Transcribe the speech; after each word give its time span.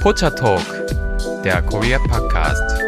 Pocha 0.00 0.30
Talk, 0.30 0.64
der 1.44 1.60
Korea 1.60 1.98
Podcast. 1.98 2.80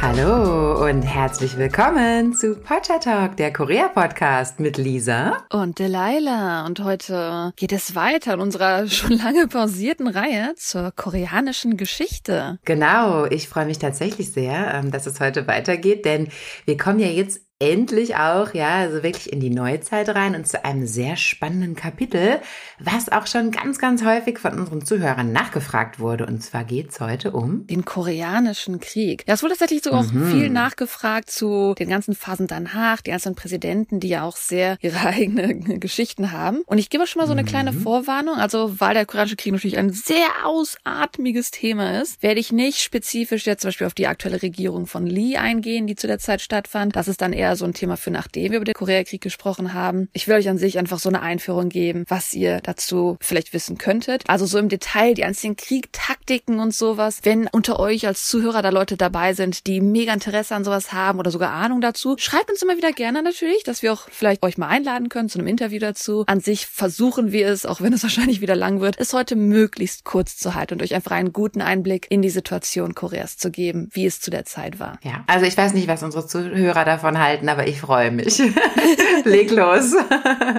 Hallo 0.00 0.86
und 0.86 1.02
herzlich 1.02 1.58
willkommen 1.58 2.34
zu 2.34 2.54
Pocha 2.54 2.98
Talk, 3.00 3.36
der 3.36 3.52
Korea 3.52 3.88
Podcast 3.88 4.60
mit 4.60 4.76
Lisa 4.76 5.44
und 5.50 5.80
Delilah. 5.80 6.66
Und 6.66 6.84
heute 6.84 7.52
geht 7.56 7.72
es 7.72 7.96
weiter 7.96 8.34
in 8.34 8.40
unserer 8.40 8.86
schon 8.88 9.18
lange 9.18 9.48
pausierten 9.48 10.06
Reihe 10.06 10.54
zur 10.56 10.92
koreanischen 10.92 11.76
Geschichte. 11.76 12.60
Genau, 12.64 13.24
ich 13.24 13.48
freue 13.48 13.66
mich 13.66 13.80
tatsächlich 13.80 14.30
sehr, 14.30 14.74
ähm, 14.74 14.92
dass 14.92 15.06
es 15.06 15.18
heute 15.18 15.48
weitergeht, 15.48 16.04
denn 16.04 16.28
wir 16.64 16.76
kommen 16.76 17.00
ja 17.00 17.08
jetzt 17.08 17.40
endlich 17.62 18.16
auch, 18.16 18.54
ja, 18.54 18.74
also 18.74 19.04
wirklich 19.04 19.32
in 19.32 19.38
die 19.38 19.50
Neuzeit 19.50 20.08
rein 20.08 20.34
und 20.34 20.48
zu 20.48 20.64
einem 20.64 20.84
sehr 20.84 21.16
spannenden 21.16 21.76
Kapitel, 21.76 22.40
was 22.80 23.10
auch 23.10 23.28
schon 23.28 23.52
ganz, 23.52 23.78
ganz 23.78 24.04
häufig 24.04 24.40
von 24.40 24.58
unseren 24.58 24.84
Zuhörern 24.84 25.30
nachgefragt 25.30 26.00
wurde. 26.00 26.26
Und 26.26 26.42
zwar 26.42 26.64
geht's 26.64 26.98
heute 26.98 27.30
um 27.30 27.64
den 27.68 27.84
koreanischen 27.84 28.80
Krieg. 28.80 29.24
Ja, 29.28 29.34
es 29.34 29.44
wurde 29.44 29.52
tatsächlich 29.52 29.84
so 29.84 29.92
auch 29.92 30.10
mhm. 30.10 30.32
viel 30.32 30.50
nachgefragt 30.50 31.30
zu 31.30 31.74
den 31.78 31.88
ganzen 31.88 32.16
Phasen 32.16 32.48
danach, 32.48 33.00
die 33.00 33.12
einzelnen 33.12 33.36
Präsidenten, 33.36 34.00
die 34.00 34.08
ja 34.08 34.24
auch 34.24 34.36
sehr 34.36 34.76
ihre 34.80 34.98
eigenen 35.06 35.78
Geschichten 35.78 36.32
haben. 36.32 36.62
Und 36.66 36.78
ich 36.78 36.90
gebe 36.90 37.06
schon 37.06 37.20
mal 37.20 37.26
so 37.26 37.32
eine 37.32 37.42
mhm. 37.42 37.46
kleine 37.46 37.72
Vorwarnung. 37.72 38.38
Also, 38.38 38.80
weil 38.80 38.94
der 38.94 39.06
koreanische 39.06 39.36
Krieg 39.36 39.52
natürlich 39.52 39.78
ein 39.78 39.90
sehr 39.90 40.26
ausatmiges 40.44 41.52
Thema 41.52 42.00
ist, 42.00 42.20
werde 42.24 42.40
ich 42.40 42.50
nicht 42.50 42.80
spezifisch 42.80 43.46
jetzt 43.46 43.60
zum 43.60 43.68
Beispiel 43.68 43.86
auf 43.86 43.94
die 43.94 44.08
aktuelle 44.08 44.42
Regierung 44.42 44.88
von 44.88 45.06
Lee 45.06 45.36
eingehen, 45.36 45.86
die 45.86 45.94
zu 45.94 46.08
der 46.08 46.18
Zeit 46.18 46.40
stattfand. 46.40 46.96
Das 46.96 47.06
ist 47.06 47.22
dann 47.22 47.32
eher 47.32 47.51
so 47.56 47.64
ein 47.64 47.74
Thema 47.74 47.96
für 47.96 48.10
nachdem 48.10 48.52
wir 48.52 48.58
über 48.58 48.64
den 48.64 48.74
Koreakrieg 48.74 49.20
gesprochen 49.20 49.74
haben. 49.74 50.08
Ich 50.12 50.28
will 50.28 50.36
euch 50.36 50.48
an 50.48 50.58
sich 50.58 50.78
einfach 50.78 50.98
so 50.98 51.08
eine 51.08 51.22
Einführung 51.22 51.68
geben, 51.68 52.04
was 52.08 52.34
ihr 52.34 52.60
dazu 52.60 53.16
vielleicht 53.20 53.52
wissen 53.52 53.78
könntet. 53.78 54.24
Also 54.28 54.46
so 54.46 54.58
im 54.58 54.68
Detail 54.68 55.14
die 55.14 55.24
einzelnen 55.24 55.56
Kriegtaktiken 55.56 56.60
und 56.60 56.74
sowas. 56.74 57.20
Wenn 57.22 57.48
unter 57.48 57.80
euch 57.80 58.06
als 58.06 58.26
Zuhörer 58.26 58.62
da 58.62 58.70
Leute 58.70 58.96
dabei 58.96 59.34
sind, 59.34 59.66
die 59.66 59.80
mega 59.80 60.12
Interesse 60.12 60.54
an 60.54 60.64
sowas 60.64 60.92
haben 60.92 61.18
oder 61.18 61.30
sogar 61.30 61.50
Ahnung 61.52 61.80
dazu, 61.80 62.16
schreibt 62.18 62.50
uns 62.50 62.62
immer 62.62 62.76
wieder 62.76 62.92
gerne 62.92 63.22
natürlich, 63.22 63.64
dass 63.64 63.82
wir 63.82 63.92
auch 63.92 64.08
vielleicht 64.10 64.42
euch 64.42 64.58
mal 64.58 64.68
einladen 64.68 65.08
können 65.08 65.28
zu 65.28 65.38
einem 65.38 65.48
Interview 65.48 65.78
dazu. 65.78 66.24
An 66.26 66.40
sich 66.40 66.66
versuchen 66.66 67.32
wir 67.32 67.48
es, 67.48 67.66
auch 67.66 67.80
wenn 67.80 67.92
es 67.92 68.02
wahrscheinlich 68.02 68.40
wieder 68.40 68.56
lang 68.56 68.80
wird, 68.80 68.98
es 68.98 69.12
heute 69.12 69.36
möglichst 69.36 70.04
kurz 70.04 70.36
zu 70.36 70.54
halten 70.54 70.74
und 70.74 70.82
euch 70.82 70.94
einfach 70.94 71.12
einen 71.12 71.32
guten 71.32 71.60
Einblick 71.60 72.06
in 72.10 72.22
die 72.22 72.30
Situation 72.30 72.94
Koreas 72.94 73.36
zu 73.36 73.50
geben, 73.50 73.88
wie 73.92 74.06
es 74.06 74.20
zu 74.20 74.30
der 74.30 74.44
Zeit 74.44 74.78
war. 74.78 74.98
Ja, 75.02 75.24
also 75.26 75.46
ich 75.46 75.56
weiß 75.56 75.74
nicht, 75.74 75.88
was 75.88 76.02
unsere 76.02 76.26
Zuhörer 76.26 76.84
davon 76.84 77.18
halten 77.18 77.41
halten, 77.42 77.48
aber 77.48 77.66
ich 77.66 77.80
freue 77.80 78.10
mich. 78.10 78.38
Leg 79.24 79.50
los. 79.50 79.94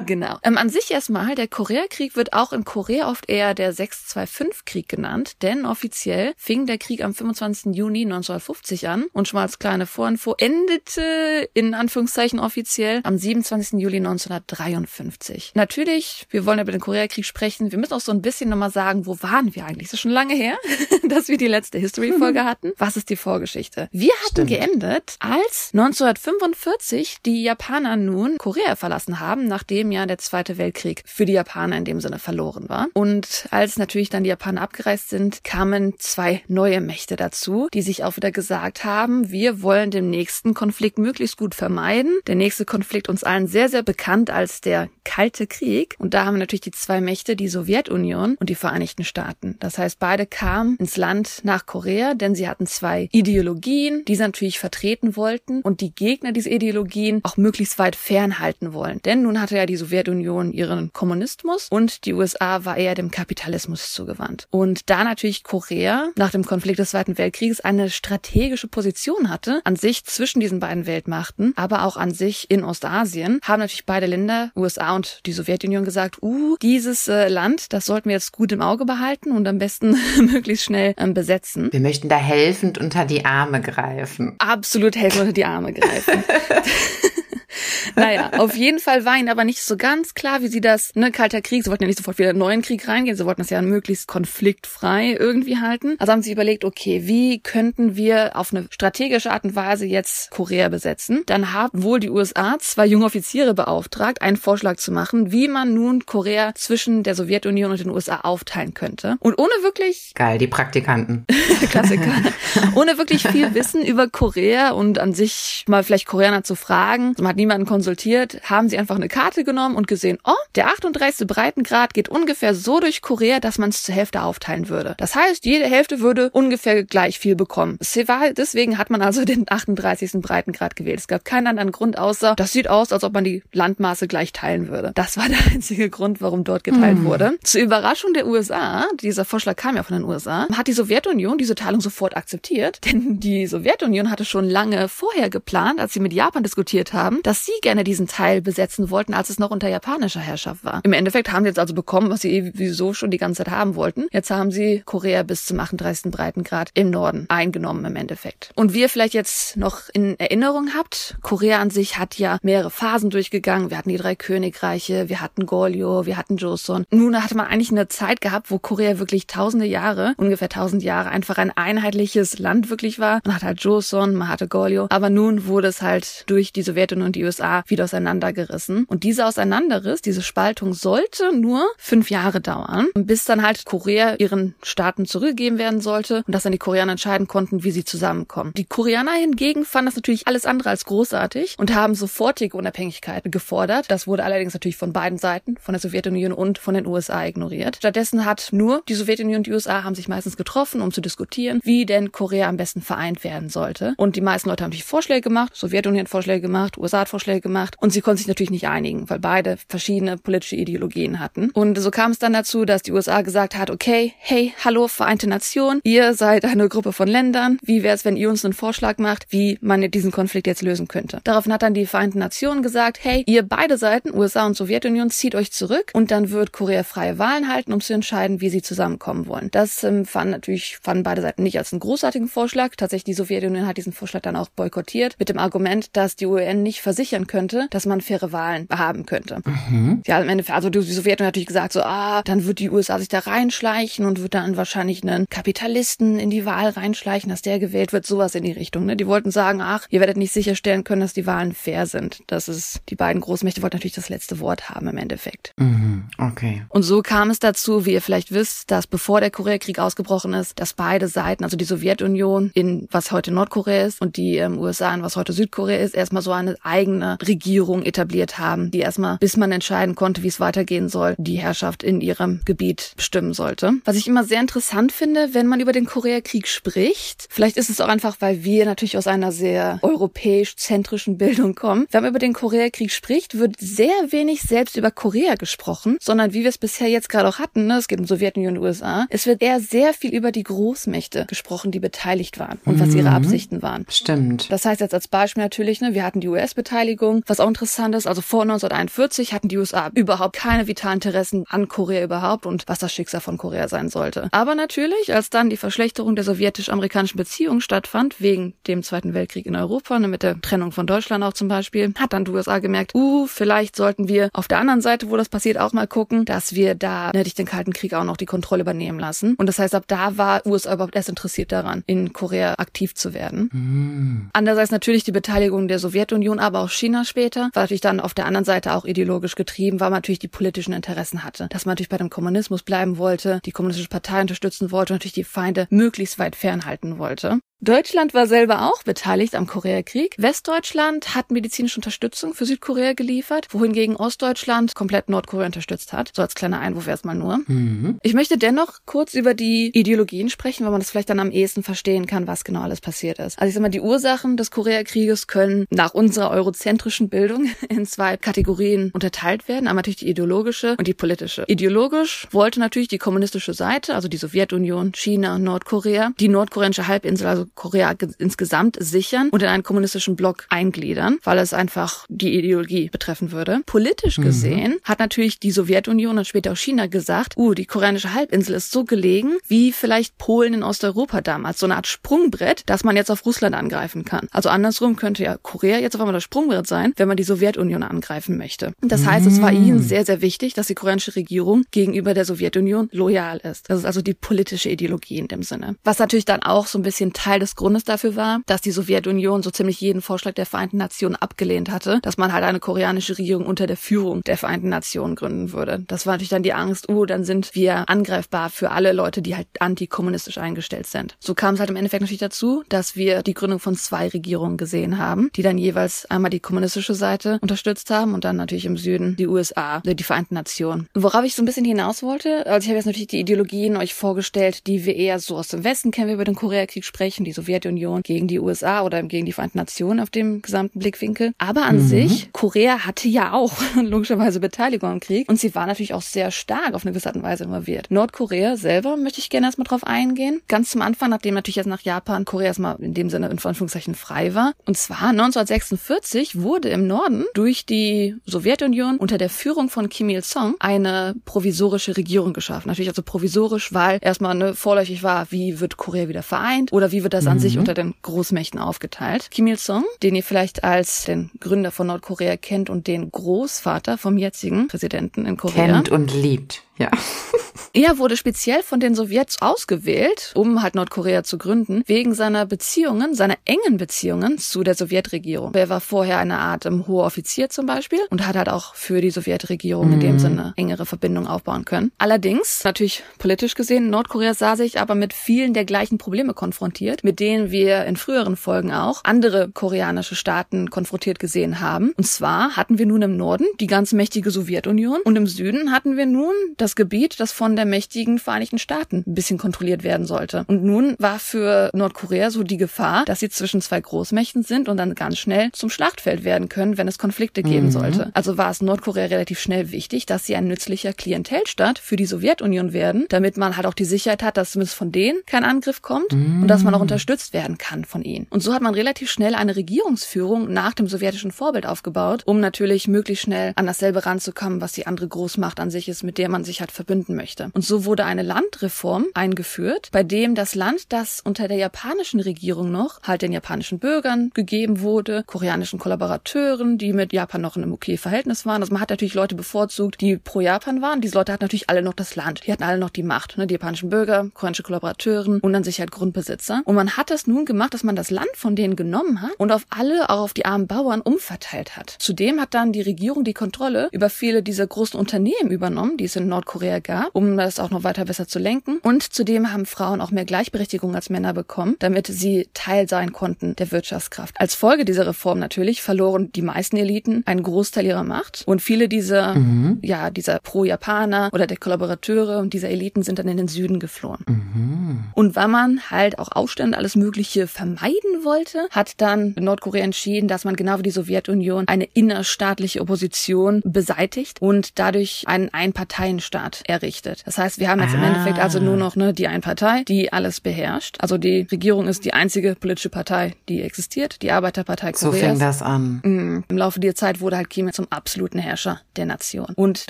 genau. 0.05 0.37
Ähm, 0.43 0.57
an 0.57 0.69
sich 0.69 0.91
erstmal, 0.91 1.35
der 1.35 1.47
Koreakrieg 1.47 2.15
wird 2.15 2.33
auch 2.33 2.53
in 2.53 2.65
Korea 2.65 3.09
oft 3.09 3.29
eher 3.29 3.53
der 3.53 3.73
625-Krieg 3.73 4.87
genannt, 4.87 5.41
denn 5.41 5.65
offiziell 5.65 6.33
fing 6.37 6.65
der 6.65 6.77
Krieg 6.77 7.03
am 7.03 7.13
25. 7.13 7.75
Juni 7.75 8.03
1950 8.03 8.87
an 8.87 9.05
und 9.13 9.27
schon 9.27 9.37
mal 9.37 9.43
als 9.43 9.59
kleine 9.59 9.85
Vorinfo 9.85 10.35
endete 10.37 11.49
in 11.53 11.73
Anführungszeichen 11.73 12.39
offiziell 12.39 13.01
am 13.03 13.17
27. 13.17 13.79
Juli 13.79 13.97
1953. 13.97 15.53
Natürlich, 15.55 16.27
wir 16.29 16.45
wollen 16.45 16.59
über 16.59 16.71
den 16.71 16.81
Koreakrieg 16.81 17.25
sprechen. 17.25 17.71
Wir 17.71 17.79
müssen 17.79 17.93
auch 17.93 18.01
so 18.01 18.11
ein 18.11 18.21
bisschen 18.21 18.49
nochmal 18.49 18.71
sagen, 18.71 19.05
wo 19.05 19.17
waren 19.21 19.55
wir 19.55 19.65
eigentlich? 19.65 19.87
Das 19.87 19.93
ist 19.93 20.01
schon 20.01 20.11
lange 20.11 20.35
her, 20.35 20.57
dass 21.07 21.27
wir 21.27 21.37
die 21.37 21.47
letzte 21.47 21.77
History-Folge 21.77 22.43
hatten. 22.45 22.73
Was 22.77 22.97
ist 22.97 23.09
die 23.09 23.15
Vorgeschichte? 23.15 23.89
Wir 23.91 24.11
hatten 24.25 24.47
Stimmt. 24.47 24.49
geendet, 24.49 25.15
als 25.19 25.71
1945 25.73 26.72
1940 26.73 27.21
die 27.25 27.43
Japaner 27.43 27.95
nun 27.97 28.37
Korea 28.37 28.75
verlassen 28.75 29.19
haben, 29.19 29.47
nachdem 29.47 29.91
ja 29.91 30.05
der 30.05 30.17
Zweite 30.17 30.57
Weltkrieg 30.57 31.03
für 31.05 31.25
die 31.25 31.33
Japaner 31.33 31.77
in 31.77 31.85
dem 31.85 32.01
Sinne 32.01 32.19
verloren 32.19 32.69
war. 32.69 32.87
Und 32.93 33.47
als 33.51 33.77
natürlich 33.77 34.09
dann 34.09 34.23
die 34.23 34.29
Japaner 34.29 34.61
abgereist 34.61 35.09
sind, 35.09 35.43
kamen 35.43 35.93
zwei 35.99 36.41
neue 36.47 36.81
Mächte 36.81 37.15
dazu, 37.15 37.67
die 37.73 37.81
sich 37.81 38.03
auch 38.03 38.15
wieder 38.15 38.31
gesagt 38.31 38.83
haben, 38.83 39.29
wir 39.31 39.61
wollen 39.61 39.91
den 39.91 40.09
nächsten 40.09 40.53
Konflikt 40.53 40.97
möglichst 40.97 41.37
gut 41.37 41.55
vermeiden. 41.55 42.13
Der 42.27 42.35
nächste 42.35 42.65
Konflikt 42.65 43.09
uns 43.09 43.23
allen 43.23 43.47
sehr, 43.47 43.69
sehr 43.69 43.83
bekannt 43.83 44.29
als 44.29 44.61
der 44.61 44.89
Kalte 45.03 45.47
Krieg. 45.47 45.95
Und 45.99 46.13
da 46.13 46.25
haben 46.25 46.37
natürlich 46.37 46.61
die 46.61 46.71
zwei 46.71 47.01
Mächte, 47.01 47.35
die 47.35 47.49
Sowjetunion 47.49 48.35
und 48.39 48.49
die 48.49 48.55
Vereinigten 48.55 49.03
Staaten. 49.03 49.57
Das 49.59 49.77
heißt, 49.77 49.99
beide 49.99 50.25
kamen 50.25 50.77
ins 50.77 50.97
Land 50.97 51.41
nach 51.43 51.65
Korea, 51.65 52.13
denn 52.13 52.35
sie 52.35 52.47
hatten 52.47 52.65
zwei 52.65 53.09
Ideologien, 53.11 54.05
die 54.05 54.15
sie 54.15 54.21
natürlich 54.21 54.59
vertreten 54.59 55.15
wollten. 55.15 55.61
Und 55.61 55.81
die 55.81 55.93
Gegner 55.93 56.31
dieser 56.31 56.51
Ideologien 56.53 57.19
auch 57.23 57.37
möglichst 57.37 57.79
weit 57.79 57.95
fernhalten 57.95 58.73
wollen. 58.73 59.01
Denn 59.03 59.23
nun 59.23 59.41
hatte 59.41 59.57
ja 59.57 59.65
die 59.65 59.75
Sowjetunion 59.75 60.51
ihren 60.51 60.93
Kommunismus 60.93 61.67
und 61.69 62.05
die 62.05 62.13
USA 62.13 62.65
war 62.65 62.77
eher 62.77 62.95
dem 62.95 63.11
Kapitalismus 63.11 63.93
zugewandt. 63.93 64.47
Und 64.51 64.89
da 64.89 65.03
natürlich 65.03 65.43
Korea 65.43 66.09
nach 66.15 66.31
dem 66.31 66.45
Konflikt 66.45 66.79
des 66.79 66.91
Zweiten 66.91 67.17
Weltkrieges 67.17 67.61
eine 67.61 67.89
strategische 67.89 68.67
Position 68.67 69.29
hatte, 69.29 69.61
an 69.63 69.75
sich 69.75 70.05
zwischen 70.05 70.39
diesen 70.39 70.59
beiden 70.59 70.85
Weltmachten, 70.85 71.53
aber 71.55 71.85
auch 71.85 71.97
an 71.97 72.13
sich 72.13 72.49
in 72.49 72.63
Ostasien, 72.63 73.39
haben 73.43 73.59
natürlich 73.59 73.85
beide 73.85 74.05
Länder, 74.05 74.51
USA 74.55 74.95
und 74.95 75.21
die 75.25 75.33
Sowjetunion 75.33 75.85
gesagt, 75.85 76.21
uh, 76.21 76.55
dieses 76.61 77.07
äh, 77.07 77.27
Land, 77.27 77.73
das 77.73 77.85
sollten 77.85 78.09
wir 78.09 78.15
jetzt 78.15 78.31
gut 78.31 78.51
im 78.51 78.61
Auge 78.61 78.85
behalten 78.85 79.31
und 79.31 79.47
am 79.47 79.57
besten 79.57 79.97
möglichst 80.19 80.65
schnell 80.65 80.93
ähm, 80.97 81.13
besetzen. 81.13 81.69
Wir 81.71 81.79
möchten 81.79 82.09
da 82.09 82.17
helfend 82.17 82.77
unter 82.77 83.05
die 83.05 83.25
Arme 83.25 83.61
greifen. 83.61 84.35
Absolut 84.39 84.95
helfend 84.95 85.21
unter 85.21 85.33
die 85.33 85.45
Arme 85.45 85.73
greifen. 85.73 86.23
naja, 87.95 88.31
auf 88.37 88.55
jeden 88.55 88.79
Fall 88.79 89.05
war 89.05 89.17
ihnen 89.17 89.29
aber 89.29 89.43
nicht 89.43 89.63
so 89.63 89.77
ganz 89.77 90.13
klar, 90.13 90.41
wie 90.41 90.47
sie 90.47 90.61
das, 90.61 90.95
ne, 90.95 91.11
kalter 91.11 91.41
Krieg, 91.41 91.63
sie 91.63 91.69
wollten 91.69 91.83
ja 91.83 91.87
nicht 91.87 91.97
sofort 91.97 92.17
wieder 92.17 92.29
in 92.29 92.35
einen 92.35 92.39
neuen 92.39 92.61
Krieg 92.61 92.87
reingehen, 92.87 93.15
sie 93.15 93.25
wollten 93.25 93.41
das 93.41 93.49
ja 93.49 93.61
möglichst 93.61 94.07
konfliktfrei 94.07 95.15
irgendwie 95.19 95.57
halten. 95.57 95.95
Also 95.99 96.11
haben 96.11 96.21
sie 96.21 96.31
überlegt, 96.31 96.65
okay, 96.65 97.03
wie 97.05 97.39
könnten 97.39 97.95
wir 97.95 98.35
auf 98.35 98.53
eine 98.53 98.67
strategische 98.69 99.31
Art 99.31 99.43
und 99.43 99.55
Weise 99.55 99.85
jetzt 99.85 100.31
Korea 100.31 100.69
besetzen? 100.69 101.23
Dann 101.25 101.53
haben 101.53 101.83
wohl 101.83 101.99
die 101.99 102.09
USA 102.09 102.57
zwei 102.59 102.85
junge 102.85 103.05
Offiziere 103.05 103.53
beauftragt, 103.53 104.21
einen 104.21 104.37
Vorschlag 104.37 104.77
zu 104.77 104.91
machen, 104.91 105.31
wie 105.31 105.47
man 105.47 105.73
nun 105.73 106.05
Korea 106.05 106.53
zwischen 106.55 107.03
der 107.03 107.15
Sowjetunion 107.15 107.71
und 107.71 107.79
den 107.79 107.89
USA 107.89 108.21
aufteilen 108.21 108.73
könnte. 108.73 109.17
Und 109.19 109.37
ohne 109.37 109.51
wirklich... 109.61 110.13
Geil, 110.15 110.37
die 110.37 110.47
Praktikanten. 110.47 111.25
Klassiker. 111.69 112.11
ohne 112.75 112.97
wirklich 112.97 113.27
viel 113.27 113.53
Wissen 113.53 113.83
über 113.83 114.07
Korea 114.07 114.71
und 114.71 114.99
an 114.99 115.13
sich 115.13 115.65
mal 115.67 115.83
vielleicht 115.83 116.07
Koreaner 116.33 116.43
zu 116.43 116.55
fragen. 116.55 117.15
Man 117.17 117.27
hat 117.27 117.35
niemanden 117.35 117.67
konsultiert, 117.67 118.39
haben 118.43 118.69
sie 118.69 118.77
einfach 118.77 118.95
eine 118.95 119.07
Karte 119.07 119.43
genommen 119.43 119.75
und 119.75 119.87
gesehen, 119.87 120.17
oh, 120.23 120.31
der 120.55 120.67
38. 120.67 121.27
Breitengrad 121.27 121.93
geht 121.93 122.09
ungefähr 122.09 122.55
so 122.55 122.79
durch 122.79 123.01
Korea, 123.01 123.39
dass 123.39 123.57
man 123.57 123.69
es 123.69 123.83
zur 123.83 123.95
Hälfte 123.95 124.23
aufteilen 124.23 124.69
würde. 124.69 124.95
Das 124.97 125.15
heißt, 125.15 125.45
jede 125.45 125.65
Hälfte 125.65 125.99
würde 125.99 126.29
ungefähr 126.31 126.83
gleich 126.83 127.19
viel 127.19 127.35
bekommen. 127.35 127.77
Deswegen 127.79 128.77
hat 128.77 128.89
man 128.89 129.01
also 129.01 129.25
den 129.25 129.45
38. 129.47 130.13
Breitengrad 130.21 130.75
gewählt. 130.75 130.99
Es 130.99 131.07
gab 131.07 131.25
keinen 131.25 131.47
anderen 131.47 131.71
Grund 131.71 131.97
außer, 131.97 132.35
das 132.35 132.51
sieht 132.51 132.69
aus, 132.69 132.91
als 132.91 133.03
ob 133.03 133.13
man 133.13 133.23
die 133.23 133.43
Landmaße 133.51 134.07
gleich 134.07 134.33
teilen 134.33 134.69
würde. 134.69 134.91
Das 134.95 135.17
war 135.17 135.27
der 135.29 135.39
einzige 135.51 135.89
Grund, 135.89 136.21
warum 136.21 136.43
dort 136.43 136.63
geteilt 136.63 136.99
mm. 136.99 137.05
wurde. 137.05 137.37
Zur 137.43 137.61
Überraschung 137.61 138.13
der 138.13 138.27
USA, 138.27 138.85
dieser 139.01 139.25
Vorschlag 139.25 139.55
kam 139.55 139.75
ja 139.75 139.83
von 139.83 139.97
den 139.97 140.05
USA, 140.05 140.47
hat 140.53 140.67
die 140.67 140.73
Sowjetunion 140.73 141.37
diese 141.37 141.55
Teilung 141.55 141.81
sofort 141.81 142.17
akzeptiert, 142.17 142.79
denn 142.85 143.19
die 143.19 143.45
Sowjetunion 143.45 144.09
hatte 144.09 144.25
schon 144.25 144.49
lange 144.49 144.87
vorher 144.87 145.29
geplant, 145.29 145.79
als 145.79 145.93
sie 145.93 145.99
mit 145.99 146.13
Japan 146.13 146.22
diskutiert 146.43 146.93
haben, 146.93 147.21
dass 147.23 147.45
sie 147.45 147.51
gerne 147.61 147.83
diesen 147.83 148.07
Teil 148.07 148.41
besetzen 148.41 148.89
wollten, 148.89 149.13
als 149.13 149.29
es 149.29 149.39
noch 149.39 149.51
unter 149.51 149.67
japanischer 149.69 150.19
Herrschaft 150.19 150.63
war. 150.63 150.81
Im 150.83 150.93
Endeffekt 150.93 151.31
haben 151.31 151.43
sie 151.43 151.49
jetzt 151.49 151.59
also 151.59 151.73
bekommen, 151.73 152.09
was 152.09 152.21
sie 152.21 152.51
sowieso 152.53 152.93
schon 152.93 153.11
die 153.11 153.17
ganze 153.17 153.43
Zeit 153.43 153.53
haben 153.53 153.75
wollten. 153.75 154.07
Jetzt 154.11 154.29
haben 154.29 154.51
sie 154.51 154.81
Korea 154.85 155.23
bis 155.23 155.45
zum 155.45 155.59
38. 155.59 156.11
Breitengrad 156.11 156.69
im 156.73 156.89
Norden 156.89 157.25
eingenommen 157.29 157.85
im 157.85 157.95
Endeffekt. 157.95 158.51
Und 158.55 158.73
wie 158.73 158.81
ihr 158.81 158.89
vielleicht 158.89 159.13
jetzt 159.13 159.57
noch 159.57 159.81
in 159.93 160.19
Erinnerung 160.19 160.69
habt, 160.77 161.17
Korea 161.21 161.59
an 161.59 161.69
sich 161.69 161.97
hat 161.97 162.17
ja 162.17 162.37
mehrere 162.41 162.69
Phasen 162.69 163.09
durchgegangen. 163.09 163.69
Wir 163.69 163.77
hatten 163.77 163.89
die 163.89 163.97
drei 163.97 164.15
Königreiche, 164.15 165.09
wir 165.09 165.21
hatten 165.21 165.45
Goryeo, 165.45 166.05
wir 166.05 166.17
hatten 166.17 166.37
Joseon. 166.37 166.85
Nun 166.91 167.21
hatte 167.23 167.35
man 167.35 167.47
eigentlich 167.47 167.71
eine 167.71 167.87
Zeit 167.87 168.21
gehabt, 168.21 168.51
wo 168.51 168.59
Korea 168.59 168.99
wirklich 168.99 169.27
tausende 169.27 169.65
Jahre, 169.65 170.13
ungefähr 170.17 170.49
tausend 170.49 170.83
Jahre, 170.83 171.09
einfach 171.09 171.37
ein 171.37 171.51
einheitliches 171.51 172.39
Land 172.39 172.69
wirklich 172.69 172.99
war. 172.99 173.21
Man 173.25 173.35
hatte 173.35 173.45
halt 173.45 173.61
Joseon, 173.61 174.15
man 174.15 174.29
hatte 174.29 174.47
Goryeo. 174.47 174.87
Aber 174.89 175.09
nun 175.09 175.47
wurde 175.47 175.67
es 175.67 175.81
halt 175.81 176.12
durch 176.27 176.53
die 176.53 176.61
Sowjetunion 176.61 177.07
und 177.07 177.15
die 177.15 177.23
USA 177.23 177.63
wieder 177.67 177.85
auseinandergerissen. 177.85 178.85
Und 178.85 179.03
diese 179.03 179.25
Auseinanderriss, 179.25 180.01
diese 180.01 180.21
Spaltung 180.21 180.73
sollte 180.73 181.35
nur 181.35 181.65
fünf 181.77 182.09
Jahre 182.09 182.41
dauern, 182.41 182.87
bis 182.95 183.25
dann 183.25 183.43
halt 183.43 183.65
Korea 183.65 184.15
ihren 184.15 184.55
Staaten 184.63 185.05
zurückgegeben 185.05 185.57
werden 185.57 185.81
sollte 185.81 186.23
und 186.25 186.33
dass 186.33 186.43
dann 186.43 186.51
die 186.51 186.57
Koreaner 186.57 186.93
entscheiden 186.93 187.27
konnten, 187.27 187.63
wie 187.63 187.71
sie 187.71 187.83
zusammenkommen. 187.83 188.53
Die 188.55 188.65
Koreaner 188.65 189.13
hingegen 189.13 189.65
fanden 189.65 189.87
das 189.87 189.95
natürlich 189.95 190.27
alles 190.27 190.45
andere 190.45 190.69
als 190.69 190.85
großartig 190.85 191.55
und 191.57 191.73
haben 191.73 191.95
sofortige 191.95 192.57
Unabhängigkeit 192.57 193.23
gefordert. 193.31 193.85
Das 193.89 194.07
wurde 194.07 194.23
allerdings 194.23 194.53
natürlich 194.53 194.77
von 194.77 194.93
beiden 194.93 195.17
Seiten, 195.17 195.57
von 195.57 195.73
der 195.73 195.79
Sowjetunion 195.79 196.31
und 196.31 196.57
von 196.57 196.73
den 196.73 196.85
USA 196.85 197.25
ignoriert. 197.25 197.77
Stattdessen 197.77 198.25
hat 198.25 198.49
nur 198.51 198.83
die 198.87 198.93
Sowjetunion 198.93 199.37
und 199.37 199.47
die 199.47 199.53
USA 199.53 199.83
haben 199.83 199.95
sich 199.95 200.07
meistens 200.07 200.37
getroffen, 200.37 200.81
um 200.81 200.91
zu 200.91 201.01
diskutieren, 201.01 201.59
wie 201.63 201.85
denn 201.85 202.11
Korea 202.11 202.47
am 202.47 202.57
besten 202.57 202.81
vereint 202.81 203.23
werden 203.23 203.49
sollte. 203.49 203.93
Und 203.97 204.15
die 204.15 204.21
meisten 204.21 204.49
Leute 204.49 204.63
haben 204.63 204.71
sich 204.71 204.83
Vorschläge 204.83 205.21
gemacht, 205.21 205.55
Sowjetunion 205.55 206.02
hat 206.03 206.09
Vorschläge 206.09 206.41
gemacht, 206.41 206.77
USA 206.77 207.03
Startvorschläge 207.03 207.41
gemacht 207.41 207.75
und 207.79 207.91
sie 207.91 208.01
konnten 208.01 208.19
sich 208.19 208.27
natürlich 208.27 208.51
nicht 208.51 208.67
einigen, 208.67 209.09
weil 209.09 209.19
beide 209.19 209.57
verschiedene 209.67 210.17
politische 210.17 210.55
Ideologien 210.55 211.19
hatten. 211.19 211.49
Und 211.51 211.77
so 211.77 211.91
kam 211.91 212.11
es 212.11 212.19
dann 212.19 212.33
dazu, 212.33 212.65
dass 212.65 212.81
die 212.81 212.91
USA 212.91 213.21
gesagt 213.21 213.57
hat, 213.57 213.69
okay, 213.69 214.13
hey, 214.19 214.53
hallo, 214.63 214.87
Vereinte 214.87 215.27
Nation, 215.27 215.81
ihr 215.83 216.13
seid 216.13 216.45
eine 216.45 216.69
Gruppe 216.69 216.93
von 216.93 217.07
Ländern, 217.07 217.59
wie 217.63 217.83
wäre 217.83 217.95
es, 217.95 218.05
wenn 218.05 218.15
ihr 218.15 218.29
uns 218.29 218.45
einen 218.45 218.53
Vorschlag 218.53 218.99
macht, 218.99 219.27
wie 219.29 219.57
man 219.61 219.81
diesen 219.91 220.11
Konflikt 220.11 220.47
jetzt 220.47 220.61
lösen 220.61 220.87
könnte. 220.87 221.19
Daraufhin 221.23 221.51
hat 221.51 221.61
dann 221.61 221.73
die 221.73 221.85
Vereinten 221.85 222.19
Nationen 222.19 222.63
gesagt, 222.63 222.99
hey, 223.01 223.23
ihr 223.27 223.43
beide 223.43 223.77
Seiten, 223.77 224.15
USA 224.15 224.45
und 224.45 224.55
Sowjetunion, 224.55 225.09
zieht 225.09 225.35
euch 225.35 225.51
zurück 225.51 225.91
und 225.93 226.11
dann 226.11 226.31
wird 226.31 226.53
Korea 226.53 226.83
freie 226.83 227.17
Wahlen 227.17 227.51
halten, 227.51 227.73
um 227.73 227.81
zu 227.81 227.93
entscheiden, 227.93 228.39
wie 228.39 228.49
sie 228.49 228.61
zusammenkommen 228.61 229.27
wollen. 229.27 229.49
Das 229.51 229.83
ähm, 229.83 230.05
fanden 230.05 230.31
natürlich 230.31 230.77
fanden 230.77 231.03
beide 231.03 231.21
Seiten 231.21 231.43
nicht 231.43 231.57
als 231.57 231.73
einen 231.73 231.79
großartigen 231.81 232.27
Vorschlag. 232.27 232.75
Tatsächlich 232.77 233.03
die 233.03 233.13
Sowjetunion 233.13 233.67
hat 233.67 233.77
diesen 233.77 233.93
Vorschlag 233.93 234.21
dann 234.21 234.35
auch 234.35 234.49
boykottiert 234.49 235.15
mit 235.19 235.29
dem 235.29 235.37
Argument, 235.37 235.92
dass 235.93 236.15
die 236.15 236.25
UN 236.25 236.63
nicht 236.63 236.81
versichern 236.81 237.27
könnte, 237.27 237.67
dass 237.69 237.85
man 237.85 238.01
faire 238.01 238.31
Wahlen 238.31 238.67
haben 238.71 239.05
könnte. 239.05 239.41
Mhm. 239.45 240.01
Ja, 240.05 240.19
im 240.19 240.29
Endeffekt, 240.29 240.55
also 240.55 240.69
die 240.69 240.81
Sowjetunion 240.81 241.27
hat 241.27 241.33
natürlich 241.33 241.47
gesagt 241.47 241.73
so, 241.73 241.81
ah, 241.81 242.21
dann 242.23 242.45
wird 242.45 242.59
die 242.59 242.69
USA 242.69 242.99
sich 242.99 243.07
da 243.07 243.19
reinschleichen 243.19 244.05
und 244.05 244.21
wird 244.21 244.33
dann 244.33 244.57
wahrscheinlich 244.57 245.03
einen 245.03 245.27
Kapitalisten 245.29 246.19
in 246.19 246.29
die 246.29 246.45
Wahl 246.45 246.69
reinschleichen, 246.69 247.29
dass 247.29 247.41
der 247.41 247.59
gewählt 247.59 247.93
wird, 247.93 248.05
sowas 248.05 248.35
in 248.35 248.43
die 248.43 248.51
Richtung. 248.51 248.85
Ne? 248.85 248.95
Die 248.95 249.07
wollten 249.07 249.31
sagen, 249.31 249.61
ach, 249.61 249.87
ihr 249.89 249.99
werdet 249.99 250.17
nicht 250.17 250.33
sicherstellen 250.33 250.83
können, 250.83 251.01
dass 251.01 251.13
die 251.13 251.25
Wahlen 251.25 251.53
fair 251.53 251.85
sind. 251.85 252.21
Das 252.27 252.47
ist, 252.47 252.81
die 252.89 252.95
beiden 252.95 253.21
Großmächte 253.21 253.61
wollten 253.61 253.77
natürlich 253.77 253.93
das 253.93 254.09
letzte 254.09 254.39
Wort 254.39 254.69
haben 254.69 254.87
im 254.87 254.97
Endeffekt. 254.97 255.53
Mhm. 255.57 256.05
Okay. 256.17 256.63
Und 256.69 256.83
so 256.83 257.01
kam 257.01 257.29
es 257.29 257.39
dazu, 257.39 257.85
wie 257.85 257.93
ihr 257.93 258.01
vielleicht 258.01 258.31
wisst, 258.31 258.71
dass 258.71 258.87
bevor 258.87 259.19
der 259.19 259.31
Koreakrieg 259.31 259.79
ausgebrochen 259.79 260.33
ist, 260.33 260.59
dass 260.59 260.73
beide 260.73 261.07
Seiten, 261.07 261.43
also 261.43 261.57
die 261.57 261.65
Sowjetunion 261.65 262.51
in 262.53 262.87
was 262.91 263.11
heute 263.11 263.31
Nordkorea 263.31 263.85
ist 263.85 264.01
und 264.01 264.17
die 264.17 264.37
ähm, 264.37 264.57
USA 264.57 264.93
in 264.93 265.03
was 265.03 265.15
heute 265.15 265.33
Südkorea 265.33 265.79
ist, 265.79 265.82
erstmal 265.91 266.21
so 266.23 266.31
eine 266.31 266.55
eigene 266.63 267.17
Regierung 267.21 267.83
etabliert 267.83 268.39
haben, 268.39 268.71
die 268.71 268.79
erstmal, 268.79 269.17
bis 269.17 269.37
man 269.37 269.51
entscheiden 269.51 269.95
konnte, 269.95 270.23
wie 270.23 270.27
es 270.27 270.39
weitergehen 270.39 270.89
soll, 270.89 271.15
die 271.17 271.37
Herrschaft 271.37 271.83
in 271.83 272.01
ihrem 272.01 272.41
Gebiet 272.45 272.93
bestimmen 272.95 273.33
sollte. 273.33 273.73
Was 273.85 273.95
ich 273.95 274.07
immer 274.07 274.23
sehr 274.23 274.39
interessant 274.39 274.91
finde, 274.91 275.33
wenn 275.33 275.47
man 275.47 275.59
über 275.59 275.71
den 275.71 275.85
Koreakrieg 275.85 276.47
spricht, 276.47 277.27
vielleicht 277.29 277.57
ist 277.57 277.69
es 277.69 277.81
auch 277.81 277.87
einfach, 277.87 278.17
weil 278.19 278.43
wir 278.43 278.65
natürlich 278.65 278.97
aus 278.97 279.07
einer 279.07 279.31
sehr 279.31 279.79
europäisch-zentrischen 279.81 281.17
Bildung 281.17 281.55
kommen, 281.55 281.87
wenn 281.91 282.03
man 282.03 282.11
über 282.11 282.19
den 282.19 282.33
Koreakrieg 282.33 282.91
spricht, 282.91 283.37
wird 283.37 283.55
sehr 283.59 283.93
wenig 284.09 284.41
selbst 284.41 284.77
über 284.77 284.91
Korea 284.91 285.35
gesprochen, 285.35 285.97
sondern 286.01 286.33
wie 286.33 286.41
wir 286.41 286.49
es 286.49 286.57
bisher 286.57 286.87
jetzt 286.87 287.09
gerade 287.09 287.27
auch 287.27 287.39
hatten, 287.39 287.67
ne, 287.67 287.77
es 287.77 287.87
geht 287.87 287.99
um 287.99 288.05
Sowjetunion 288.05 288.57
und 288.57 288.63
USA, 288.63 289.05
es 289.09 289.25
wird 289.25 289.41
eher 289.41 289.59
sehr 289.59 289.93
viel 289.93 290.13
über 290.13 290.31
die 290.31 290.43
Großmächte 290.43 291.25
gesprochen, 291.27 291.71
die 291.71 291.79
beteiligt 291.79 292.39
waren 292.39 292.59
und 292.65 292.79
was 292.79 292.93
ihre 292.93 293.09
mhm. 293.09 293.15
Absichten 293.15 293.61
waren. 293.61 293.85
Stimmt. 293.89 294.51
Das 294.51 294.65
heißt 294.65 294.81
jetzt 294.81 294.93
als 294.93 295.07
Beispiel 295.07 295.43
natürlich, 295.43 295.72
ne, 295.81 295.93
wir 295.93 296.03
hatten 296.03 296.19
die 296.19 296.27
US-Beteiligung, 296.27 297.23
was 297.27 297.39
auch 297.39 297.47
interessant 297.47 297.95
ist, 297.95 298.07
also 298.07 298.21
vor 298.21 298.43
1941 298.43 299.33
hatten 299.33 299.47
die 299.47 299.57
USA 299.57 299.89
überhaupt 299.93 300.35
keine 300.35 300.67
vitalen 300.67 300.95
Interessen 300.95 301.45
an 301.49 301.67
Korea 301.67 302.03
überhaupt 302.03 302.45
und 302.45 302.63
was 302.67 302.79
das 302.79 302.93
Schicksal 302.93 303.21
von 303.21 303.37
Korea 303.37 303.67
sein 303.67 303.89
sollte. 303.89 304.29
Aber 304.31 304.55
natürlich, 304.55 305.13
als 305.13 305.29
dann 305.29 305.49
die 305.49 305.57
Verschlechterung 305.57 306.15
der 306.15 306.23
sowjetisch-amerikanischen 306.23 307.17
Beziehungen 307.17 307.61
stattfand, 307.61 308.21
wegen 308.21 308.53
dem 308.67 308.83
Zweiten 308.83 309.13
Weltkrieg 309.13 309.45
in 309.45 309.55
Europa, 309.55 309.99
ne, 309.99 310.07
mit 310.07 310.23
der 310.23 310.39
Trennung 310.41 310.71
von 310.71 310.87
Deutschland 310.87 311.23
auch 311.23 311.33
zum 311.33 311.47
Beispiel, 311.47 311.93
hat 311.97 312.13
dann 312.13 312.25
die 312.25 312.31
USA 312.31 312.59
gemerkt, 312.59 312.95
uh, 312.95 313.27
vielleicht 313.27 313.75
sollten 313.75 314.07
wir 314.07 314.29
auf 314.33 314.47
der 314.47 314.59
anderen 314.59 314.81
Seite, 314.81 315.09
wo 315.09 315.17
das 315.17 315.29
passiert, 315.29 315.57
auch 315.57 315.73
mal 315.73 315.87
gucken, 315.87 316.25
dass 316.25 316.55
wir 316.55 316.75
da 316.75 317.11
ne, 317.13 317.23
durch 317.23 317.35
den 317.35 317.45
Kalten 317.45 317.73
Krieg 317.73 317.93
auch 317.93 318.03
noch 318.03 318.17
die 318.17 318.25
Kontrolle 318.25 318.61
übernehmen 318.61 318.99
lassen. 318.99 319.35
Und 319.35 319.47
das 319.47 319.59
heißt, 319.59 319.75
ab 319.75 319.83
da 319.87 320.17
war 320.17 320.45
USA 320.45 320.73
überhaupt 320.73 320.95
erst 320.95 321.09
interessiert 321.09 321.51
daran, 321.51 321.83
in 321.85 322.13
Korea 322.13 322.55
aktiv 322.57 322.95
zu 322.95 323.13
werden. 323.13 323.49
Mhm. 323.51 324.29
Andererseits 324.33 324.71
natürlich 324.71 325.03
die 325.03 325.11
Beteiligung 325.11 325.52
der 325.67 325.79
Sowjetunion, 325.79 326.39
aber 326.39 326.59
auch 326.59 326.69
China 326.69 327.05
später, 327.05 327.49
war 327.53 327.63
natürlich 327.63 327.81
dann 327.81 327.99
auf 327.99 328.13
der 328.13 328.25
anderen 328.25 328.45
Seite 328.45 328.73
auch 328.73 328.85
ideologisch 328.85 329.35
getrieben, 329.35 329.79
weil 329.79 329.89
man 329.89 329.97
natürlich 329.97 330.19
die 330.19 330.27
politischen 330.27 330.73
Interessen 330.73 331.23
hatte. 331.23 331.47
Dass 331.49 331.65
man 331.65 331.73
natürlich 331.73 331.89
bei 331.89 331.97
dem 331.97 332.09
Kommunismus 332.09 332.63
bleiben 332.63 332.97
wollte, 332.97 333.39
die 333.45 333.51
kommunistische 333.51 333.89
Partei 333.89 334.21
unterstützen 334.21 334.71
wollte 334.71 334.93
und 334.93 334.95
natürlich 334.95 335.13
die 335.13 335.23
Feinde 335.23 335.67
möglichst 335.69 336.19
weit 336.19 336.35
fernhalten 336.35 336.97
wollte. 336.97 337.39
Deutschland 337.63 338.13
war 338.13 338.27
selber 338.27 338.69
auch 338.69 338.83
beteiligt 338.83 339.35
am 339.35 339.47
Koreakrieg. 339.47 340.15
Westdeutschland 340.17 341.15
hat 341.15 341.31
medizinische 341.31 341.77
Unterstützung 341.77 342.33
für 342.33 342.45
Südkorea 342.45 342.91
geliefert, 342.91 343.47
wohingegen 343.51 343.95
Ostdeutschland 343.95 344.75
komplett 344.75 345.07
Nordkorea 345.07 345.45
unterstützt 345.45 345.93
hat. 345.93 346.11
So 346.13 346.21
als 346.21 346.35
kleiner 346.35 346.59
Einwurf 346.59 346.87
erstmal 346.87 347.15
nur. 347.15 347.39
Mhm. 347.47 347.99
Ich 348.03 348.15
möchte 348.15 348.37
dennoch 348.37 348.79
kurz 348.85 349.13
über 349.13 349.33
die 349.33 349.71
Ideologien 349.73 350.29
sprechen, 350.29 350.65
weil 350.65 350.73
man 350.73 350.81
das 350.81 350.89
vielleicht 350.89 351.09
dann 351.09 351.21
am 351.21 351.31
ehesten 351.31 351.63
verstehen 351.63 352.05
kann, 352.05 352.27
was 352.27 352.43
genau 352.43 352.63
alles 352.63 352.81
passiert 352.81 353.19
ist. 353.19 353.39
Also 353.39 353.47
ich 353.47 353.53
sag 353.53 353.61
mal, 353.61 353.69
die 353.69 353.79
Ursachen 353.79 354.35
des 354.35 354.51
Koreakrieges 354.51 355.27
können 355.27 355.65
nach 355.69 355.93
unserer 355.93 356.31
eurozentrischen 356.31 357.07
Bildung 357.07 357.49
in 357.69 357.85
zwei 357.85 358.17
Kategorien 358.17 358.91
unterteilt 358.93 359.47
werden. 359.47 359.69
Einmal 359.69 359.75
natürlich 359.83 359.99
die 359.99 360.09
ideologische 360.09 360.75
und 360.77 360.85
die 360.85 360.93
politische. 360.93 361.45
Ideologisch 361.47 362.27
wollte 362.31 362.59
natürlich 362.59 362.89
die 362.89 362.97
kommunistische 362.97 363.53
Seite, 363.53 363.95
also 363.95 364.09
die 364.09 364.17
Sowjetunion, 364.17 364.91
China 364.93 365.35
und 365.35 365.43
Nordkorea, 365.43 366.11
die 366.19 366.27
nordkoreanische 366.27 366.89
Halbinsel, 366.89 367.27
also 367.27 367.45
Korea 367.55 367.93
insgesamt 368.17 368.77
sichern 368.79 369.29
und 369.29 369.41
in 369.41 369.49
einen 369.49 369.63
kommunistischen 369.63 370.15
Block 370.15 370.45
eingliedern, 370.49 371.17
weil 371.23 371.37
es 371.37 371.53
einfach 371.53 372.05
die 372.09 372.37
Ideologie 372.37 372.89
betreffen 372.89 373.31
würde. 373.31 373.61
Politisch 373.65 374.17
mhm. 374.17 374.23
gesehen 374.23 374.71
mhm. 374.71 374.79
hat 374.83 374.99
natürlich 374.99 375.39
die 375.39 375.51
Sowjetunion 375.51 376.17
und 376.17 376.27
später 376.27 376.51
auch 376.51 376.57
China 376.57 376.87
gesagt, 376.87 377.37
uh, 377.37 377.53
die 377.53 377.65
koreanische 377.65 378.13
Halbinsel 378.13 378.55
ist 378.55 378.71
so 378.71 378.83
gelegen, 378.83 379.37
wie 379.47 379.71
vielleicht 379.71 380.17
Polen 380.17 380.53
in 380.53 380.63
Osteuropa 380.63 381.21
damals, 381.21 381.59
so 381.59 381.65
eine 381.65 381.75
Art 381.75 381.87
Sprungbrett, 381.87 382.63
dass 382.65 382.83
man 382.83 382.95
jetzt 382.95 383.11
auf 383.11 383.25
Russland 383.25 383.55
angreifen 383.55 384.05
kann. 384.05 384.27
Also 384.31 384.49
andersrum 384.49 384.95
könnte 384.95 385.23
ja 385.23 385.37
Korea 385.41 385.77
jetzt 385.77 385.95
auf 385.95 386.01
einmal 386.01 386.13
das 386.13 386.23
Sprungbrett 386.23 386.67
sein, 386.67 386.93
wenn 386.97 387.07
man 387.07 387.17
die 387.17 387.23
Sowjetunion 387.23 387.83
angreifen 387.83 388.37
möchte. 388.37 388.73
Das 388.81 389.05
heißt, 389.05 389.27
es 389.27 389.41
war 389.41 389.51
mhm. 389.51 389.67
ihnen 389.67 389.83
sehr, 389.83 390.05
sehr 390.05 390.21
wichtig, 390.21 390.53
dass 390.53 390.67
die 390.67 390.75
koreanische 390.75 391.15
Regierung 391.15 391.63
gegenüber 391.71 392.13
der 392.13 392.25
Sowjetunion 392.25 392.89
loyal 392.91 393.37
ist. 393.37 393.69
Das 393.69 393.79
ist 393.79 393.85
also 393.85 394.01
die 394.01 394.13
politische 394.13 394.69
Ideologie 394.69 395.17
in 395.17 395.27
dem 395.27 395.43
Sinne. 395.43 395.75
Was 395.83 395.99
natürlich 395.99 396.25
dann 396.25 396.43
auch 396.43 396.67
so 396.67 396.79
ein 396.79 396.83
bisschen 396.83 397.13
Teil 397.13 397.32
des 397.39 397.55
Grundes 397.55 397.83
dafür 397.83 398.15
war, 398.15 398.41
dass 398.45 398.61
die 398.61 398.71
Sowjetunion 398.71 399.43
so 399.43 399.51
ziemlich 399.51 399.79
jeden 399.81 400.01
Vorschlag 400.01 400.33
der 400.33 400.45
Vereinten 400.45 400.77
Nationen 400.77 401.15
abgelehnt 401.15 401.69
hatte, 401.69 401.99
dass 402.01 402.17
man 402.17 402.33
halt 402.33 402.43
eine 402.43 402.59
koreanische 402.59 403.17
Regierung 403.17 403.45
unter 403.45 403.67
der 403.67 403.77
Führung 403.77 404.21
der 404.23 404.37
Vereinten 404.37 404.69
Nationen 404.69 405.15
gründen 405.15 405.51
würde. 405.51 405.83
Das 405.87 406.05
war 406.05 406.13
natürlich 406.13 406.29
dann 406.29 406.43
die 406.43 406.53
Angst, 406.53 406.89
uh, 406.89 407.05
dann 407.05 407.23
sind 407.23 407.55
wir 407.55 407.89
angreifbar 407.89 408.49
für 408.49 408.71
alle 408.71 408.93
Leute, 408.93 409.21
die 409.21 409.35
halt 409.35 409.47
antikommunistisch 409.59 410.37
eingestellt 410.37 410.87
sind. 410.87 411.15
So 411.19 411.33
kam 411.33 411.55
es 411.55 411.59
halt 411.59 411.69
im 411.69 411.75
Endeffekt 411.75 412.01
natürlich 412.01 412.19
dazu, 412.19 412.63
dass 412.69 412.95
wir 412.95 413.23
die 413.23 413.33
Gründung 413.33 413.59
von 413.59 413.75
zwei 413.75 414.07
Regierungen 414.07 414.57
gesehen 414.57 414.97
haben, 414.97 415.29
die 415.35 415.41
dann 415.41 415.57
jeweils 415.57 416.05
einmal 416.09 416.31
die 416.31 416.39
kommunistische 416.39 416.93
Seite 416.93 417.39
unterstützt 417.41 417.89
haben 417.89 418.13
und 418.13 418.23
dann 418.23 418.35
natürlich 418.35 418.65
im 418.65 418.77
Süden 418.77 419.15
die 419.15 419.27
USA, 419.27 419.81
die 419.81 420.03
Vereinten 420.03 420.35
Nationen. 420.35 420.87
Worauf 420.93 421.23
ich 421.23 421.35
so 421.35 421.41
ein 421.41 421.45
bisschen 421.45 421.65
hinaus 421.65 422.03
wollte, 422.03 422.45
also 422.45 422.65
ich 422.65 422.69
habe 422.69 422.77
jetzt 422.77 422.85
natürlich 422.85 423.07
die 423.07 423.19
Ideologien 423.19 423.77
euch 423.77 423.93
vorgestellt, 423.93 424.67
die 424.67 424.85
wir 424.85 424.95
eher 424.95 425.19
so 425.19 425.37
aus 425.37 425.47
dem 425.47 425.63
Westen 425.63 425.91
kennen, 425.91 426.07
wir 426.07 426.15
über 426.15 426.23
den 426.23 426.35
Koreakrieg 426.35 426.85
sprechen, 426.85 427.22
die 427.25 427.33
die 427.33 427.41
Sowjetunion 427.41 428.01
gegen 428.03 428.27
die 428.27 428.39
USA 428.39 428.83
oder 428.83 429.01
gegen 429.03 429.25
die 429.25 429.33
Vereinten 429.33 429.57
Nationen 429.57 429.99
auf 429.99 430.09
dem 430.09 430.41
gesamten 430.41 430.79
Blickwinkel. 430.79 431.33
Aber 431.37 431.63
an 431.63 431.77
mhm. 431.77 431.87
sich, 431.87 432.31
Korea 432.31 432.79
hatte 432.85 433.07
ja 433.07 433.33
auch 433.33 433.53
logischerweise 433.81 434.39
Beteiligung 434.39 434.89
am 434.89 434.99
Krieg 434.99 435.29
und 435.29 435.39
sie 435.39 435.53
war 435.55 435.65
natürlich 435.65 435.93
auch 435.93 436.01
sehr 436.01 436.31
stark 436.31 436.73
auf 436.73 436.83
eine 436.83 436.91
gewisse 436.91 437.07
Art 437.07 437.15
und 437.15 437.23
Weise 437.23 437.43
involviert. 437.45 437.87
Nordkorea 437.89 438.55
selber 438.57 438.97
möchte 438.97 439.19
ich 439.19 439.29
gerne 439.29 439.47
erstmal 439.47 439.65
drauf 439.65 439.85
eingehen. 439.85 440.41
Ganz 440.47 440.69
zum 440.69 440.81
Anfang, 440.81 441.09
nachdem 441.09 441.33
natürlich 441.33 441.55
jetzt 441.55 441.67
nach 441.67 441.81
Japan 441.81 442.25
Korea 442.25 442.47
erstmal 442.47 442.75
in 442.79 442.93
dem 442.93 443.09
Sinne 443.09 443.27
in 443.27 443.39
Anführungszeichen 443.39 443.95
frei 443.95 444.35
war. 444.35 444.53
Und 444.65 444.77
zwar 444.77 445.09
1946 445.09 446.41
wurde 446.41 446.69
im 446.69 446.87
Norden 446.87 447.25
durch 447.33 447.65
die 447.65 448.15
Sowjetunion 448.25 448.97
unter 448.97 449.17
der 449.17 449.29
Führung 449.29 449.69
von 449.69 449.89
Kim 449.89 450.09
Il-sung 450.09 450.55
eine 450.59 451.15
provisorische 451.25 451.97
Regierung 451.97 452.33
geschaffen. 452.33 452.67
Natürlich 452.67 452.89
also 452.89 453.01
provisorisch, 453.01 453.73
weil 453.73 453.99
erstmal 454.01 454.31
eine 454.31 454.53
vorläufig 454.53 455.03
war, 455.03 455.31
wie 455.31 455.59
wird 455.59 455.77
Korea 455.77 456.07
wieder 456.07 456.23
vereint 456.23 456.71
oder 456.71 456.91
wie 456.91 457.03
wird 457.03 457.12
das 457.13 457.23
das 457.23 457.31
an 457.31 457.37
mhm. 457.37 457.41
sich 457.41 457.57
unter 457.57 457.73
den 457.73 457.93
Großmächten 458.01 458.59
aufgeteilt. 458.59 459.29
Kim 459.31 459.47
Il-sung, 459.47 459.83
den 460.01 460.15
ihr 460.15 460.23
vielleicht 460.23 460.63
als 460.63 461.05
den 461.05 461.31
Gründer 461.39 461.71
von 461.71 461.87
Nordkorea 461.87 462.37
kennt 462.37 462.69
und 462.69 462.87
den 462.87 463.11
Großvater 463.11 463.97
vom 463.97 464.17
jetzigen 464.17 464.67
Präsidenten 464.67 465.25
in 465.25 465.37
Korea. 465.37 465.65
Kennt 465.65 465.89
und 465.89 466.13
liebt. 466.13 466.63
Ja. 466.77 466.89
er 467.73 467.97
wurde 467.97 468.17
speziell 468.17 468.63
von 468.63 468.79
den 468.79 468.95
Sowjets 468.95 469.41
ausgewählt, 469.41 470.31
um 470.35 470.61
halt 470.61 470.75
Nordkorea 470.75 471.23
zu 471.23 471.37
gründen, 471.37 471.83
wegen 471.85 472.13
seiner 472.13 472.45
Beziehungen, 472.45 473.13
seiner 473.15 473.37
engen 473.45 473.77
Beziehungen 473.77 474.37
zu 474.37 474.63
der 474.63 474.75
Sowjetregierung. 474.75 475.53
Er 475.53 475.69
war 475.69 475.81
vorher 475.81 476.19
eine 476.19 476.39
Art 476.39 476.65
um, 476.65 476.73
ähm, 476.73 476.87
hoher 476.87 477.05
Offizier 477.05 477.49
zum 477.49 477.65
Beispiel 477.65 477.99
und 478.09 478.27
hat 478.27 478.35
halt 478.35 478.49
auch 478.49 478.75
für 478.75 479.01
die 479.01 479.11
Sowjetregierung 479.11 479.87
mhm. 479.87 479.93
in 479.93 479.99
dem 479.99 480.13
mhm. 480.13 480.19
Sinne 480.19 480.53
engere 480.55 480.85
Verbindungen 480.85 481.27
aufbauen 481.27 481.65
können. 481.65 481.91
Allerdings, 481.97 482.63
natürlich 482.63 483.03
politisch 483.17 483.55
gesehen, 483.55 483.89
Nordkorea 483.89 484.33
sah 484.33 484.55
sich 484.55 484.79
aber 484.79 484.95
mit 484.95 485.13
vielen 485.13 485.53
der 485.53 485.65
gleichen 485.65 485.97
Probleme 485.97 486.33
konfrontiert, 486.33 487.03
mit 487.03 487.19
denen 487.19 487.51
wir 487.51 487.85
in 487.85 487.97
früheren 487.97 488.35
Folgen 488.35 488.71
auch 488.71 489.01
andere 489.03 489.49
koreanische 489.51 490.15
Staaten 490.15 490.69
konfrontiert 490.69 491.19
gesehen 491.19 491.59
haben. 491.59 491.93
Und 491.97 492.05
zwar 492.05 492.55
hatten 492.55 492.77
wir 492.77 492.85
nun 492.85 493.01
im 493.01 493.17
Norden 493.17 493.45
die 493.59 493.67
ganz 493.67 493.93
mächtige 493.93 494.31
Sowjetunion 494.31 495.01
und 495.03 495.15
im 495.15 495.27
Süden 495.27 495.71
hatten 495.71 495.97
wir 495.97 496.05
nun 496.05 496.33
das 496.63 496.75
Gebiet, 496.75 497.19
das 497.19 497.31
von 497.31 497.55
der 497.55 497.65
mächtigen 497.65 498.17
Vereinigten 498.17 498.57
Staaten 498.57 499.03
ein 499.05 499.13
bisschen 499.13 499.37
kontrolliert 499.37 499.83
werden 499.83 500.05
sollte. 500.05 500.45
Und 500.47 500.63
nun 500.63 500.95
war 500.97 501.19
für 501.19 501.69
Nordkorea 501.73 502.31
so 502.31 502.43
die 502.43 502.57
Gefahr, 502.57 503.05
dass 503.05 503.19
sie 503.19 503.29
zwischen 503.29 503.61
zwei 503.61 503.79
Großmächten 503.81 504.43
sind 504.43 504.69
und 504.69 504.77
dann 504.77 504.95
ganz 504.95 505.17
schnell 505.17 505.51
zum 505.51 505.69
Schlachtfeld 505.69 506.23
werden 506.23 506.49
können, 506.49 506.77
wenn 506.77 506.87
es 506.87 506.97
Konflikte 506.97 507.43
geben 507.43 507.67
mhm. 507.67 507.71
sollte. 507.71 508.11
Also 508.13 508.37
war 508.37 508.49
es 508.49 508.61
Nordkorea 508.61 509.05
relativ 509.05 509.39
schnell 509.39 509.71
wichtig, 509.71 510.05
dass 510.05 510.25
sie 510.25 510.35
ein 510.35 510.47
nützlicher 510.47 510.93
Klientelstaat 510.93 511.79
für 511.79 511.97
die 511.97 512.05
Sowjetunion 512.05 512.73
werden, 512.73 513.05
damit 513.09 513.37
man 513.37 513.57
halt 513.57 513.65
auch 513.65 513.73
die 513.73 513.85
Sicherheit 513.85 514.23
hat, 514.23 514.37
dass 514.37 514.51
zumindest 514.51 514.75
von 514.75 514.91
denen 514.91 515.21
kein 515.25 515.43
Angriff 515.43 515.81
kommt 515.81 516.13
mhm. 516.13 516.43
und 516.43 516.47
dass 516.47 516.63
man 516.63 516.73
auch 516.73 516.81
unterstützt 516.81 517.33
werden 517.33 517.57
kann 517.57 517.83
von 517.83 518.03
ihnen. 518.03 518.27
Und 518.29 518.41
so 518.41 518.53
hat 518.53 518.61
man 518.61 518.73
relativ 518.73 519.11
schnell 519.11 519.35
eine 519.35 519.55
Regierungsführung 519.55 520.51
nach 520.51 520.73
dem 520.73 520.87
sowjetischen 520.87 521.31
Vorbild 521.31 521.65
aufgebaut, 521.65 522.23
um 522.25 522.39
natürlich 522.39 522.87
möglichst 522.87 523.25
schnell 523.25 523.51
an 523.55 523.65
dasselbe 523.65 524.05
ranzukommen, 524.05 524.61
was 524.61 524.71
die 524.71 524.87
andere 524.87 525.07
Großmacht 525.07 525.59
an 525.59 525.69
sich 525.69 525.89
ist, 525.89 526.03
mit 526.03 526.17
der 526.17 526.29
man 526.29 526.45
sich 526.45 526.52
halt 526.59 526.71
verbünden 526.71 527.15
möchte. 527.15 527.49
Und 527.53 527.63
so 527.63 527.85
wurde 527.85 528.05
eine 528.05 528.23
Landreform 528.23 529.07
eingeführt, 529.13 529.89
bei 529.91 530.03
dem 530.03 530.35
das 530.35 530.55
Land, 530.55 530.93
das 530.93 531.21
unter 531.23 531.47
der 531.47 531.57
japanischen 531.57 532.19
Regierung 532.19 532.71
noch 532.71 533.01
halt 533.03 533.21
den 533.21 533.31
japanischen 533.31 533.79
Bürgern 533.79 534.31
gegeben 534.33 534.81
wurde, 534.81 535.23
koreanischen 535.25 535.79
Kollaborateuren, 535.79 536.77
die 536.77 536.93
mit 536.93 537.13
Japan 537.13 537.41
noch 537.41 537.55
in 537.55 537.63
einem 537.63 537.73
okay 537.73 537.97
Verhältnis 537.97 538.45
waren. 538.45 538.61
Also 538.61 538.73
man 538.73 538.81
hat 538.81 538.89
natürlich 538.89 539.13
Leute 539.13 539.35
bevorzugt, 539.35 540.01
die 540.01 540.17
pro 540.17 540.41
Japan 540.41 540.81
waren. 540.81 541.01
Diese 541.01 541.15
Leute 541.15 541.31
hatten 541.31 541.43
natürlich 541.43 541.69
alle 541.69 541.81
noch 541.81 541.93
das 541.93 542.15
Land. 542.15 542.45
Die 542.45 542.51
hatten 542.51 542.63
alle 542.63 542.77
noch 542.77 542.89
die 542.89 543.03
Macht. 543.03 543.37
Ne? 543.37 543.47
Die 543.47 543.53
japanischen 543.53 543.89
Bürger, 543.89 544.29
koreanische 544.33 544.63
Kollaborateuren 544.63 545.39
und 545.39 545.53
dann 545.53 545.63
sich 545.63 545.79
halt 545.79 545.91
Grundbesitzer. 545.91 546.61
Und 546.65 546.75
man 546.75 546.97
hat 546.97 547.09
das 547.09 547.27
nun 547.27 547.45
gemacht, 547.45 547.73
dass 547.73 547.83
man 547.83 547.95
das 547.95 548.11
Land 548.11 548.29
von 548.35 548.55
denen 548.55 548.75
genommen 548.75 549.21
hat 549.21 549.31
und 549.37 549.51
auf 549.51 549.65
alle, 549.69 550.09
auch 550.09 550.21
auf 550.21 550.33
die 550.33 550.45
armen 550.45 550.67
Bauern 550.67 551.01
umverteilt 551.01 551.77
hat. 551.77 551.95
Zudem 551.99 552.39
hat 552.39 552.53
dann 552.53 552.71
die 552.71 552.81
Regierung 552.81 553.23
die 553.23 553.33
Kontrolle 553.33 553.89
über 553.91 554.09
viele 554.09 554.43
dieser 554.43 554.67
großen 554.67 554.99
Unternehmen 554.99 555.51
übernommen, 555.51 555.97
die 555.97 556.05
es 556.05 556.15
in 556.15 556.27
Nordkorea 556.43 556.79
gab, 556.79 557.09
um 557.13 557.37
das 557.37 557.59
auch 557.59 557.69
noch 557.69 557.83
weiter 557.83 558.05
besser 558.05 558.27
zu 558.27 558.39
lenken. 558.39 558.79
Und 558.83 559.01
zudem 559.03 559.53
haben 559.53 559.65
Frauen 559.65 560.01
auch 560.01 560.11
mehr 560.11 560.25
Gleichberechtigung 560.25 560.95
als 560.95 561.09
Männer 561.09 561.33
bekommen, 561.33 561.75
damit 561.79 562.07
sie 562.07 562.49
Teil 562.53 562.87
sein 562.89 563.13
konnten 563.13 563.55
der 563.55 563.71
Wirtschaftskraft. 563.71 564.35
Als 564.37 564.53
Folge 564.53 564.85
dieser 564.85 565.07
Reform 565.07 565.39
natürlich 565.39 565.81
verloren 565.81 566.31
die 566.33 566.41
meisten 566.41 566.77
Eliten 566.77 567.23
einen 567.25 567.43
Großteil 567.43 567.85
ihrer 567.85 568.03
Macht 568.03 568.43
und 568.45 568.61
viele 568.61 568.89
dieser, 568.89 569.35
mhm. 569.35 569.79
ja, 569.81 570.09
dieser 570.09 570.39
Pro-Japaner 570.39 571.29
oder 571.31 571.47
der 571.47 571.57
Kollaborateure 571.57 572.39
und 572.39 572.53
dieser 572.53 572.69
Eliten 572.69 573.03
sind 573.03 573.19
dann 573.19 573.27
in 573.27 573.37
den 573.37 573.47
Süden 573.47 573.79
geflohen. 573.79 574.25
Mhm. 574.27 575.03
Und 575.13 575.35
weil 575.35 575.47
man 575.47 575.79
halt 575.89 576.19
auch 576.19 576.31
Aufstände, 576.31 576.77
alles 576.77 576.95
Mögliche 576.95 577.47
vermeiden 577.47 578.23
wollte, 578.23 578.67
hat 578.71 579.01
dann 579.01 579.33
Nordkorea 579.39 579.83
entschieden, 579.83 580.27
dass 580.27 580.43
man 580.43 580.55
genau 580.55 580.79
wie 580.79 580.83
die 580.83 580.91
Sowjetunion 580.91 581.67
eine 581.67 581.85
innerstaatliche 581.85 582.81
Opposition 582.81 583.61
beseitigt 583.63 584.41
und 584.41 584.79
dadurch 584.79 585.23
einen 585.27 585.49
Einparteienstaat 585.53 586.32
errichtet. 586.65 587.23
Das 587.25 587.37
heißt, 587.37 587.59
wir 587.59 587.69
haben 587.69 587.81
jetzt 587.81 587.93
ah. 587.93 587.97
im 587.97 588.03
Endeffekt 588.03 588.39
also 588.39 588.59
nur 588.59 588.77
noch 588.77 588.95
ne, 588.95 589.13
die 589.13 589.27
Einpartei, 589.27 589.83
die 589.87 590.11
alles 590.11 590.41
beherrscht. 590.41 590.97
Also 590.99 591.17
die 591.17 591.47
Regierung 591.51 591.87
ist 591.87 592.05
die 592.05 592.13
einzige 592.13 592.55
politische 592.55 592.89
Partei, 592.89 593.33
die 593.49 593.61
existiert, 593.61 594.21
die 594.21 594.31
Arbeiterpartei 594.31 594.91
Koreas. 594.91 594.99
So 594.99 595.11
fing 595.11 595.39
das 595.39 595.61
an. 595.61 596.01
Mhm. 596.03 596.43
Im 596.47 596.57
Laufe 596.57 596.79
der 596.79 596.95
Zeit 596.95 597.21
wurde 597.21 597.37
halt 597.37 597.49
Kim 597.49 597.71
zum 597.71 597.87
absoluten 597.89 598.39
Herrscher 598.39 598.81
der 598.95 599.05
Nation. 599.05 599.53
Und 599.55 599.89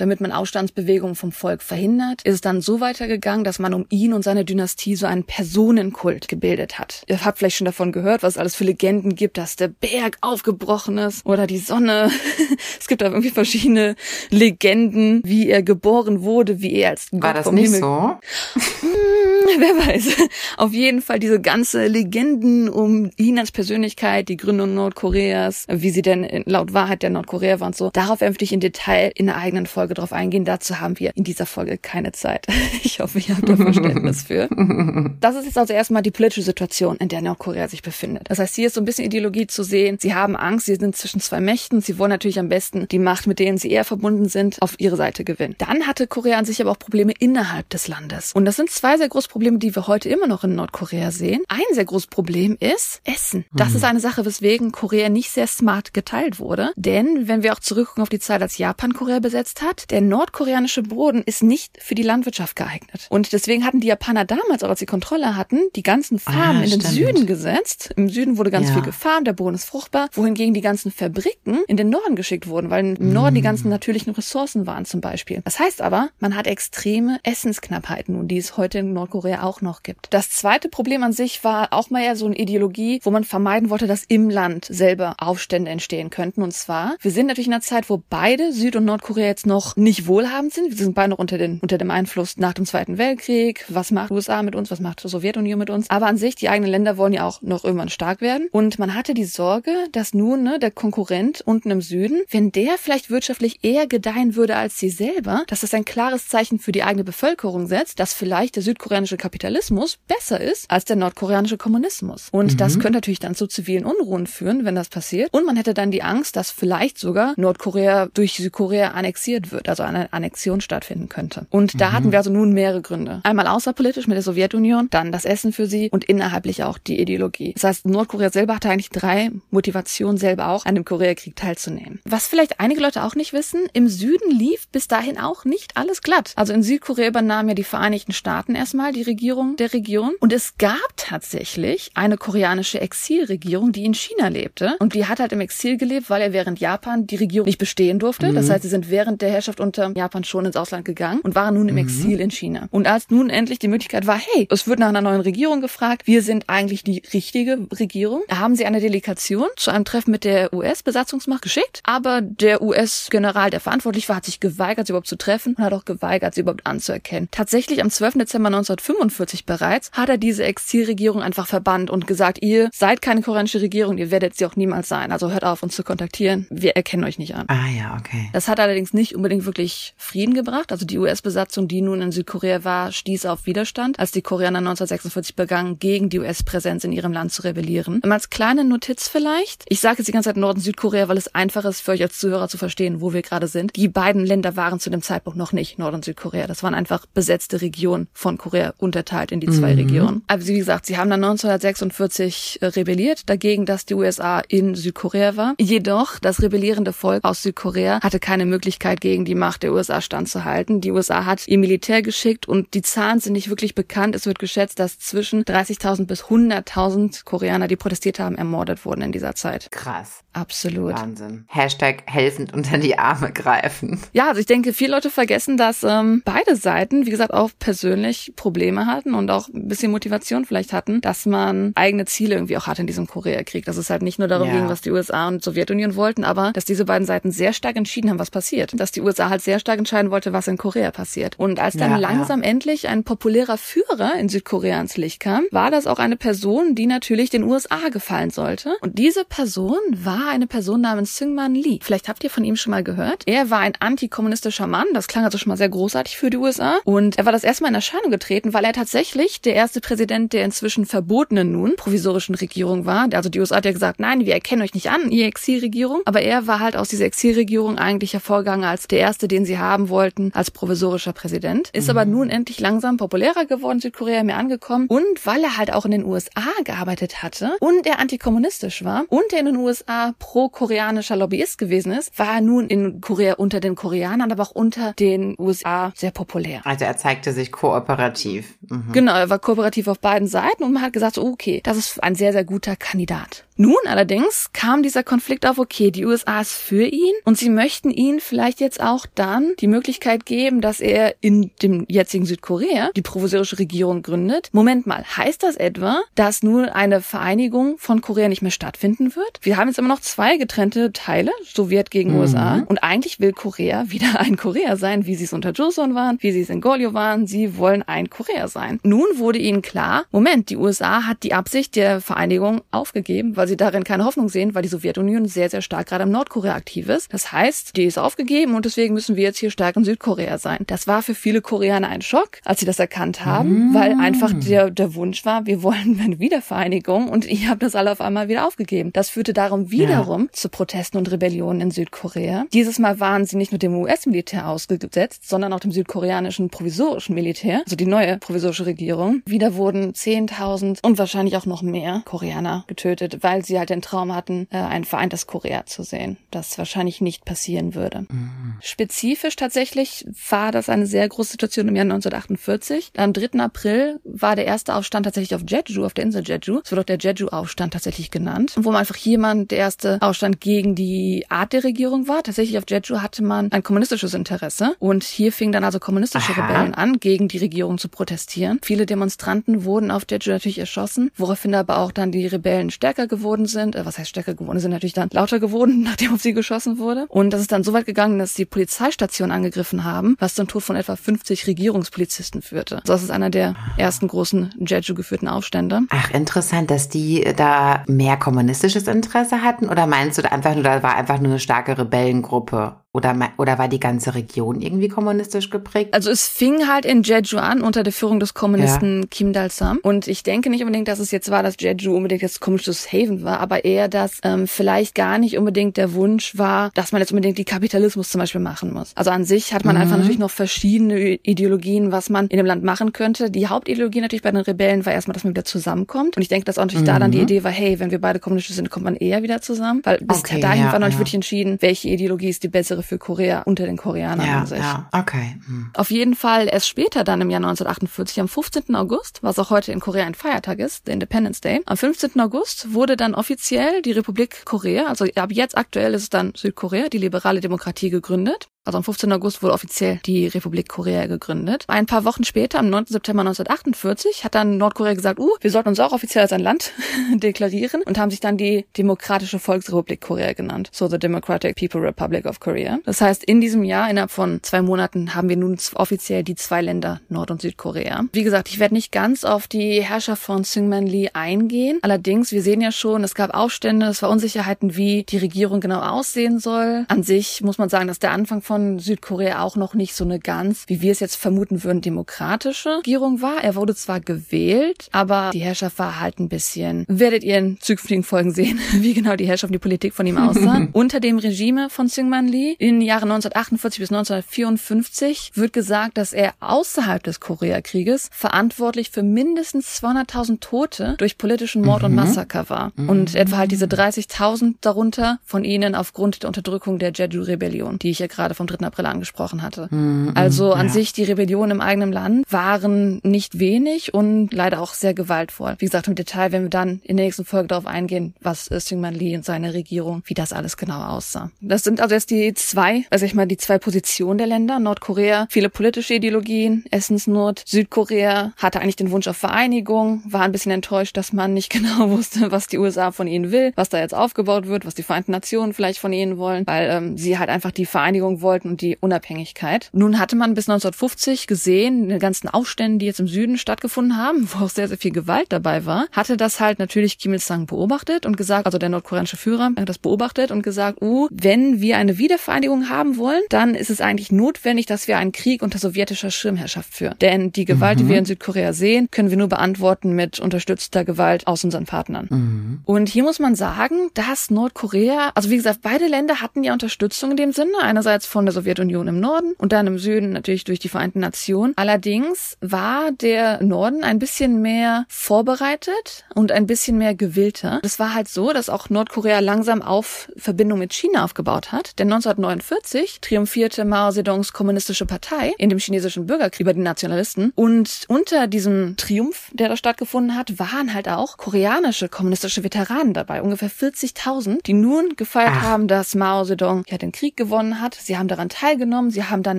damit 0.00 0.20
man 0.20 0.32
Aufstandsbewegungen 0.32 1.14
vom 1.14 1.32
Volk 1.32 1.62
verhindert, 1.62 2.22
ist 2.22 2.34
es 2.34 2.40
dann 2.40 2.60
so 2.60 2.80
weitergegangen, 2.80 3.44
dass 3.44 3.58
man 3.58 3.74
um 3.74 3.86
ihn 3.90 4.12
und 4.12 4.22
seine 4.22 4.44
Dynastie 4.44 4.96
so 4.96 5.06
einen 5.06 5.24
Personenkult 5.24 6.28
gebildet 6.28 6.78
hat. 6.78 7.02
Ihr 7.06 7.24
habt 7.24 7.38
vielleicht 7.38 7.56
schon 7.56 7.64
davon 7.64 7.92
gehört, 7.92 8.22
was 8.22 8.34
es 8.34 8.38
alles 8.38 8.54
für 8.54 8.64
Legenden 8.64 9.14
gibt, 9.14 9.38
dass 9.38 9.56
der 9.56 9.68
Berg 9.68 10.18
aufgebrochen 10.20 10.98
ist 10.98 11.24
oder 11.26 11.46
die 11.46 11.58
Sonne. 11.58 12.10
es 12.80 12.88
gibt 12.88 13.02
da 13.02 13.06
irgendwie 13.06 13.30
verschiedene 13.30 13.96
Legenden, 14.30 15.20
wie 15.24 15.48
er 15.48 15.62
geboren 15.62 16.22
wurde, 16.22 16.33
wie 16.42 16.74
er 16.74 16.90
als 16.90 17.10
Gott 17.10 17.22
War 17.22 17.34
das 17.34 17.50
nicht 17.50 17.64
Himmel 17.64 17.80
so? 17.80 18.18
Hm, 18.54 19.60
wer 19.60 19.86
weiß. 19.86 20.16
Auf 20.56 20.72
jeden 20.72 21.02
Fall 21.02 21.18
diese 21.18 21.40
ganze 21.40 21.86
Legenden 21.86 22.68
um 22.68 23.10
ihn 23.16 23.38
als 23.38 23.52
Persönlichkeit, 23.52 24.28
die 24.28 24.36
Gründung 24.36 24.74
Nordkoreas, 24.74 25.66
wie 25.68 25.90
sie 25.90 26.02
denn 26.02 26.44
laut 26.46 26.72
Wahrheit 26.72 27.02
der 27.02 27.10
Nordkorea 27.10 27.60
war 27.60 27.68
und 27.68 27.76
so. 27.76 27.90
Darauf 27.90 28.20
möchte 28.20 28.44
ich 28.44 28.52
in 28.52 28.60
Detail 28.60 29.12
in 29.14 29.28
einer 29.28 29.38
eigenen 29.38 29.66
Folge 29.66 29.94
drauf 29.94 30.12
eingehen. 30.12 30.44
Dazu 30.44 30.80
haben 30.80 30.98
wir 30.98 31.12
in 31.14 31.24
dieser 31.24 31.46
Folge 31.46 31.78
keine 31.78 32.12
Zeit. 32.12 32.46
Ich 32.82 33.00
hoffe, 33.00 33.18
ihr 33.18 33.36
habt 33.36 33.48
da 33.48 33.56
Verständnis 33.56 34.24
für. 34.24 34.48
Das 35.20 35.36
ist 35.36 35.46
jetzt 35.46 35.58
also 35.58 35.72
erstmal 35.72 36.02
die 36.02 36.10
politische 36.10 36.42
Situation, 36.42 36.96
in 36.96 37.08
der 37.08 37.22
Nordkorea 37.22 37.68
sich 37.68 37.82
befindet. 37.82 38.24
Das 38.28 38.38
heißt, 38.38 38.54
hier 38.54 38.66
ist 38.66 38.74
so 38.74 38.80
ein 38.80 38.84
bisschen 38.84 39.06
Ideologie 39.06 39.46
zu 39.46 39.62
sehen. 39.62 39.96
Sie 40.00 40.14
haben 40.14 40.36
Angst, 40.36 40.66
sie 40.66 40.76
sind 40.76 40.96
zwischen 40.96 41.20
zwei 41.20 41.40
Mächten. 41.40 41.80
Sie 41.80 41.98
wollen 41.98 42.10
natürlich 42.10 42.38
am 42.38 42.48
besten 42.48 42.86
die 42.88 42.98
Macht, 42.98 43.26
mit 43.26 43.38
denen 43.38 43.58
sie 43.58 43.70
eher 43.70 43.84
verbunden 43.84 44.28
sind, 44.28 44.60
auf 44.60 44.74
ihre 44.78 44.96
Seite 44.96 45.24
gewinnen. 45.24 45.54
Dann 45.58 45.86
hatte 45.86 46.06
Korea 46.06 46.23
an 46.32 46.44
sich 46.44 46.60
aber 46.60 46.70
auch 46.70 46.78
Probleme 46.78 47.12
innerhalb 47.18 47.68
des 47.70 47.88
Landes. 47.88 48.32
Und 48.32 48.44
das 48.44 48.56
sind 48.56 48.70
zwei 48.70 48.96
sehr 48.96 49.08
große 49.08 49.28
Probleme, 49.28 49.58
die 49.58 49.74
wir 49.74 49.86
heute 49.86 50.08
immer 50.08 50.26
noch 50.26 50.44
in 50.44 50.54
Nordkorea 50.54 51.10
sehen. 51.10 51.42
Ein 51.48 51.62
sehr 51.72 51.84
großes 51.84 52.06
Problem 52.06 52.56
ist 52.58 53.00
Essen. 53.04 53.44
Das 53.52 53.70
mhm. 53.70 53.76
ist 53.76 53.84
eine 53.84 54.00
Sache, 54.00 54.24
weswegen 54.24 54.72
Korea 54.72 55.08
nicht 55.08 55.30
sehr 55.30 55.46
smart 55.46 55.94
geteilt 55.94 56.38
wurde. 56.38 56.72
Denn 56.76 57.28
wenn 57.28 57.42
wir 57.42 57.52
auch 57.52 57.60
zurückgucken 57.60 58.02
auf 58.02 58.08
die 58.08 58.18
Zeit, 58.18 58.42
als 58.42 58.58
Japan 58.58 58.94
Korea 58.94 59.20
besetzt 59.20 59.62
hat, 59.62 59.90
der 59.90 60.00
nordkoreanische 60.00 60.82
Boden 60.82 61.22
ist 61.24 61.42
nicht 61.42 61.78
für 61.80 61.94
die 61.94 62.02
Landwirtschaft 62.02 62.56
geeignet. 62.56 63.06
Und 63.10 63.32
deswegen 63.32 63.64
hatten 63.64 63.80
die 63.80 63.88
Japaner 63.88 64.24
damals, 64.24 64.62
auch 64.62 64.68
als 64.68 64.80
sie 64.80 64.86
Kontrolle 64.86 65.36
hatten, 65.36 65.60
die 65.76 65.82
ganzen 65.82 66.18
Farmen 66.18 66.62
ah, 66.62 66.64
in 66.64 66.70
den 66.70 66.80
Süden 66.80 67.26
gesetzt. 67.26 67.92
Im 67.96 68.08
Süden 68.08 68.38
wurde 68.38 68.50
ganz 68.50 68.68
ja. 68.68 68.74
viel 68.74 68.82
gefarmt, 68.82 69.26
der 69.26 69.32
Boden 69.32 69.54
ist 69.54 69.64
fruchtbar, 69.64 70.08
wohingegen 70.12 70.54
die 70.54 70.60
ganzen 70.60 70.90
Fabriken 70.90 71.58
in 71.66 71.76
den 71.76 71.90
Norden 71.90 72.16
geschickt 72.16 72.46
wurden, 72.46 72.70
weil 72.70 72.96
im 72.96 73.12
Norden 73.12 73.34
die 73.34 73.42
ganzen 73.42 73.68
natürlichen 73.68 74.12
Ressourcen 74.12 74.66
waren 74.66 74.84
zum 74.84 75.00
Beispiel. 75.00 75.42
Das 75.44 75.58
heißt 75.58 75.82
aber, 75.82 76.10
man 76.20 76.36
hat 76.36 76.46
extreme 76.46 77.18
Essensknappheiten 77.22 78.16
und 78.16 78.28
die 78.28 78.38
es 78.38 78.56
heute 78.56 78.78
in 78.78 78.92
Nordkorea 78.92 79.42
auch 79.42 79.60
noch 79.60 79.82
gibt. 79.82 80.08
Das 80.10 80.30
zweite 80.30 80.68
Problem 80.68 81.02
an 81.02 81.12
sich 81.12 81.44
war 81.44 81.72
auch 81.72 81.90
mal 81.90 82.02
eher 82.02 82.16
so 82.16 82.26
eine 82.26 82.36
Ideologie, 82.36 83.00
wo 83.02 83.10
man 83.10 83.24
vermeiden 83.24 83.70
wollte, 83.70 83.86
dass 83.86 84.04
im 84.04 84.30
Land 84.30 84.66
selber 84.70 85.16
Aufstände 85.18 85.70
entstehen 85.70 86.10
könnten. 86.10 86.42
Und 86.42 86.52
zwar, 86.52 86.96
wir 87.00 87.10
sind 87.10 87.26
natürlich 87.26 87.48
in 87.48 87.52
einer 87.52 87.62
Zeit, 87.62 87.90
wo 87.90 88.02
beide 88.08 88.52
Süd- 88.52 88.76
und 88.76 88.84
Nordkorea 88.84 89.26
jetzt 89.26 89.46
noch 89.46 89.76
nicht 89.76 90.06
wohlhabend 90.06 90.54
sind. 90.54 90.70
Wir 90.70 90.84
sind 90.84 90.94
beide 90.94 91.10
noch 91.10 91.18
unter, 91.18 91.38
den, 91.38 91.58
unter 91.60 91.78
dem 91.78 91.90
Einfluss 91.90 92.36
nach 92.36 92.54
dem 92.54 92.66
Zweiten 92.66 92.98
Weltkrieg. 92.98 93.64
Was 93.68 93.90
macht 93.90 94.10
USA 94.10 94.42
mit 94.42 94.54
uns? 94.54 94.70
Was 94.70 94.80
macht 94.80 95.04
die 95.04 95.08
Sowjetunion 95.08 95.58
mit 95.58 95.70
uns? 95.70 95.90
Aber 95.90 96.06
an 96.06 96.16
sich, 96.16 96.34
die 96.36 96.48
eigenen 96.48 96.70
Länder 96.70 96.96
wollen 96.96 97.12
ja 97.12 97.26
auch 97.26 97.42
noch 97.42 97.64
irgendwann 97.64 97.88
stark 97.88 98.20
werden. 98.20 98.48
Und 98.50 98.78
man 98.78 98.94
hatte 98.94 99.14
die 99.14 99.24
Sorge, 99.24 99.72
dass 99.92 100.14
nun 100.14 100.42
ne, 100.42 100.58
der 100.58 100.70
Konkurrent 100.70 101.42
unten 101.42 101.70
im 101.70 101.80
Süden, 101.80 102.22
wenn 102.30 102.52
der 102.52 102.78
vielleicht 102.78 103.10
wirtschaftlich 103.10 103.62
eher 103.62 103.86
gedeihen 103.86 104.36
würde 104.36 104.56
als 104.56 104.78
sie 104.78 104.90
selber, 104.90 105.44
dass 105.48 105.60
das 105.60 105.74
ein 105.74 105.84
klares 106.04 106.28
Zeichen 106.28 106.58
für 106.58 106.70
die 106.70 106.82
eigene 106.82 107.02
Bevölkerung 107.02 107.66
setzt, 107.66 107.98
dass 107.98 108.12
vielleicht 108.12 108.56
der 108.56 108.62
südkoreanische 108.62 109.16
Kapitalismus 109.16 109.96
besser 110.06 110.38
ist 110.38 110.70
als 110.70 110.84
der 110.84 110.96
nordkoreanische 110.96 111.56
Kommunismus. 111.56 112.28
Und 112.30 112.52
mhm. 112.52 112.56
das 112.58 112.74
könnte 112.74 112.98
natürlich 112.98 113.20
dann 113.20 113.34
zu 113.34 113.46
zivilen 113.46 113.86
Unruhen 113.86 114.26
führen, 114.26 114.66
wenn 114.66 114.74
das 114.74 114.90
passiert. 114.90 115.32
Und 115.32 115.46
man 115.46 115.56
hätte 115.56 115.72
dann 115.72 115.90
die 115.90 116.02
Angst, 116.02 116.36
dass 116.36 116.50
vielleicht 116.50 116.98
sogar 116.98 117.32
Nordkorea 117.38 118.08
durch 118.12 118.34
Südkorea 118.34 118.90
annexiert 118.90 119.50
wird, 119.50 119.70
also 119.70 119.82
eine 119.82 120.12
Annexion 120.12 120.60
stattfinden 120.60 121.08
könnte. 121.08 121.46
Und 121.48 121.80
da 121.80 121.88
mhm. 121.88 121.92
hatten 121.94 122.12
wir 122.12 122.18
also 122.18 122.30
nun 122.30 122.52
mehrere 122.52 122.82
Gründe. 122.82 123.20
Einmal 123.22 123.46
außerpolitisch 123.46 124.06
mit 124.06 124.16
der 124.16 124.22
Sowjetunion, 124.22 124.88
dann 124.90 125.10
das 125.10 125.24
Essen 125.24 125.54
für 125.54 125.66
sie 125.66 125.88
und 125.90 126.04
innerhalblich 126.04 126.64
auch 126.64 126.76
die 126.76 127.00
Ideologie. 127.00 127.54
Das 127.54 127.64
heißt, 127.64 127.86
Nordkorea 127.86 128.28
selber 128.28 128.56
hatte 128.56 128.68
eigentlich 128.68 128.90
drei 128.90 129.30
Motivationen, 129.50 130.18
selber 130.18 130.48
auch 130.48 130.66
an 130.66 130.74
dem 130.74 130.84
Koreakrieg 130.84 131.34
teilzunehmen. 131.34 132.00
Was 132.04 132.26
vielleicht 132.26 132.60
einige 132.60 132.82
Leute 132.82 133.04
auch 133.04 133.14
nicht 133.14 133.32
wissen, 133.32 133.62
im 133.72 133.88
Süden 133.88 134.30
lief 134.30 134.68
bis 134.68 134.86
dahin 134.86 135.18
auch 135.18 135.46
nicht 135.46 135.78
alles 135.78 135.83
glatt. 136.02 136.32
Also 136.36 136.52
in 136.52 136.62
Südkorea 136.62 137.08
übernahmen 137.08 137.50
ja 137.50 137.54
die 137.54 137.64
Vereinigten 137.64 138.12
Staaten 138.12 138.54
erstmal 138.54 138.92
die 138.92 139.02
Regierung 139.02 139.56
der 139.56 139.72
Region 139.72 140.12
und 140.20 140.32
es 140.32 140.56
gab 140.58 140.76
tatsächlich 140.96 141.90
eine 141.94 142.16
koreanische 142.16 142.80
Exilregierung, 142.80 143.72
die 143.72 143.84
in 143.84 143.94
China 143.94 144.28
lebte 144.28 144.76
und 144.78 144.94
die 144.94 145.06
hat 145.06 145.20
halt 145.20 145.32
im 145.32 145.40
Exil 145.40 145.76
gelebt, 145.76 146.10
weil 146.10 146.22
er 146.22 146.32
während 146.32 146.60
Japan 146.60 147.06
die 147.06 147.16
Regierung 147.16 147.46
nicht 147.46 147.58
bestehen 147.58 147.98
durfte. 147.98 148.30
Mhm. 148.30 148.34
Das 148.34 148.50
heißt, 148.50 148.62
sie 148.62 148.68
sind 148.68 148.90
während 148.90 149.22
der 149.22 149.30
Herrschaft 149.30 149.60
unter 149.60 149.92
Japan 149.96 150.24
schon 150.24 150.46
ins 150.46 150.56
Ausland 150.56 150.84
gegangen 150.84 151.20
und 151.20 151.34
waren 151.34 151.54
nun 151.54 151.68
im 151.68 151.74
mhm. 151.74 151.82
Exil 151.82 152.20
in 152.20 152.30
China. 152.30 152.68
Und 152.70 152.86
als 152.86 153.10
nun 153.10 153.30
endlich 153.30 153.58
die 153.58 153.68
Möglichkeit 153.68 154.06
war, 154.06 154.18
hey, 154.18 154.48
es 154.50 154.66
wird 154.66 154.78
nach 154.78 154.88
einer 154.88 155.00
neuen 155.00 155.20
Regierung 155.20 155.60
gefragt, 155.60 156.06
wir 156.06 156.22
sind 156.22 156.48
eigentlich 156.48 156.82
die 156.84 157.02
richtige 157.12 157.66
Regierung, 157.78 158.22
da 158.28 158.38
haben 158.38 158.56
sie 158.56 158.66
eine 158.66 158.80
Delegation 158.80 159.48
zu 159.56 159.70
einem 159.70 159.84
Treffen 159.84 160.10
mit 160.10 160.24
der 160.24 160.52
US-Besatzungsmacht 160.52 161.42
geschickt, 161.42 161.80
aber 161.84 162.20
der 162.22 162.62
US-General, 162.62 163.50
der 163.50 163.60
verantwortlich 163.60 164.08
war, 164.08 164.16
hat 164.16 164.24
sich 164.24 164.40
geweigert, 164.40 164.86
sie 164.86 164.92
überhaupt 164.92 165.06
zu 165.06 165.16
treffen 165.16 165.54
und 165.56 165.64
hat 165.64 165.72
auch 165.74 165.84
geweigert, 165.84 166.34
sie 166.34 166.42
überhaupt 166.42 166.66
anzuerkennen. 166.66 167.28
Tatsächlich 167.30 167.82
am 167.82 167.90
12. 167.90 168.14
Dezember 168.14 168.48
1950 168.48 168.84
1945 168.84 169.46
bereits, 169.46 169.90
hat 169.92 170.08
er 170.08 170.18
diese 170.18 170.44
Exilregierung 170.44 171.22
einfach 171.22 171.46
verbannt 171.46 171.90
und 171.90 172.06
gesagt, 172.06 172.38
ihr 172.42 172.70
seid 172.72 173.02
keine 173.02 173.22
koreanische 173.22 173.60
Regierung, 173.60 173.98
ihr 173.98 174.10
werdet 174.10 174.36
sie 174.36 174.46
auch 174.46 174.56
niemals 174.56 174.88
sein. 174.88 175.12
Also 175.12 175.30
hört 175.30 175.44
auf, 175.44 175.62
uns 175.62 175.74
zu 175.74 175.82
kontaktieren. 175.82 176.46
Wir 176.50 176.76
erkennen 176.76 177.04
euch 177.04 177.18
nicht 177.18 177.34
an. 177.34 177.46
Ah 177.48 177.68
ja, 177.76 177.96
okay. 177.98 178.28
Das 178.32 178.48
hat 178.48 178.60
allerdings 178.60 178.92
nicht 178.92 179.14
unbedingt 179.14 179.46
wirklich 179.46 179.94
Frieden 179.96 180.34
gebracht. 180.34 180.72
Also 180.72 180.86
die 180.86 180.98
US-Besatzung, 180.98 181.68
die 181.68 181.80
nun 181.80 182.02
in 182.02 182.12
Südkorea 182.12 182.64
war, 182.64 182.92
stieß 182.92 183.26
auf 183.26 183.46
Widerstand, 183.46 183.98
als 183.98 184.10
die 184.10 184.22
Koreaner 184.22 184.58
1946 184.58 185.36
begannen, 185.36 185.78
gegen 185.78 186.08
die 186.08 186.18
US-Präsenz 186.18 186.84
in 186.84 186.92
ihrem 186.92 187.12
Land 187.12 187.32
zu 187.32 187.42
rebellieren. 187.42 188.00
Und 188.02 188.12
als 188.12 188.30
kleine 188.30 188.64
Notiz 188.64 189.08
vielleicht, 189.08 189.64
ich 189.68 189.80
sage 189.80 189.98
jetzt 189.98 190.08
die 190.08 190.12
ganze 190.12 190.30
Zeit 190.30 190.36
Norden 190.36 190.60
Südkorea, 190.60 191.08
weil 191.08 191.18
es 191.18 191.34
einfach 191.34 191.64
ist 191.64 191.80
für 191.80 191.92
euch 191.92 192.02
als 192.02 192.18
Zuhörer 192.18 192.48
zu 192.48 192.58
verstehen, 192.58 193.00
wo 193.00 193.12
wir 193.12 193.22
gerade 193.22 193.48
sind. 193.48 193.76
Die 193.76 193.88
beiden 193.88 194.24
Länder 194.24 194.56
waren 194.56 194.80
zu 194.80 194.90
dem 194.90 195.02
Zeitpunkt 195.02 195.38
noch 195.38 195.52
nicht 195.52 195.63
Nord- 195.78 195.94
und 195.94 196.04
Südkorea. 196.04 196.46
Das 196.46 196.62
waren 196.62 196.74
einfach 196.74 197.06
besetzte 197.06 197.60
Regionen 197.60 198.08
von 198.12 198.38
Korea, 198.38 198.74
unterteilt 198.78 199.32
in 199.32 199.40
die 199.40 199.50
zwei 199.50 199.72
mhm. 199.72 199.78
Regionen. 199.78 200.22
Also 200.26 200.48
wie 200.48 200.58
gesagt, 200.58 200.86
sie 200.86 200.96
haben 200.96 201.10
dann 201.10 201.24
1946 201.24 202.58
äh, 202.60 202.66
rebelliert, 202.66 203.28
dagegen, 203.28 203.66
dass 203.66 203.86
die 203.86 203.94
USA 203.94 204.40
in 204.48 204.74
Südkorea 204.74 205.36
war. 205.36 205.54
Jedoch, 205.58 206.18
das 206.18 206.42
rebellierende 206.42 206.92
Volk 206.92 207.24
aus 207.24 207.42
Südkorea 207.42 208.00
hatte 208.00 208.20
keine 208.20 208.46
Möglichkeit, 208.46 209.00
gegen 209.00 209.24
die 209.24 209.34
Macht 209.34 209.62
der 209.62 209.72
USA 209.72 210.00
standzuhalten. 210.00 210.80
Die 210.80 210.90
USA 210.90 211.24
hat 211.24 211.46
ihr 211.48 211.58
Militär 211.58 212.02
geschickt 212.02 212.46
und 212.46 212.74
die 212.74 212.82
Zahlen 212.82 213.20
sind 213.20 213.32
nicht 213.32 213.48
wirklich 213.48 213.74
bekannt. 213.74 214.14
Es 214.14 214.26
wird 214.26 214.38
geschätzt, 214.38 214.78
dass 214.78 214.98
zwischen 214.98 215.44
30.000 215.44 216.06
bis 216.06 216.24
100.000 216.24 217.24
Koreaner, 217.24 217.68
die 217.68 217.76
protestiert 217.76 218.18
haben, 218.18 218.36
ermordet 218.36 218.84
wurden 218.84 219.02
in 219.02 219.12
dieser 219.12 219.34
Zeit. 219.34 219.70
Krass. 219.70 220.24
Absolut. 220.34 220.94
Wahnsinn. 220.94 221.44
Hashtag 221.48 222.02
helfend 222.06 222.52
unter 222.52 222.78
die 222.78 222.98
Arme 222.98 223.32
greifen. 223.32 224.00
Ja, 224.12 224.28
also 224.28 224.40
ich 224.40 224.46
denke, 224.46 224.72
viele 224.72 224.92
Leute 224.92 225.10
vergessen, 225.10 225.53
dass 225.56 225.82
ähm, 225.82 226.22
beide 226.24 226.56
Seiten, 226.56 227.06
wie 227.06 227.10
gesagt, 227.10 227.32
auch 227.32 227.50
persönlich 227.58 228.32
Probleme 228.36 228.86
hatten 228.86 229.14
und 229.14 229.30
auch 229.30 229.48
ein 229.48 229.68
bisschen 229.68 229.90
Motivation 229.90 230.44
vielleicht 230.44 230.72
hatten, 230.72 231.00
dass 231.00 231.26
man 231.26 231.72
eigene 231.74 232.04
Ziele 232.04 232.34
irgendwie 232.34 232.56
auch 232.56 232.66
hatte 232.66 232.82
in 232.82 232.86
diesem 232.86 233.06
Koreakrieg. 233.06 233.64
Dass 233.64 233.76
es 233.76 233.90
halt 233.90 234.02
nicht 234.02 234.18
nur 234.18 234.28
darum 234.28 234.48
ja. 234.48 234.54
ging, 234.54 234.68
was 234.68 234.80
die 234.80 234.90
USA 234.90 235.28
und 235.28 235.42
Sowjetunion 235.42 235.96
wollten, 235.96 236.24
aber 236.24 236.52
dass 236.52 236.64
diese 236.64 236.84
beiden 236.84 237.06
Seiten 237.06 237.30
sehr 237.30 237.52
stark 237.52 237.76
entschieden 237.76 238.10
haben, 238.10 238.18
was 238.18 238.30
passiert. 238.30 238.78
Dass 238.78 238.92
die 238.92 239.00
USA 239.00 239.30
halt 239.30 239.42
sehr 239.42 239.58
stark 239.58 239.78
entscheiden 239.78 240.10
wollte, 240.10 240.32
was 240.32 240.48
in 240.48 240.56
Korea 240.56 240.90
passiert. 240.90 241.38
Und 241.38 241.60
als 241.60 241.76
dann 241.76 241.92
ja, 241.92 241.96
langsam 241.96 242.42
ja. 242.42 242.48
endlich 242.48 242.88
ein 242.88 243.04
populärer 243.04 243.58
Führer 243.58 244.14
in 244.18 244.28
Südkorea 244.28 244.80
ins 244.80 244.96
Licht 244.96 245.20
kam, 245.20 245.44
war 245.50 245.70
das 245.70 245.86
auch 245.86 245.98
eine 245.98 246.16
Person, 246.16 246.74
die 246.74 246.86
natürlich 246.86 247.30
den 247.30 247.44
USA 247.44 247.88
gefallen 247.90 248.30
sollte. 248.30 248.76
Und 248.80 248.98
diese 248.98 249.24
Person 249.24 249.78
war 249.92 250.30
eine 250.30 250.46
Person 250.46 250.80
namens 250.80 251.16
Syngman 251.16 251.54
Lee. 251.54 251.78
Vielleicht 251.82 252.08
habt 252.08 252.24
ihr 252.24 252.30
von 252.30 252.44
ihm 252.44 252.56
schon 252.56 252.70
mal 252.70 252.84
gehört. 252.84 253.22
Er 253.26 253.50
war 253.50 253.60
ein 253.60 253.74
antikommunistischer 253.80 254.66
Mann. 254.66 254.86
Das 254.94 255.08
klang 255.08 255.24
also 255.24 255.38
schon 255.38 255.43
mal 255.46 255.56
sehr 255.56 255.68
großartig 255.68 256.16
für 256.16 256.30
die 256.30 256.36
USA. 256.36 256.78
Und 256.84 257.18
er 257.18 257.24
war 257.24 257.32
das 257.32 257.44
erste 257.44 257.62
Mal 257.62 257.68
in 257.70 257.74
Erscheinung 257.74 258.10
getreten, 258.10 258.52
weil 258.52 258.64
er 258.64 258.72
tatsächlich 258.72 259.40
der 259.40 259.54
erste 259.54 259.80
Präsident 259.80 260.32
der 260.32 260.44
inzwischen 260.44 260.86
verbotenen 260.86 261.52
nun 261.52 261.76
provisorischen 261.76 262.34
Regierung 262.34 262.86
war. 262.86 263.08
Also 263.12 263.28
die 263.28 263.40
USA 263.40 263.56
hat 263.56 263.64
ja 263.64 263.72
gesagt, 263.72 264.00
nein, 264.00 264.24
wir 264.24 264.34
erkennen 264.34 264.62
euch 264.62 264.74
nicht 264.74 264.90
an, 264.90 265.10
ihr 265.10 265.26
Exilregierung. 265.26 266.02
Aber 266.04 266.20
er 266.22 266.46
war 266.46 266.60
halt 266.60 266.76
aus 266.76 266.88
dieser 266.88 267.04
Exilregierung 267.04 267.78
eigentlich 267.78 268.12
hervorgegangen 268.12 268.64
als 268.64 268.88
der 268.88 269.00
erste, 269.00 269.28
den 269.28 269.44
sie 269.44 269.58
haben 269.58 269.88
wollten, 269.88 270.30
als 270.34 270.50
provisorischer 270.50 271.12
Präsident. 271.12 271.70
Ist 271.72 271.84
mhm. 271.84 271.90
aber 271.90 272.04
nun 272.04 272.30
endlich 272.30 272.60
langsam 272.60 272.96
populärer 272.96 273.46
geworden, 273.46 273.80
Südkorea 273.80 274.22
mehr 274.24 274.38
angekommen. 274.38 274.86
Und 274.88 275.24
weil 275.24 275.42
er 275.42 275.56
halt 275.56 275.72
auch 275.72 275.84
in 275.84 275.90
den 275.90 276.04
USA 276.04 276.42
gearbeitet 276.64 277.22
hatte 277.22 277.56
und 277.60 277.86
er 277.86 277.98
antikommunistisch 277.98 278.84
war 278.84 279.04
und 279.08 279.32
er 279.32 279.40
in 279.40 279.46
den 279.46 279.56
USA 279.56 280.14
pro-koreanischer 280.18 281.16
Lobbyist 281.16 281.58
gewesen 281.58 281.92
ist, 281.92 282.18
war 282.18 282.36
er 282.36 282.40
nun 282.40 282.66
in 282.68 283.00
Korea 283.00 283.34
unter 283.34 283.60
den 283.60 283.74
Koreanern, 283.74 284.32
aber 284.32 284.42
auch 284.42 284.50
unter 284.52 284.92
den 284.94 285.33
USA 285.38 285.92
sehr 285.94 286.10
populär. 286.10 286.60
Also 286.64 286.84
er 286.84 286.96
zeigte 286.96 287.32
sich 287.32 287.52
kooperativ. 287.52 288.54
Mhm. 288.68 288.92
Genau, 288.92 289.14
er 289.14 289.30
war 289.30 289.38
kooperativ 289.38 289.88
auf 289.88 289.98
beiden 289.98 290.28
Seiten 290.28 290.64
und 290.64 290.72
man 290.72 290.82
hat 290.82 290.92
gesagt, 290.92 291.18
okay, 291.18 291.60
das 291.62 291.76
ist 291.76 292.02
ein 292.02 292.14
sehr, 292.14 292.32
sehr 292.32 292.44
guter 292.44 292.76
Kandidat. 292.76 293.44
Nun 293.56 293.76
allerdings 293.86 294.50
kam 294.52 294.82
dieser 294.82 295.04
Konflikt 295.04 295.46
auf, 295.46 295.58
okay, 295.58 295.92
die 295.92 296.04
USA 296.04 296.40
ist 296.40 296.52
für 296.52 296.84
ihn 296.84 297.14
und 297.24 297.38
sie 297.38 297.50
möchten 297.50 297.90
ihn 297.90 298.18
vielleicht 298.18 298.60
jetzt 298.60 298.82
auch 298.82 299.06
dann 299.14 299.52
die 299.60 299.68
Möglichkeit 299.68 300.26
geben, 300.26 300.60
dass 300.60 300.80
er 300.80 301.14
in 301.20 301.52
dem 301.62 301.84
jetzigen 301.88 302.26
Südkorea 302.26 302.90
die 302.96 303.02
provisorische 303.02 303.60
Regierung 303.60 304.02
gründet. 304.02 304.48
Moment 304.52 304.86
mal, 304.86 305.04
heißt 305.04 305.44
das 305.44 305.54
etwa, 305.54 306.02
dass 306.16 306.42
nun 306.42 306.64
eine 306.64 307.00
Vereinigung 307.00 307.76
von 307.78 308.00
Korea 308.00 308.28
nicht 308.28 308.42
mehr 308.42 308.50
stattfinden 308.50 309.14
wird? 309.14 309.38
Wir 309.42 309.56
haben 309.56 309.68
jetzt 309.68 309.78
immer 309.78 309.88
noch 309.88 310.00
zwei 310.00 310.36
getrennte 310.36 310.92
Teile, 310.92 311.30
Sowjet 311.44 311.92
gegen 311.92 312.14
mhm. 312.14 312.20
USA 312.20 312.64
und 312.66 312.82
eigentlich 312.82 313.20
will 313.20 313.32
Korea 313.32 313.84
wieder 313.88 314.18
ein 314.18 314.36
Korea 314.36 314.76
sein, 314.76 315.06
wie 315.06 315.14
sie 315.14 315.24
es 315.24 315.32
unter 315.32 315.52
Joseon 315.52 315.94
waren, 315.94 316.18
wie 316.20 316.32
sie 316.32 316.40
es 316.40 316.50
in 316.50 316.60
Goryeo 316.60 316.92
waren. 316.92 317.28
Sie 317.28 317.56
wollen 317.56 317.84
ein 317.84 318.10
Korea 318.10 318.48
sein. 318.48 318.80
Nun 318.82 319.06
wurde 319.14 319.38
ihnen 319.38 319.62
klar, 319.62 320.06
Moment, 320.10 320.50
die 320.50 320.56
USA 320.56 321.06
hat 321.06 321.22
die 321.22 321.34
Absicht 321.34 321.76
der 321.76 322.00
Vereinigung 322.00 322.62
aufgegeben, 322.72 323.36
weil 323.36 323.43
sie 323.46 323.56
darin 323.56 323.84
keine 323.84 324.04
Hoffnung 324.04 324.28
sehen, 324.28 324.54
weil 324.54 324.62
die 324.62 324.68
Sowjetunion 324.68 325.26
sehr, 325.26 325.50
sehr 325.50 325.62
stark 325.62 325.88
gerade 325.88 326.04
im 326.04 326.10
Nordkorea 326.10 326.54
aktiv 326.54 326.88
ist. 326.88 327.12
Das 327.12 327.32
heißt, 327.32 327.76
die 327.76 327.84
ist 327.84 327.98
aufgegeben 327.98 328.54
und 328.54 328.64
deswegen 328.64 328.94
müssen 328.94 329.16
wir 329.16 329.24
jetzt 329.24 329.38
hier 329.38 329.50
stark 329.50 329.76
in 329.76 329.84
Südkorea 329.84 330.38
sein. 330.38 330.64
Das 330.66 330.86
war 330.86 331.02
für 331.02 331.14
viele 331.14 331.40
Koreaner 331.40 331.88
ein 331.88 332.02
Schock, 332.02 332.40
als 332.44 332.60
sie 332.60 332.66
das 332.66 332.78
erkannt 332.78 333.24
haben, 333.24 333.70
mm. 333.70 333.74
weil 333.74 333.92
einfach 334.00 334.32
der, 334.32 334.70
der 334.70 334.94
Wunsch 334.94 335.24
war, 335.24 335.46
wir 335.46 335.62
wollen 335.62 336.00
eine 336.04 336.18
Wiedervereinigung 336.18 337.08
und 337.08 337.26
ich 337.26 337.48
habe 337.48 337.60
das 337.60 337.74
alle 337.74 337.92
auf 337.92 338.00
einmal 338.00 338.28
wieder 338.28 338.46
aufgegeben. 338.46 338.92
Das 338.92 339.10
führte 339.10 339.32
darum 339.32 339.70
wiederum 339.70 340.22
ja. 340.24 340.32
zu 340.32 340.48
Protesten 340.48 340.98
und 340.98 341.10
Rebellionen 341.10 341.60
in 341.60 341.70
Südkorea. 341.70 342.46
Dieses 342.52 342.78
Mal 342.78 343.00
waren 343.00 343.24
sie 343.24 343.36
nicht 343.36 343.52
nur 343.52 343.58
dem 343.58 343.74
US-Militär 343.76 344.48
ausgesetzt, 344.48 345.28
sondern 345.28 345.52
auch 345.52 345.60
dem 345.60 345.72
südkoreanischen 345.72 346.50
provisorischen 346.50 347.14
Militär, 347.14 347.62
also 347.64 347.76
die 347.76 347.86
neue 347.86 348.18
provisorische 348.18 348.66
Regierung. 348.66 349.22
Wieder 349.26 349.54
wurden 349.54 349.92
10.000 349.92 350.78
und 350.82 350.98
wahrscheinlich 350.98 351.36
auch 351.36 351.46
noch 351.46 351.62
mehr 351.62 352.02
Koreaner 352.04 352.64
getötet, 352.66 353.18
weil 353.22 353.33
weil 353.34 353.44
sie 353.44 353.58
halt 353.58 353.70
den 353.70 353.82
Traum 353.82 354.14
hatten, 354.14 354.46
äh, 354.50 354.58
ein 354.58 354.84
vereintes 354.84 355.26
Korea 355.26 355.66
zu 355.66 355.82
sehen, 355.82 356.18
das 356.30 356.56
wahrscheinlich 356.56 357.00
nicht 357.00 357.24
passieren 357.24 357.74
würde. 357.74 358.06
Mhm. 358.08 358.54
Spezifisch 358.60 359.34
tatsächlich 359.34 360.06
war 360.30 360.52
das 360.52 360.68
eine 360.68 360.86
sehr 360.86 361.08
große 361.08 361.32
Situation 361.32 361.66
im 361.66 361.74
Jahr 361.74 361.84
1948. 361.84 362.92
Am 362.96 363.12
3. 363.12 363.40
April 363.40 363.98
war 364.04 364.36
der 364.36 364.44
erste 364.44 364.76
Aufstand 364.76 365.04
tatsächlich 365.04 365.34
auf 365.34 365.42
Jeju, 365.48 365.84
auf 365.84 365.94
der 365.94 366.04
Insel 366.04 366.22
Jeju. 366.22 366.60
Es 366.64 366.70
wird 366.70 366.80
auch 366.80 366.84
der 366.84 366.98
Jeju-Aufstand 366.98 367.72
tatsächlich 367.72 368.12
genannt, 368.12 368.52
wo 368.56 368.70
man 368.70 368.80
einfach 368.80 368.96
jemand 368.96 369.50
der 369.50 369.58
erste 369.58 369.98
Aufstand 370.00 370.40
gegen 370.40 370.76
die 370.76 371.26
Art 371.28 371.52
der 371.52 371.64
Regierung 371.64 372.06
war. 372.06 372.22
Tatsächlich 372.22 372.56
auf 372.58 372.64
Jeju 372.68 373.02
hatte 373.02 373.24
man 373.24 373.50
ein 373.50 373.64
kommunistisches 373.64 374.14
Interesse 374.14 374.76
und 374.78 375.02
hier 375.02 375.32
fingen 375.32 375.50
dann 375.50 375.64
also 375.64 375.80
kommunistische 375.80 376.32
Aha. 376.34 376.46
Rebellen 376.46 376.74
an, 376.74 377.00
gegen 377.00 377.26
die 377.26 377.38
Regierung 377.38 377.78
zu 377.78 377.88
protestieren. 377.88 378.60
Viele 378.62 378.86
Demonstranten 378.86 379.64
wurden 379.64 379.90
auf 379.90 380.04
Jeju 380.08 380.30
natürlich 380.30 380.58
erschossen, 380.58 381.10
woraufhin 381.16 381.56
aber 381.56 381.78
auch 381.78 381.90
dann 381.90 382.12
die 382.12 382.28
Rebellen 382.28 382.70
stärker 382.70 383.08
geworden 383.08 383.23
geworden 383.24 383.46
sind, 383.46 383.74
äh, 383.74 383.86
was 383.86 383.98
heißt 383.98 384.10
stärker 384.10 384.34
geworden, 384.34 384.60
sind 384.60 384.70
natürlich 384.70 384.92
dann 384.92 385.08
lauter 385.12 385.40
geworden, 385.40 385.82
nachdem 385.84 386.12
auf 386.12 386.20
sie 386.20 386.34
geschossen 386.34 386.78
wurde. 386.78 387.06
Und 387.08 387.30
das 387.30 387.40
ist 387.40 387.52
dann 387.52 387.64
so 387.64 387.72
weit 387.72 387.86
gegangen, 387.86 388.18
dass 388.18 388.34
die 388.34 388.44
Polizeistation 388.44 389.30
angegriffen 389.30 389.84
haben, 389.84 390.16
was 390.18 390.34
zum 390.34 390.46
Tod 390.46 390.62
von 390.62 390.76
etwa 390.76 390.94
50 390.94 391.46
Regierungspolizisten 391.46 392.42
führte. 392.42 392.76
Also 392.76 392.92
das 392.92 393.02
ist 393.02 393.10
einer 393.10 393.30
der 393.30 393.54
ersten 393.78 394.08
großen 394.08 394.54
Jeju 394.60 394.94
geführten 394.94 395.28
Aufstände. 395.28 395.80
Ach, 395.88 396.10
interessant, 396.10 396.70
dass 396.70 396.88
die 396.88 397.26
da 397.36 397.82
mehr 397.86 398.18
kommunistisches 398.18 398.86
Interesse 398.86 399.42
hatten? 399.42 399.68
Oder 399.68 399.86
meinst 399.86 400.18
du 400.18 400.30
einfach 400.30 400.54
nur, 400.54 400.62
da 400.62 400.82
war 400.82 400.94
einfach 400.94 401.18
nur 401.18 401.32
eine 401.32 401.40
starke 401.40 401.78
Rebellengruppe? 401.78 402.76
Oder, 402.94 403.32
oder 403.38 403.58
war 403.58 403.66
die 403.66 403.80
ganze 403.80 404.14
Region 404.14 404.60
irgendwie 404.60 404.86
kommunistisch 404.86 405.50
geprägt? 405.50 405.92
Also 405.92 406.12
es 406.12 406.28
fing 406.28 406.68
halt 406.68 406.84
in 406.84 407.02
Jeju 407.02 407.38
an 407.38 407.60
unter 407.60 407.82
der 407.82 407.92
Führung 407.92 408.20
des 408.20 408.34
Kommunisten 408.34 409.00
ja. 409.00 409.08
Kim 409.10 409.32
Dal-sam. 409.32 409.80
Und 409.82 410.06
ich 410.06 410.22
denke 410.22 410.48
nicht 410.48 410.60
unbedingt, 410.60 410.86
dass 410.86 411.00
es 411.00 411.10
jetzt 411.10 411.28
war, 411.28 411.42
dass 411.42 411.56
Jeju 411.58 411.96
unbedingt 411.96 412.22
das 412.22 412.38
kommunistisches 412.38 412.92
Haven 412.92 413.24
war, 413.24 413.40
aber 413.40 413.64
eher, 413.64 413.88
dass 413.88 414.20
ähm, 414.22 414.46
vielleicht 414.46 414.94
gar 414.94 415.18
nicht 415.18 415.36
unbedingt 415.36 415.76
der 415.76 415.94
Wunsch 415.94 416.38
war, 416.38 416.70
dass 416.74 416.92
man 416.92 417.00
jetzt 417.00 417.10
unbedingt 417.10 417.36
die 417.36 417.44
Kapitalismus 417.44 418.10
zum 418.10 418.20
Beispiel 418.20 418.40
machen 418.40 418.72
muss. 418.72 418.92
Also 418.94 419.10
an 419.10 419.24
sich 419.24 419.52
hat 419.52 419.64
man 419.64 419.74
mhm. 419.74 419.82
einfach 419.82 419.96
natürlich 419.96 420.20
noch 420.20 420.30
verschiedene 420.30 421.14
Ideologien, 421.14 421.90
was 421.90 422.10
man 422.10 422.28
in 422.28 422.36
dem 422.36 422.46
Land 422.46 422.62
machen 422.62 422.92
könnte. 422.92 423.28
Die 423.28 423.48
Hauptideologie 423.48 424.02
natürlich 424.02 424.22
bei 424.22 424.30
den 424.30 424.40
Rebellen 424.40 424.86
war 424.86 424.92
erstmal, 424.92 425.14
dass 425.14 425.24
man 425.24 425.32
wieder 425.32 425.44
zusammenkommt. 425.44 426.16
Und 426.16 426.22
ich 426.22 426.28
denke, 426.28 426.44
dass 426.44 426.58
auch 426.58 426.62
natürlich 426.62 426.82
mhm. 426.82 426.92
da 426.92 427.00
dann 427.00 427.10
die 427.10 427.18
mhm. 427.18 427.24
Idee 427.24 427.42
war, 427.42 427.50
hey, 427.50 427.80
wenn 427.80 427.90
wir 427.90 428.00
beide 428.00 428.20
kommunistisch 428.20 428.54
sind, 428.54 428.70
kommt 428.70 428.84
man 428.84 428.94
eher 428.94 429.24
wieder 429.24 429.42
zusammen. 429.42 429.80
Weil 429.82 429.98
bis 429.98 430.18
okay, 430.18 430.38
dahin 430.38 430.66
ja, 430.66 430.72
war 430.72 430.78
noch 430.78 430.86
nicht 430.86 430.94
ja. 430.94 431.00
wirklich 431.00 431.14
entschieden, 431.14 431.56
welche 431.58 431.88
Ideologie 431.88 432.28
ist 432.28 432.44
die 432.44 432.48
bessere 432.48 432.83
für 432.84 432.98
Korea 432.98 433.42
unter 433.42 433.66
den 433.66 433.76
Koreanern 433.76 434.26
ja, 434.26 434.40
an 434.40 434.46
sich. 434.46 434.58
Ja, 434.58 434.88
okay. 434.92 435.36
Hm. 435.46 435.70
Auf 435.74 435.90
jeden 435.90 436.14
Fall 436.14 436.48
erst 436.48 436.68
später, 436.68 437.04
dann 437.04 437.20
im 437.20 437.30
Jahr 437.30 437.38
1948, 437.38 438.20
am 438.20 438.28
15. 438.28 438.74
August, 438.74 439.22
was 439.22 439.38
auch 439.38 439.50
heute 439.50 439.72
in 439.72 439.80
Korea 439.80 440.06
ein 440.06 440.14
Feiertag 440.14 440.58
ist, 440.58 440.86
der 440.86 440.94
Independence 440.94 441.40
Day, 441.40 441.60
am 441.66 441.76
15. 441.76 442.20
August 442.20 442.72
wurde 442.72 442.96
dann 442.96 443.14
offiziell 443.14 443.82
die 443.82 443.92
Republik 443.92 444.44
Korea, 444.44 444.86
also 444.86 445.06
ab 445.16 445.32
jetzt 445.32 445.56
aktuell 445.56 445.94
ist 445.94 446.02
es 446.02 446.10
dann 446.10 446.32
Südkorea, 446.36 446.88
die 446.88 446.98
liberale 446.98 447.40
Demokratie 447.40 447.90
gegründet. 447.90 448.48
Also 448.64 448.78
am 448.78 448.84
15. 448.84 449.12
August 449.12 449.42
wurde 449.42 449.52
offiziell 449.52 450.00
die 450.06 450.26
Republik 450.26 450.68
Korea 450.68 451.06
gegründet. 451.06 451.64
Ein 451.68 451.84
paar 451.84 452.04
Wochen 452.06 452.24
später, 452.24 452.58
am 452.58 452.70
9. 452.70 452.86
September 452.86 453.20
1948, 453.20 454.24
hat 454.24 454.34
dann 454.34 454.56
Nordkorea 454.56 454.94
gesagt, 454.94 455.18
uh, 455.18 455.30
wir 455.40 455.50
sollten 455.50 455.68
uns 455.68 455.80
auch 455.80 455.92
offiziell 455.92 456.22
als 456.22 456.32
ein 456.32 456.40
Land 456.40 456.72
deklarieren 457.14 457.82
und 457.82 457.98
haben 457.98 458.10
sich 458.10 458.20
dann 458.20 458.38
die 458.38 458.64
Demokratische 458.78 459.38
Volksrepublik 459.38 460.00
Korea 460.00 460.32
genannt. 460.32 460.70
So 460.72 460.88
the 460.88 460.98
Democratic 460.98 461.56
People 461.56 461.82
Republic 461.82 462.24
of 462.24 462.40
Korea. 462.40 462.78
Das 462.86 463.02
heißt, 463.02 463.22
in 463.24 463.42
diesem 463.42 463.64
Jahr, 463.64 463.90
innerhalb 463.90 464.10
von 464.10 464.42
zwei 464.42 464.62
Monaten, 464.62 465.14
haben 465.14 465.28
wir 465.28 465.36
nun 465.36 465.58
offiziell 465.74 466.22
die 466.22 466.34
zwei 466.34 466.62
Länder 466.62 467.02
Nord- 467.10 467.30
und 467.30 467.42
Südkorea. 467.42 468.04
Wie 468.12 468.22
gesagt, 468.22 468.48
ich 468.48 468.58
werde 468.58 468.74
nicht 468.74 468.92
ganz 468.92 469.24
auf 469.24 469.46
die 469.46 469.82
Herrschaft 469.82 470.22
von 470.22 470.42
Syngman 470.42 470.86
Lee 470.86 471.10
eingehen. 471.12 471.80
Allerdings, 471.82 472.32
wir 472.32 472.40
sehen 472.40 472.62
ja 472.62 472.72
schon, 472.72 473.04
es 473.04 473.14
gab 473.14 473.34
Aufstände, 473.34 473.86
es 473.86 474.00
war 474.00 474.08
Unsicherheiten, 474.08 474.74
wie 474.74 475.02
die 475.02 475.18
Regierung 475.18 475.60
genau 475.60 475.80
aussehen 475.80 476.38
soll. 476.38 476.86
An 476.88 477.02
sich 477.02 477.42
muss 477.42 477.58
man 477.58 477.68
sagen, 477.68 477.88
dass 477.88 477.98
der 477.98 478.12
Anfang 478.12 478.40
von 478.40 478.53
Südkorea 478.78 479.42
auch 479.42 479.56
noch 479.56 479.74
nicht 479.74 479.94
so 479.94 480.04
eine 480.04 480.18
ganz, 480.18 480.64
wie 480.68 480.80
wir 480.80 480.92
es 480.92 481.00
jetzt 481.00 481.16
vermuten 481.16 481.64
würden, 481.64 481.80
demokratische 481.80 482.78
Regierung 482.78 483.22
war. 483.22 483.42
Er 483.42 483.54
wurde 483.54 483.74
zwar 483.74 484.00
gewählt, 484.00 484.88
aber 484.92 485.30
die 485.32 485.40
Herrschaft 485.40 485.78
war 485.78 486.00
halt 486.00 486.18
ein 486.18 486.28
bisschen, 486.28 486.84
werdet 486.88 487.24
ihr 487.24 487.38
in 487.38 487.58
zukünftigen 487.60 488.04
Folgen 488.04 488.32
sehen, 488.32 488.58
wie 488.72 488.94
genau 488.94 489.16
die 489.16 489.26
Herrschaft 489.26 489.50
und 489.50 489.54
die 489.54 489.58
Politik 489.58 489.94
von 489.94 490.06
ihm 490.06 490.18
aussah. 490.18 490.68
Unter 490.72 491.00
dem 491.00 491.18
Regime 491.18 491.70
von 491.70 491.88
Syngman 491.88 492.28
Lee 492.28 492.56
in 492.58 492.80
den 492.80 492.82
Jahren 492.82 493.10
1948 493.10 493.80
bis 493.80 493.90
1954 493.90 495.32
wird 495.34 495.52
gesagt, 495.52 495.98
dass 495.98 496.12
er 496.12 496.34
außerhalb 496.40 497.02
des 497.02 497.20
Koreakrieges 497.20 498.08
verantwortlich 498.12 498.90
für 498.90 499.02
mindestens 499.02 499.82
200.000 499.82 500.40
Tote 500.40 500.94
durch 500.98 501.18
politischen 501.18 501.62
Mord 501.62 501.82
mhm. 501.82 501.86
und 501.86 501.94
Massaker 501.94 502.48
war. 502.48 502.72
Mhm. 502.76 502.88
Und 502.88 503.14
etwa 503.14 503.38
halt 503.38 503.50
diese 503.50 503.66
30.000 503.66 504.56
darunter 504.60 505.18
von 505.24 505.44
ihnen 505.44 505.74
aufgrund 505.74 506.22
der 506.22 506.28
Unterdrückung 506.28 506.78
der 506.78 506.92
Jeju-Rebellion, 506.92 507.78
die 507.78 507.90
ich 507.90 507.98
ja 507.98 508.06
gerade 508.06 508.34
vom 508.34 508.43
3. 508.46 508.66
April 508.66 508.86
angesprochen 508.86 509.42
hatte. 509.42 509.68
Mhm. 509.70 510.12
Also 510.14 510.52
an 510.52 510.66
ja. 510.66 510.72
sich 510.72 510.92
die 510.92 511.04
Rebellion 511.04 511.50
im 511.50 511.60
eigenen 511.60 511.92
Land 511.92 512.24
waren 512.30 513.00
nicht 513.02 513.38
wenig 513.38 513.94
und 513.94 514.32
leider 514.32 514.60
auch 514.60 514.74
sehr 514.74 514.94
gewaltvoll. 514.94 515.54
Wie 515.58 515.66
gesagt, 515.66 515.88
im 515.88 515.94
Detail 515.94 516.32
werden 516.32 516.44
wir 516.44 516.50
dann 516.50 516.80
in 516.84 516.96
der 516.96 517.06
nächsten 517.06 517.24
Folge 517.24 517.48
darauf 517.48 517.66
eingehen, 517.66 518.14
was 518.20 518.46
Syngman 518.46 518.94
Lee 518.94 519.16
und 519.16 519.24
seine 519.24 519.54
Regierung, 519.54 520.02
wie 520.06 520.14
das 520.14 520.32
alles 520.32 520.56
genau 520.56 520.82
aussah. 520.82 521.30
Das 521.40 521.62
sind 521.64 521.80
also 521.80 521.94
jetzt 521.94 522.10
die 522.10 522.34
zwei, 522.34 522.84
also 522.90 523.04
ich 523.04 523.14
mal 523.14 523.26
die 523.26 523.36
zwei 523.36 523.58
Positionen 523.58 524.18
der 524.18 524.26
Länder. 524.26 524.58
Nordkorea, 524.58 525.26
viele 525.30 525.48
politische 525.48 525.94
Ideologien, 525.94 526.64
Essensnot. 526.70 527.42
Südkorea 527.46 528.32
hatte 528.36 528.60
eigentlich 528.60 528.76
den 528.76 528.90
Wunsch 528.90 529.08
auf 529.08 529.16
Vereinigung, 529.16 530.02
war 530.06 530.22
ein 530.22 530.32
bisschen 530.32 530.52
enttäuscht, 530.52 530.96
dass 530.96 531.12
man 531.12 531.34
nicht 531.34 531.50
genau 531.52 531.90
wusste, 531.90 532.30
was 532.30 532.46
die 532.46 532.58
USA 532.58 532.92
von 532.92 533.06
ihnen 533.06 533.30
will, 533.30 533.52
was 533.56 533.68
da 533.68 533.78
jetzt 533.78 533.94
aufgebaut 533.94 534.46
wird, 534.46 534.66
was 534.66 534.74
die 534.74 534.82
Vereinten 534.82 535.12
Nationen 535.12 535.52
vielleicht 535.52 535.78
von 535.78 535.92
ihnen 535.92 536.18
wollen, 536.18 536.46
weil 536.46 536.68
ähm, 536.70 536.98
sie 536.98 537.18
halt 537.18 537.30
einfach 537.30 537.50
die 537.50 537.66
Vereinigung 537.66 538.20
wollten 538.34 538.48
und 538.48 538.60
die 538.60 538.76
Unabhängigkeit. 538.80 539.70
Nun 539.72 540.00
hatte 540.00 540.16
man 540.16 540.34
bis 540.34 540.48
1950 540.48 541.28
gesehen, 541.28 541.88
die 541.88 541.98
ganzen 541.98 542.28
Aufstände, 542.28 542.78
die 542.78 542.86
jetzt 542.86 542.98
im 542.98 543.06
Süden 543.06 543.38
stattgefunden 543.38 543.96
haben, 543.96 544.28
wo 544.32 544.44
auch 544.44 544.50
sehr, 544.50 544.66
sehr 544.66 544.76
viel 544.76 544.90
Gewalt 544.90 545.26
dabei 545.28 545.66
war, 545.66 545.86
hatte 545.92 546.16
das 546.16 546.40
halt 546.40 546.58
natürlich 546.58 546.98
Kim 546.98 547.12
Il-sung 547.12 547.46
beobachtet 547.46 548.06
und 548.06 548.16
gesagt, 548.16 548.46
also 548.46 548.58
der 548.58 548.70
nordkoreanische 548.70 549.16
Führer 549.16 549.52
hat 549.56 549.68
das 549.68 549.78
beobachtet 549.78 550.32
und 550.32 550.42
gesagt, 550.42 550.82
uh, 550.82 551.08
wenn 551.12 551.60
wir 551.60 551.76
eine 551.76 551.98
Wiedervereinigung 551.98 552.68
haben 552.68 552.96
wollen, 552.96 553.22
dann 553.28 553.54
ist 553.54 553.70
es 553.70 553.80
eigentlich 553.80 554.10
notwendig, 554.10 554.66
dass 554.66 554.88
wir 554.88 554.98
einen 554.98 555.12
Krieg 555.12 555.42
unter 555.42 555.58
sowjetischer 555.58 556.10
Schirmherrschaft 556.10 556.74
führen. 556.74 556.96
Denn 557.00 557.30
die 557.30 557.44
Gewalt, 557.44 557.78
mhm. 557.78 557.82
die 557.82 557.88
wir 557.90 557.98
in 557.98 558.04
Südkorea 558.04 558.52
sehen, 558.52 558.88
können 558.90 559.10
wir 559.10 559.16
nur 559.16 559.28
beantworten 559.28 559.92
mit 559.92 560.18
unterstützter 560.18 560.84
Gewalt 560.84 561.26
aus 561.28 561.44
unseren 561.44 561.66
Partnern. 561.66 562.08
Mhm. 562.10 562.60
Und 562.64 562.88
hier 562.88 563.04
muss 563.04 563.20
man 563.20 563.36
sagen, 563.36 563.90
dass 563.94 564.30
Nordkorea, 564.30 565.12
also 565.14 565.30
wie 565.30 565.36
gesagt, 565.36 565.60
beide 565.62 565.86
Länder 565.86 566.20
hatten 566.20 566.42
ja 566.42 566.52
Unterstützung 566.52 567.12
in 567.12 567.16
dem 567.16 567.32
Sinne, 567.32 567.52
einerseits 567.62 568.06
von 568.06 568.23
der 568.26 568.32
Sowjetunion 568.32 568.88
im 568.88 569.00
Norden 569.00 569.34
und 569.38 569.52
dann 569.52 569.66
im 569.66 569.78
Süden 569.78 570.10
natürlich 570.10 570.44
durch 570.44 570.58
die 570.58 570.68
Vereinten 570.68 571.00
Nationen. 571.00 571.52
Allerdings 571.56 572.36
war 572.40 572.92
der 572.92 573.42
Norden 573.42 573.84
ein 573.84 573.98
bisschen 573.98 574.40
mehr 574.40 574.86
vorbereitet 574.88 576.04
und 576.14 576.32
ein 576.32 576.46
bisschen 576.46 576.78
mehr 576.78 576.94
gewillter. 576.94 577.60
Es 577.62 577.78
war 577.78 577.94
halt 577.94 578.08
so, 578.08 578.32
dass 578.32 578.48
auch 578.48 578.70
Nordkorea 578.70 579.20
langsam 579.20 579.62
auf 579.62 580.10
Verbindung 580.16 580.58
mit 580.58 580.72
China 580.72 581.04
aufgebaut 581.04 581.52
hat, 581.52 581.78
denn 581.78 581.92
1949 581.92 583.00
triumphierte 583.00 583.64
Mao 583.64 583.90
Zedongs 583.90 584.32
kommunistische 584.32 584.86
Partei 584.86 585.34
in 585.38 585.50
dem 585.50 585.58
chinesischen 585.58 586.06
Bürgerkrieg 586.06 586.40
über 586.40 586.54
die 586.54 586.60
Nationalisten 586.60 587.32
und 587.34 587.84
unter 587.88 588.26
diesem 588.26 588.76
Triumph, 588.76 589.30
der 589.32 589.48
da 589.48 589.56
stattgefunden 589.56 590.16
hat, 590.16 590.38
waren 590.38 590.74
halt 590.74 590.88
auch 590.88 591.16
koreanische 591.16 591.88
kommunistische 591.88 592.44
Veteranen 592.44 592.92
dabei, 592.92 593.22
ungefähr 593.22 593.50
40.000, 593.50 594.42
die 594.42 594.52
nun 594.52 594.96
gefeiert 594.96 595.32
Ach. 595.36 595.42
haben, 595.42 595.68
dass 595.68 595.94
Mao 595.94 596.24
Zedong 596.24 596.64
ja 596.68 596.78
den 596.78 596.92
Krieg 596.92 597.16
gewonnen 597.16 597.60
hat. 597.60 597.74
Sie 597.74 597.96
haben 597.96 598.08
daran 598.14 598.28
teilgenommen, 598.28 598.90
sie 598.90 599.04
haben 599.04 599.22
dann 599.22 599.38